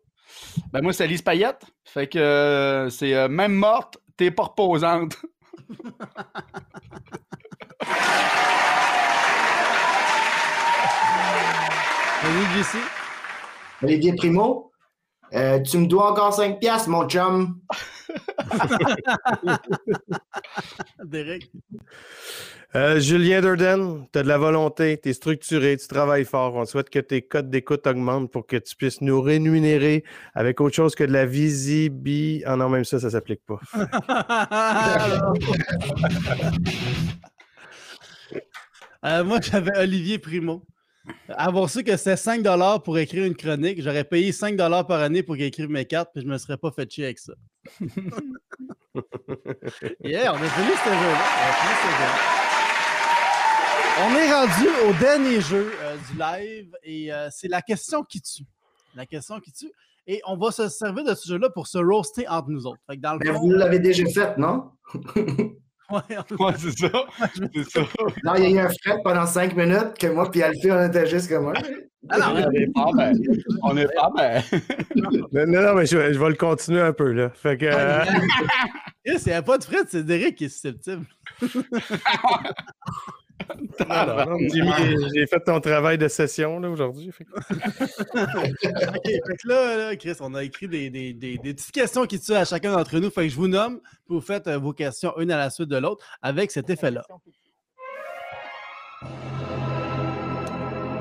[0.71, 1.63] Ben moi, c'est Lise Payette.
[1.83, 5.17] Fait que euh, c'est euh, même morte, t'es pas reposante.
[12.55, 12.77] JC.
[13.81, 14.71] Olivier Primo.
[15.33, 17.59] Euh, tu me dois encore 5 piastres, mon chum.
[21.03, 21.49] Derek.
[22.75, 26.55] Euh, Julien Durden, tu as de la volonté, tu es structuré, tu travailles fort.
[26.55, 30.03] On souhaite que tes codes d'écoute augmentent pour que tu puisses nous rémunérer
[30.33, 32.45] avec autre chose que de la visibilité.
[32.45, 33.59] Ah non, même ça, ça s'applique pas.
[39.05, 40.65] Euh, moi, j'avais Olivier Primo.
[41.29, 42.43] Avoir su que c'était 5
[42.83, 46.23] pour écrire une chronique, j'aurais payé 5 par année pour qu'il écrive mes cartes, puis
[46.23, 47.33] je me serais pas fait chier avec ça.
[50.03, 51.25] yeah, on a fini ce jeu-là.
[51.37, 52.35] On a fini ce jeu-là.
[53.97, 58.21] On est rendu au dernier jeu euh, du live et euh, c'est la question qui
[58.21, 58.45] tue.
[58.93, 59.71] La question qui tue.
[60.07, 62.81] Et on va se servir de ce jeu-là pour se roaster entre nous autres.
[62.87, 64.71] Fait que dans le Mais fond, vous l'avez déjà fait, non?
[65.91, 66.89] ouais, c'est ça.
[67.53, 67.81] C'est ça.
[68.23, 70.85] Non, il y a eu un fret pendant 5 minutes que moi puis Alfie, on
[70.87, 71.53] était juste comme moi.
[72.09, 73.17] Ah non, On est pas ben.
[73.63, 74.43] On est pas ben.
[74.95, 77.29] Non, non, non, mais je, vais- je vais le continuer un peu, là.
[77.31, 77.65] Fait que...
[77.65, 78.03] euh,
[79.05, 81.05] Chris, il n'y a pas de fret, c'est Derek qui est susceptible.
[83.89, 87.11] non, non, non, j'ai fait ton travail de session, là, aujourd'hui.
[87.11, 87.31] Fait que-
[88.97, 92.05] OK, fait que là, là, Chris, on a écrit des, des- des- des petites questions
[92.05, 93.09] qui tuent à chacun d'entre nous.
[93.09, 95.69] Fait que je vous nomme, puis vous faites euh, vos questions une à la suite
[95.69, 97.03] de l'autre avec cet effet-là.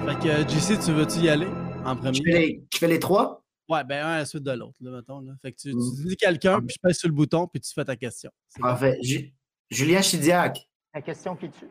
[0.06, 1.48] Fait que, JC, tu veux-tu y aller
[1.84, 2.20] en Je fais premier?
[2.32, 3.42] les, je fais les trois?
[3.68, 5.20] Ouais, ben un à la suite de l'autre, là, mettons.
[5.20, 5.32] Là.
[5.40, 7.84] Fait que tu, tu dis quelqu'un, puis je pèse sur le bouton, puis tu fais
[7.84, 8.30] ta question.
[8.58, 8.64] Bon?
[8.68, 8.98] Parfait.
[9.02, 9.32] Ju-
[9.70, 10.68] Julien Chidiac.
[10.94, 11.66] La question qui tue.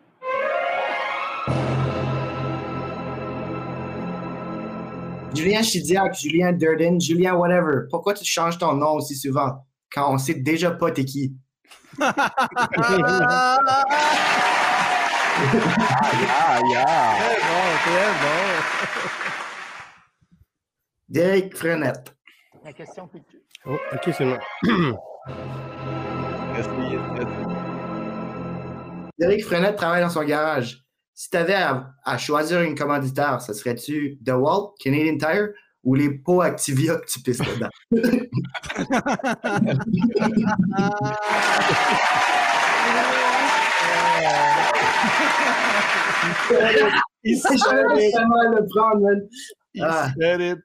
[5.35, 7.87] Julien Chidiac, Julien Durden, Julien whatever.
[7.89, 11.35] Pourquoi tu changes ton nom aussi souvent quand on sait déjà pas t'es qui?
[11.99, 13.57] Ah!
[15.35, 16.85] Ah, yeah.
[17.17, 18.39] Très bon, très bon.
[21.09, 22.15] Derek Frenette.
[22.63, 23.41] La question qui tue.
[23.65, 24.39] Oh, ok, c'est moi.
[29.19, 30.82] Derek Frenette travaille dans son garage.
[31.13, 35.49] Si tu avais à, à choisir une commanditaire, ce serait-tu DeWalt, Canadian Tire
[35.83, 37.69] ou les pots Activia que tu pisses dedans?
[47.23, 49.21] Il sait jamais comment le prendre, man.
[49.81, 50.09] Ah.
[50.19, 50.59] said it.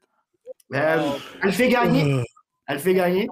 [0.75, 1.13] Euh,
[1.43, 2.23] elle fait gagner.
[2.67, 3.29] Elle fait gagner.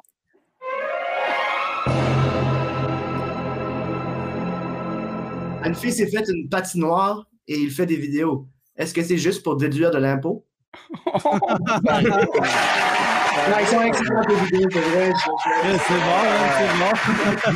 [5.66, 8.46] Alfie s'est fait une patinoire et il fait des vidéos.
[8.76, 10.46] Est-ce que c'est juste pour déduire de l'impôt?
[13.50, 15.12] Non, ils sont excellents tes vidéos, c'est vrai.
[15.62, 16.68] C'est bon, hein, c'est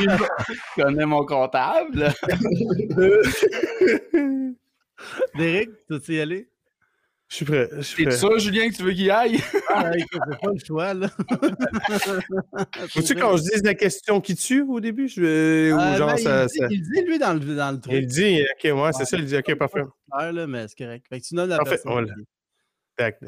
[0.07, 0.19] bon.
[0.77, 2.12] Je connais mon comptable.
[5.37, 5.70] Derek,
[6.05, 6.49] tu y aller?
[7.31, 7.69] Je suis prêt.
[7.77, 8.16] Je suis prêt.
[8.16, 9.39] sûr, Julien, que tu veux qu'il aille?
[9.69, 11.09] Ah, écoute, c'est pas le choix, là.
[12.90, 15.07] Faut-tu qu'on se dise la question qui tue au début?
[15.09, 15.23] Je...
[15.23, 16.43] Euh, Ou genre ben, ça.
[16.43, 17.94] il, dit, ça- il dit, lui, dans le, dans le truc.
[17.94, 19.82] Il dit, ok, moi, c'est ça, il dit, ok, parfait.
[20.12, 21.07] clair, là, mais c'est correct.
[21.09, 21.93] Fait que tu donnes la Parfait, personne.
[21.93, 22.12] voilà.
[22.97, 23.19] Tac.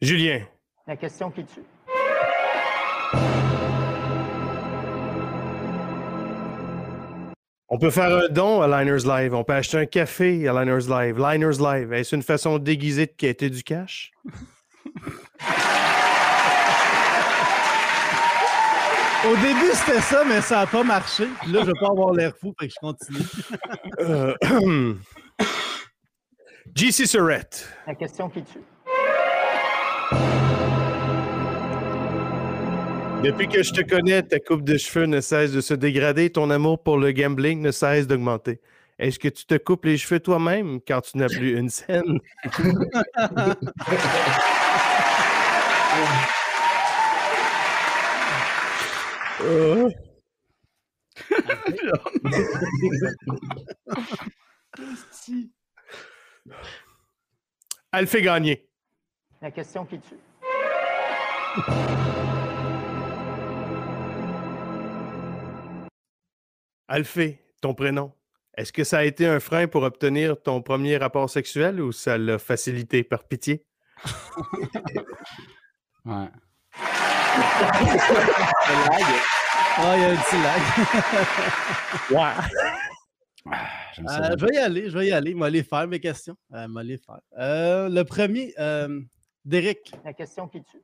[0.00, 0.40] Julien,
[0.86, 1.60] La question qui tue.
[7.70, 9.32] On peut faire un don à Liners Live.
[9.32, 11.16] On peut acheter un café à Liners Live.
[11.18, 14.10] Liners Live, est-ce une façon déguisée de quêter du cash?
[19.22, 21.28] Au début, c'était ça, mais ça n'a pas marché.
[21.42, 23.18] Puis là, je vais pas avoir l'air fou, fait que je continue.
[24.00, 24.94] Euh,
[26.74, 27.68] JC Surrette.
[27.86, 28.60] La question qui tue.
[33.22, 36.48] Depuis que je te connais, ta coupe de cheveux ne cesse de se dégrader, ton
[36.48, 38.60] amour pour le gambling ne cesse d'augmenter.
[38.98, 42.18] Est-ce que tu te coupes les cheveux toi-même quand tu n'as plus une scène?
[57.92, 58.66] Elle fait gagner.
[59.42, 60.16] La question qui tue.
[66.92, 68.12] Alphée, ton prénom.
[68.56, 72.18] Est-ce que ça a été un frein pour obtenir ton premier rapport sexuel ou ça
[72.18, 73.64] l'a facilité par pitié?
[76.06, 76.28] Ouais.
[79.76, 80.62] Ah, il y a un petit lag.
[82.10, 82.32] Ouais.
[84.08, 84.32] Ça.
[84.32, 85.34] Euh, je vais y aller, je vais y aller.
[85.50, 86.36] Les faire mes questions.
[86.54, 87.20] Euh, faire.
[87.38, 89.00] Euh, le premier, euh,
[89.44, 89.92] Derek.
[90.06, 90.82] La question qui tue.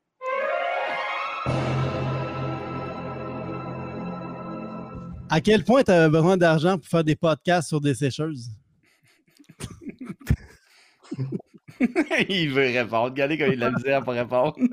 [5.28, 8.50] À quel point tu avais besoin d'argent pour faire des podcasts sur des sécheuses?
[12.28, 13.10] il veut répondre.
[13.10, 14.56] Regardez comme il a de la misère pour répondre.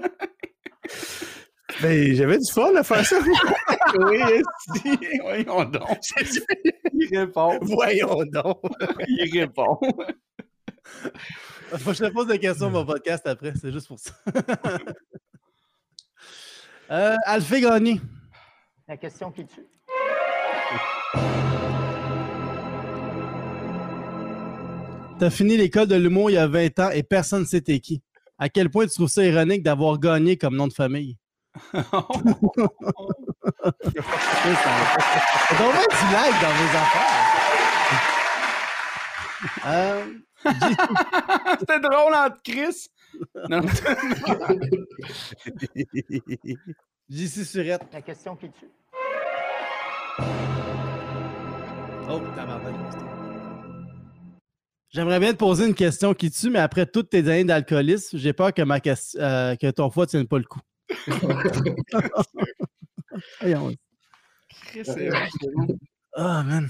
[1.81, 3.17] Ben, j'avais du fun à faire ça.
[3.97, 4.19] oui,
[4.75, 4.95] si.
[5.21, 5.97] Voyons donc.
[6.93, 7.57] Il répond.
[7.61, 8.59] Voyons donc.
[9.07, 9.79] Il répond.
[11.71, 14.13] Faut que je te pose des questions sur mon podcast après, c'est juste pour ça.
[16.91, 17.99] euh, Alphée Gagné.
[18.87, 19.65] La question qui tue.
[25.19, 27.79] T'as fini l'école de l'humour il y a 20 ans et personne ne sait t'es
[27.79, 28.01] qui.
[28.37, 31.17] À quel point tu trouves ça ironique d'avoir gagné comme nom de famille?
[31.73, 31.83] C'est du
[36.11, 37.23] lag dans vos affaires.
[39.65, 40.05] Euh,
[41.59, 42.87] C'était drôle entre Chris.
[43.49, 43.61] Non,
[47.09, 47.83] JC Surette.
[47.93, 48.69] La question qui tue.
[52.09, 52.73] Oh, tabarnak.
[54.89, 58.33] J'aimerais bien te poser une question qui tue, mais après toutes tes années d'alcoolisme, j'ai
[58.33, 60.59] peur que, ma question, euh, que ton foie ne tienne pas le coup.
[66.15, 66.69] Ah, man.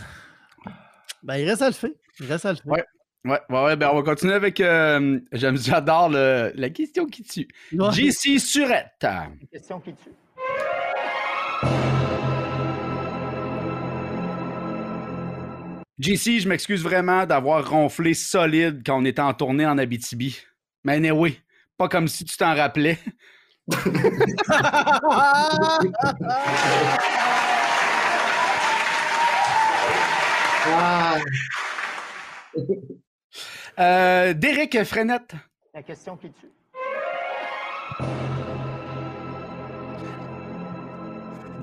[1.24, 1.90] Ben, il reste à le faire.
[2.20, 2.72] Il reste à le faire.
[2.72, 2.84] Ouais.
[3.26, 4.60] Ouais, ouais, ouais, ben on va continuer avec.
[4.60, 7.48] euh, j'adore le- la question qui tue.
[7.72, 7.90] Ouais.
[7.92, 8.92] JC Surette.
[9.02, 10.12] La question qui tue.
[16.00, 20.40] JC, je m'excuse vraiment d'avoir ronflé solide quand on était en tournée en Abitibi.
[20.84, 21.40] Mais oui,
[21.78, 22.98] pas comme si tu t'en rappelais.
[30.66, 31.18] Ah,
[33.80, 35.34] Euh, Derek Frenette.
[35.74, 36.52] La question qui tue.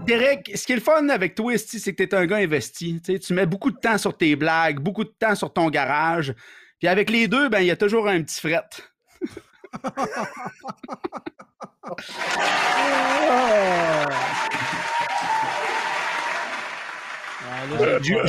[0.07, 3.01] Derek, ce qui est le fun avec toi, c'est que tu es un gars investi.
[3.01, 6.35] Tu mets beaucoup de temps sur tes blagues, beaucoup de temps sur ton garage.
[6.79, 8.69] Puis avec les deux, ben il y a toujours un petit fret.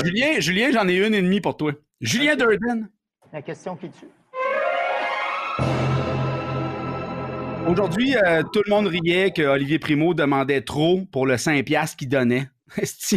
[0.04, 1.74] Julien, Julien, j'en ai une et demie pour toi.
[2.00, 2.90] Julien Durden.
[3.32, 4.08] La question qui tue.
[7.72, 11.96] Aujourd'hui, euh, tout le monde riait que Olivier Primo demandait trop pour le 5$ piastres
[11.96, 12.50] qu'il donnait.
[12.84, 13.16] Ce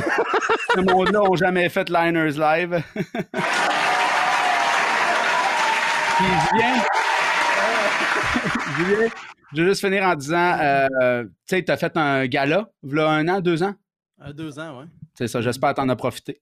[0.79, 2.81] monde-là n'a jamais fait Liners Live.
[6.15, 6.75] Puis Julien,
[8.79, 9.09] Julien,
[9.53, 12.97] je vais juste finir en disant, euh, tu sais, tu as fait un gala, il
[13.01, 13.75] un an, deux ans?
[14.35, 14.87] Deux ans, ouais.
[15.19, 16.41] C'est ça, j'espère que t'en as profité.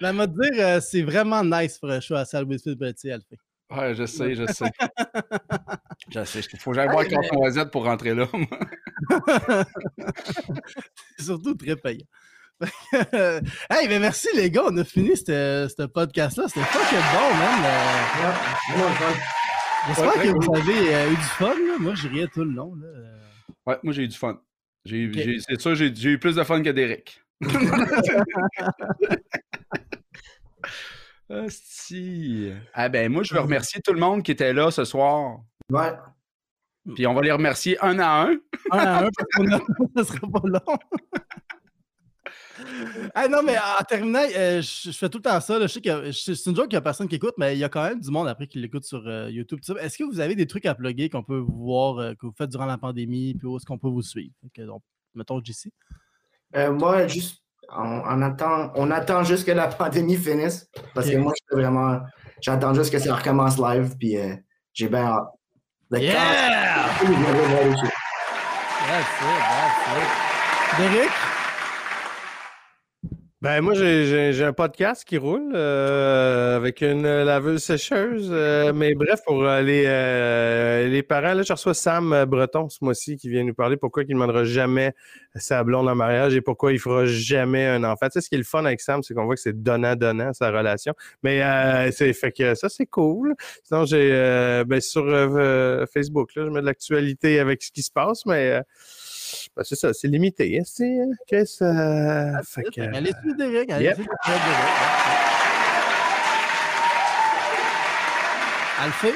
[0.00, 3.22] Ben, m'a dire, euh, c'est vraiment nice pour un show à Salle Westfield Petit, elle
[3.28, 3.38] fait.
[3.74, 4.70] Ouais, je sais, je sais.
[6.10, 6.40] je sais.
[6.52, 8.28] Il faut que j'aille voir le canton Oisette pour rentrer là.
[11.18, 12.06] C'est surtout très payant.
[12.92, 16.48] hey, ben merci les gars, on a fini ce ce podcast-là.
[16.48, 17.64] C'était fucking bon, man.
[17.64, 18.36] Euh,
[18.76, 19.14] Ouais.
[19.88, 21.54] J'espère Ouais, que vous avez euh, eu du fun.
[21.54, 21.76] Là.
[21.78, 22.74] Moi, je riais tout le long.
[22.74, 22.88] Là.
[23.66, 24.40] Ouais, moi j'ai eu du fun.
[24.84, 27.20] C'est sûr, j'ai, j'ai eu plus de fun que Derek.
[31.28, 32.52] Asti.
[32.72, 35.40] Ah ben moi je veux remercier tout le monde qui était là ce soir.
[35.70, 35.92] Ouais.
[36.94, 38.36] Puis on va les remercier un à un.
[38.70, 40.04] un à un, parce a...
[40.04, 40.78] ça sera pas long.
[43.14, 45.58] Ah non, mais en terminant, euh, je, je fais tout le temps ça.
[45.58, 45.66] là.
[45.66, 47.64] Je sais que c'est une joke qu'il n'y a personne qui écoute, mais il y
[47.64, 49.60] a quand même du monde après qui l'écoute sur euh, YouTube.
[49.60, 49.80] tout ça.
[49.82, 52.32] Est-ce que vous avez des trucs à plugger qu'on peut vous voir, euh, que vous
[52.36, 54.34] faites durant la pandémie, puis où est-ce qu'on peut vous suivre?
[54.54, 54.82] Que, donc,
[55.14, 55.70] mettons JC.
[56.54, 57.42] Euh, moi, juste,
[57.74, 60.68] on, on attend, on attend juste que la pandémie finisse.
[60.94, 62.00] Parce que moi, je vraiment.
[62.40, 63.94] J'attends juste que ça recommence live.
[63.98, 64.34] Puis euh,
[64.72, 65.24] j'ai bien hâte.
[65.90, 66.12] Le Yeah!
[66.14, 67.92] cast- Oui, je vais voir les shows.
[68.86, 70.92] That's it, that's it.
[70.92, 71.10] Derek?
[73.46, 78.28] Ben, moi, j'ai- un podcast qui roule euh, avec une laveuse sécheuse.
[78.32, 83.28] euh, mais bref, pour euh, les, parents, là, je reçois Sam Breton ce mois-ci qui
[83.28, 84.94] vient nous parler pourquoi il ne demandera jamais
[85.36, 88.06] sa blonde en mariage et pourquoi il fera jamais un enfant.
[88.08, 90.32] Tu sais, ce qui est le fun avec Sam, c'est qu'on voit que c'est donnant-donnant,
[90.32, 90.94] sa relation.
[91.22, 91.40] Mais
[91.92, 93.36] c'est fait que ça, c'est cool.
[93.62, 94.08] Sinon, j'ai
[94.66, 95.04] ben, sur
[95.94, 98.60] Facebook, là, je mets de l'actualité avec ce qui se passe, mais
[99.56, 100.58] ben, c'est ça, c'est limité.
[100.58, 103.70] hein, c'est, euh, Qu'est-ce euh, fait que, Allez suivre Derek?
[103.70, 103.94] Allez Yep.
[103.94, 105.76] suivre Derek.
[108.82, 109.14] Alphée?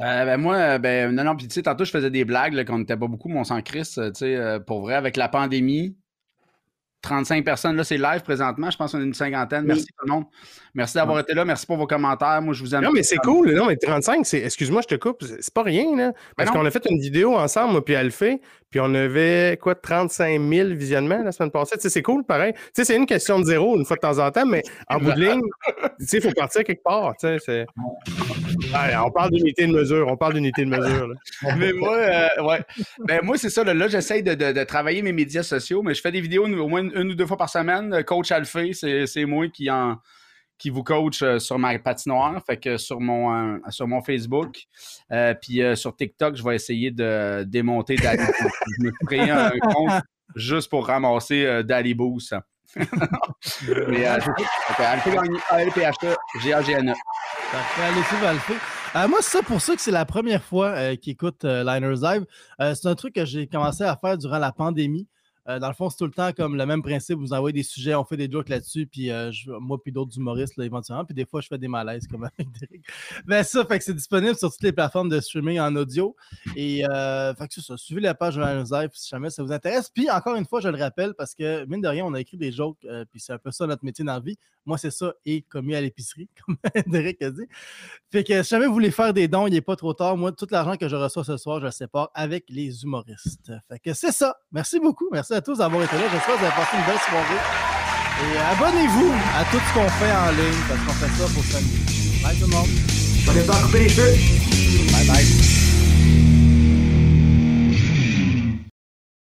[0.00, 2.52] Euh, ben moi, euh, ben non, non, puis tu sais, tantôt je faisais des blagues
[2.54, 4.94] là, qu'on n'était pas beaucoup, mais on s'en crisse, euh, tu sais, euh, pour vrai,
[4.94, 5.96] avec la pandémie.
[7.02, 8.70] 35 personnes, là, c'est live présentement.
[8.70, 9.64] Je pense qu'on est une cinquantaine.
[9.64, 10.24] Merci tout le monde.
[10.74, 11.44] Merci d'avoir été là.
[11.44, 12.42] Merci pour vos commentaires.
[12.42, 12.82] Moi, je vous aime.
[12.82, 13.52] Non, mais c'est cool.
[13.54, 14.38] Non, mais 35, c'est.
[14.38, 15.22] Excuse-moi, je te coupe.
[15.22, 16.12] C'est pas rien, là.
[16.36, 16.60] Parce Ben non.
[16.60, 20.68] qu'on a fait une vidéo ensemble, moi, puis Alphée, puis on avait, quoi, 35 000
[20.70, 21.76] visionnements la semaine passée.
[21.76, 22.52] Tu sais, c'est cool, pareil.
[22.52, 24.98] Tu sais, c'est une question de zéro, une fois de temps en temps, mais en
[24.98, 25.42] bout de ligne,
[26.00, 27.14] tu sais, il faut partir quelque part.
[27.18, 27.66] Tu sais, c'est.
[28.74, 30.08] On parle d'unité de mesure.
[30.08, 31.14] On parle d'unité de mesure.
[31.56, 32.28] Mais moi, euh.
[33.06, 33.64] Ben, moi, c'est ça.
[33.64, 37.10] Là, j'essaye de, travailler mes médias sociaux, mais je fais des vidéos au moins une,
[37.10, 37.92] ou deux fois par semaine.
[37.94, 42.42] Euh, Coach Alphée, c'est moi qui, vous coach euh, sur ma patinoire.
[42.44, 44.64] Fait sur mon, Facebook.
[45.40, 48.22] Puis sur TikTok, je vais essayer de démonter Dali.
[48.78, 50.02] Je me créé un compte
[50.34, 51.96] juste pour ramasser euh, Dali.
[53.88, 54.90] mais euh, ça.
[54.90, 56.92] Alphée Gagné, A-L-P-H-E, G-A-G-N-E.
[57.52, 58.54] Parfait, allez suivre Alphée.
[58.96, 61.64] Euh, moi, c'est ça pour ceux que c'est la première fois euh, qu'ils écoutent euh,
[61.64, 62.26] Liners Live.
[62.60, 65.06] euh, c'est un truc que j'ai commencé à faire durant la pandémie.
[65.48, 67.18] Euh, dans le fond, c'est tout le temps comme le même principe.
[67.18, 69.30] Vous envoyez des sujets, on fait des jokes là-dessus, puis euh,
[69.60, 71.04] moi puis d'autres humoristes éventuellement.
[71.04, 72.82] Puis des fois, je fais des malaises comme avec Derek.
[73.26, 76.14] Ben ça, fait que c'est disponible sur toutes les plateformes de streaming en audio.
[76.54, 77.76] Et euh, fait que c'est ça.
[77.76, 79.90] Suivez la page de Liners Live si jamais ça vous intéresse.
[79.90, 82.36] Puis encore une fois, je le rappelle parce que mine de rien, on a écrit
[82.36, 84.36] des jokes, puis c'est un peu ça notre métier dans la vie.
[84.66, 87.46] Moi, c'est ça et commis à l'épicerie, comme Derek a dit.
[88.12, 90.18] Fait que si jamais vous voulez faire des dons, il n'est pas trop tard.
[90.18, 93.50] Moi, tout l'argent que je reçois ce soir, je le sépare avec les humoristes.
[93.68, 94.36] Fait que c'est ça.
[94.52, 95.08] Merci beaucoup.
[95.10, 96.02] Merci à tous d'avoir été là.
[96.12, 97.42] J'espère que vous avez passé une belle soirée.
[98.20, 102.22] Et abonnez-vous à tout ce qu'on fait en ligne parce qu'on fait ça pour s'amuser.
[102.22, 102.68] Bye tout le monde.
[103.28, 104.16] On est pas à couper les cheveux.
[104.92, 105.67] Bye bye.